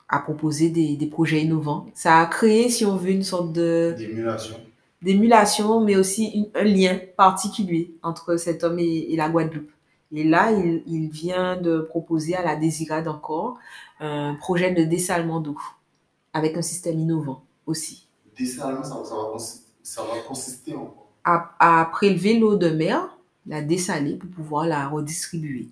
à 0.10 0.20
proposer 0.20 0.70
des, 0.70 0.96
des 0.96 1.08
projets 1.08 1.42
innovants. 1.42 1.88
Ça 1.96 2.20
a 2.20 2.26
créé, 2.28 2.70
si 2.70 2.86
on 2.86 2.98
veut, 2.98 3.12
une 3.12 3.24
sorte 3.24 3.52
de 3.54 3.96
D'émulation. 3.98 4.58
d'émulation, 5.02 5.82
mais 5.82 5.96
aussi 5.96 6.28
une- 6.30 6.50
un 6.56 6.64
lien 6.64 7.00
particulier 7.18 7.94
entre 8.04 8.38
cet 8.38 8.64
homme 8.64 8.80
et, 8.80 9.12
et 9.14 9.16
la 9.16 9.30
Guadeloupe. 9.30 9.72
Et 10.14 10.24
là, 10.24 10.52
il, 10.52 10.84
il 10.88 11.10
vient 11.10 11.58
de 11.60 11.80
proposer 11.80 12.36
à 12.36 12.44
la 12.44 12.56
Désirade 12.56 13.08
encore 13.08 13.58
un 14.00 14.36
projet 14.36 14.74
de 14.74 14.84
dessalement 14.84 15.40
d'eau. 15.40 15.58
avec 16.34 16.58
un 16.58 16.62
système 16.64 17.00
innovant 17.00 17.44
aussi. 17.68 18.08
Dessalement, 18.38 18.84
ça, 18.84 19.04
ça, 19.06 19.16
va, 19.16 19.26
consister, 19.32 19.61
ça 19.84 20.04
va 20.04 20.22
consister 20.28 20.76
en 20.76 20.86
quoi? 20.86 21.10
À, 21.24 21.56
à 21.82 21.86
prélever 21.86 22.40
l'eau 22.40 22.56
de 22.58 22.70
mer, 22.70 23.18
la 23.48 23.62
dessaler 23.62 24.16
pour 24.16 24.30
pouvoir 24.32 24.66
la 24.68 24.88
redistribuer. 24.88 25.70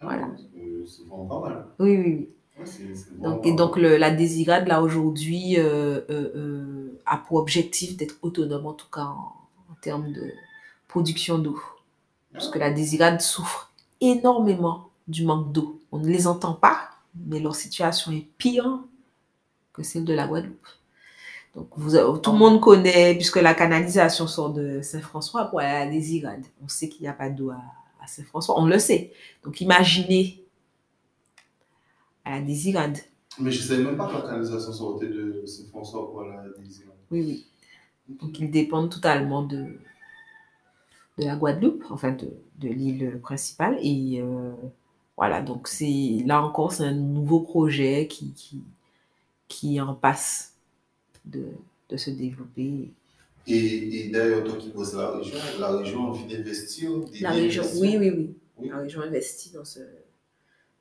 Ah, 0.00 0.04
Voilà. 0.06 0.28
euh, 0.56 0.84
C'est 0.86 1.02
vraiment 1.04 1.26
pas 1.26 1.40
mal. 1.40 1.64
Oui, 1.78 1.96
oui, 1.96 2.04
oui. 2.06 2.28
Ouais, 2.58 2.70
Donc, 3.18 3.46
et 3.46 3.52
donc 3.54 3.76
le- 3.76 3.96
la 3.96 4.10
désirade, 4.10 4.68
là, 4.68 4.82
aujourd'hui, 4.82 5.58
euh, 5.58 6.00
euh, 6.10 6.32
euh, 6.36 7.00
a 7.06 7.18
pour 7.18 7.36
objectif 7.38 7.96
d'être 7.96 8.16
autonome, 8.22 8.66
en 8.66 8.74
tout 8.74 8.88
cas 8.92 9.02
en, 9.04 9.34
en 9.70 9.74
termes 9.80 10.12
de 10.12 10.32
production 10.88 11.38
d'eau. 11.38 11.60
Parce 12.34 12.48
que 12.48 12.58
la 12.58 12.70
désirade 12.70 13.20
souffre 13.20 13.72
énormément 14.00 14.90
du 15.08 15.24
manque 15.24 15.52
d'eau. 15.52 15.80
On 15.92 15.98
ne 15.98 16.08
les 16.08 16.26
entend 16.26 16.54
pas, 16.54 16.90
mais 17.26 17.40
leur 17.40 17.56
situation 17.56 18.12
est 18.12 18.26
pire 18.38 18.80
que 19.72 19.82
celle 19.82 20.04
de 20.04 20.14
la 20.14 20.26
Guadeloupe. 20.26 20.66
Donc, 21.54 21.68
vous, 21.76 22.18
tout 22.18 22.32
le 22.32 22.38
monde 22.38 22.60
connaît, 22.60 23.14
puisque 23.14 23.36
la 23.36 23.54
canalisation 23.54 24.26
sort 24.26 24.52
de 24.52 24.80
Saint-François 24.82 25.44
pour 25.44 25.60
aller 25.60 25.68
à 25.68 25.84
la 25.84 25.90
désirade. 25.90 26.44
On 26.62 26.68
sait 26.68 26.88
qu'il 26.88 27.02
n'y 27.02 27.08
a 27.08 27.12
pas 27.12 27.30
d'eau 27.30 27.50
à, 27.50 27.60
à 28.02 28.06
Saint-François, 28.06 28.58
on 28.58 28.66
le 28.66 28.78
sait. 28.78 29.12
Donc, 29.44 29.60
imaginez 29.60 30.44
à 32.24 32.32
la 32.32 32.40
désirade. 32.40 32.98
Mais 33.38 33.52
je 33.52 33.62
ne 33.62 33.68
savais 33.68 33.84
même 33.84 33.96
pas 33.96 34.08
que 34.08 34.14
la 34.14 34.22
canalisation 34.22 34.72
sortait 34.72 35.06
de 35.06 35.44
Saint-François 35.46 36.10
pour 36.10 36.22
la 36.22 36.42
désir. 36.58 36.86
Oui, 37.10 37.22
oui. 37.22 37.46
Donc, 38.20 38.38
ils 38.40 38.50
dépendent 38.50 38.90
totalement 38.90 39.42
de, 39.42 39.78
de 41.18 41.24
la 41.24 41.36
Guadeloupe, 41.36 41.84
enfin 41.90 42.10
de, 42.10 42.30
de 42.58 42.68
l'île 42.68 43.20
principale. 43.22 43.78
Et 43.80 44.20
euh, 44.20 44.52
voilà, 45.16 45.40
donc 45.40 45.68
c'est 45.68 46.22
là 46.26 46.42
encore, 46.42 46.72
c'est 46.72 46.84
un 46.84 46.92
nouveau 46.92 47.40
projet 47.40 48.08
qui, 48.08 48.32
qui, 48.32 48.62
qui 49.46 49.80
en 49.80 49.94
passe 49.94 50.53
de, 51.24 51.46
de 51.88 51.96
se 51.96 52.10
développer. 52.10 52.92
Et, 53.46 54.06
et 54.06 54.08
d'ailleurs, 54.10 54.44
toi 54.44 54.56
qui 54.56 54.70
bosses 54.70 54.94
à 54.94 54.98
la 54.98 55.10
région, 55.18 55.38
la 55.58 55.76
région 55.76 56.06
a 56.06 56.08
envie 56.10 56.26
d'investir. 56.26 56.90
La 57.20 57.30
région, 57.30 57.64
oui, 57.76 57.96
oui, 57.98 58.10
oui. 58.10 58.34
Oui. 58.56 58.68
La 58.68 58.78
région 58.78 59.02
investit 59.02 59.50
dans, 59.50 59.64
ce, 59.64 59.80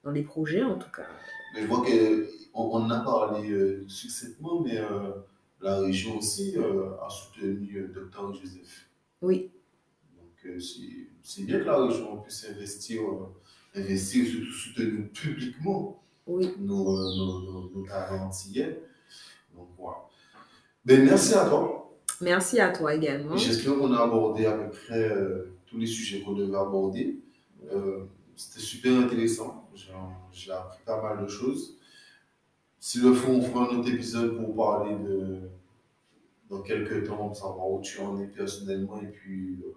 dans 0.04 0.12
les 0.12 0.24
projets, 0.24 0.64
en 0.64 0.78
tout 0.78 0.92
cas. 0.92 1.08
Mais 1.54 1.64
je 1.64 1.68
vois 1.68 1.82
qu'on 1.84 2.28
on 2.54 2.76
en 2.76 2.90
a 2.90 3.00
parlé 3.02 3.50
euh, 3.52 3.84
succinctement, 3.88 4.62
mais 4.62 4.78
euh, 4.78 5.12
la 5.60 5.80
région 5.80 6.20
aussi 6.20 6.54
euh, 6.58 6.92
a 7.02 7.10
soutenu 7.10 7.78
euh, 7.78 7.88
Dr 7.88 8.34
Joseph. 8.34 8.90
Oui, 9.22 9.50
Donc 10.18 10.62
c'est 11.22 11.44
bien 11.44 11.60
que 11.60 11.66
la 11.66 11.86
région 11.86 12.18
puisse 12.22 12.46
investir, 12.50 13.02
investir 13.74 14.26
surtout 14.26 14.52
soutenir 14.52 15.10
publiquement 15.14 16.04
oui. 16.28 16.50
nos, 16.60 16.84
nos, 17.16 17.40
nos, 17.42 17.70
nos. 17.70 17.84
Donc 19.56 19.68
voilà. 19.78 19.98
Ben, 20.86 21.06
merci 21.06 21.34
à 21.34 21.46
toi. 21.46 21.98
Merci 22.20 22.60
à 22.60 22.70
toi 22.70 22.94
également. 22.94 23.38
J'espère 23.38 23.78
qu'on 23.78 23.94
a 23.94 24.04
abordé 24.04 24.46
à 24.46 24.54
peu 24.54 24.70
près 24.70 25.10
euh, 25.10 25.56
tous 25.66 25.78
les 25.78 25.88
sujets 25.88 26.22
qu'on 26.22 26.34
devait 26.34 26.58
aborder. 26.58 27.20
Euh, 27.72 28.06
C'était 28.36 28.60
super 28.60 28.94
intéressant. 29.00 29.70
J'ai 30.32 30.52
appris 30.52 30.80
pas 30.86 31.02
mal 31.02 31.24
de 31.24 31.28
choses. 31.28 31.78
S'il 32.80 33.04
le 33.04 33.14
faut, 33.14 33.32
on 33.32 33.42
fera 33.42 33.72
un 33.72 33.78
autre 33.78 33.90
épisode 33.90 34.38
pour 34.38 34.56
parler 34.56 34.96
de 34.96 35.50
dans 36.50 36.62
quelques 36.62 37.08
temps, 37.08 37.28
pour 37.28 37.36
savoir 37.36 37.72
où 37.72 37.82
tu 37.82 38.00
en 38.00 38.20
es 38.20 38.28
personnellement 38.28 39.02
et 39.02 39.08
puis 39.08 39.54
euh, 39.64 39.74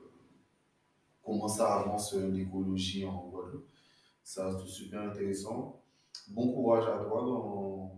comment 1.25 1.49
ça 1.49 1.77
avance 1.77 2.15
l'écologie 2.15 3.07
en 3.07 3.29
Guadeloupe. 3.33 3.67
Ça 4.23 4.47
reste 4.47 4.67
super 4.67 5.03
intéressant. 5.03 5.81
Bon 6.29 6.53
courage 6.53 6.85
à 6.87 6.99
toi 7.05 7.23
dans, 7.23 7.93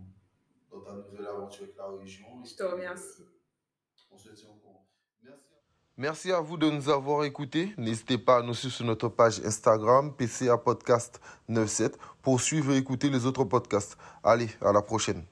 dans 0.70 0.80
ta 0.80 0.92
nouvelle 0.92 1.26
aventure 1.26 1.64
avec 1.64 1.76
la 1.76 1.88
région. 1.88 2.26
Je 2.44 2.54
te 2.54 2.62
remercie. 2.62 3.26
On 4.10 4.16
se 4.18 4.30
tient 4.30 4.48
au 4.48 4.54
courant. 4.54 4.86
Merci. 5.22 5.50
Merci 5.96 6.32
à 6.32 6.40
vous 6.40 6.56
de 6.56 6.70
nous 6.70 6.88
avoir 6.88 7.24
écoutés. 7.24 7.74
N'hésitez 7.76 8.18
pas 8.18 8.38
à 8.38 8.42
nous 8.42 8.54
suivre 8.54 8.74
sur 8.74 8.84
notre 8.84 9.08
page 9.08 9.40
Instagram, 9.44 10.14
PCA 10.14 10.56
Podcast 10.58 11.20
97, 11.48 11.98
pour 12.22 12.40
suivre 12.40 12.72
et 12.72 12.76
écouter 12.76 13.10
les 13.10 13.26
autres 13.26 13.44
podcasts. 13.44 13.96
Allez, 14.22 14.48
à 14.60 14.72
la 14.72 14.82
prochaine. 14.82 15.24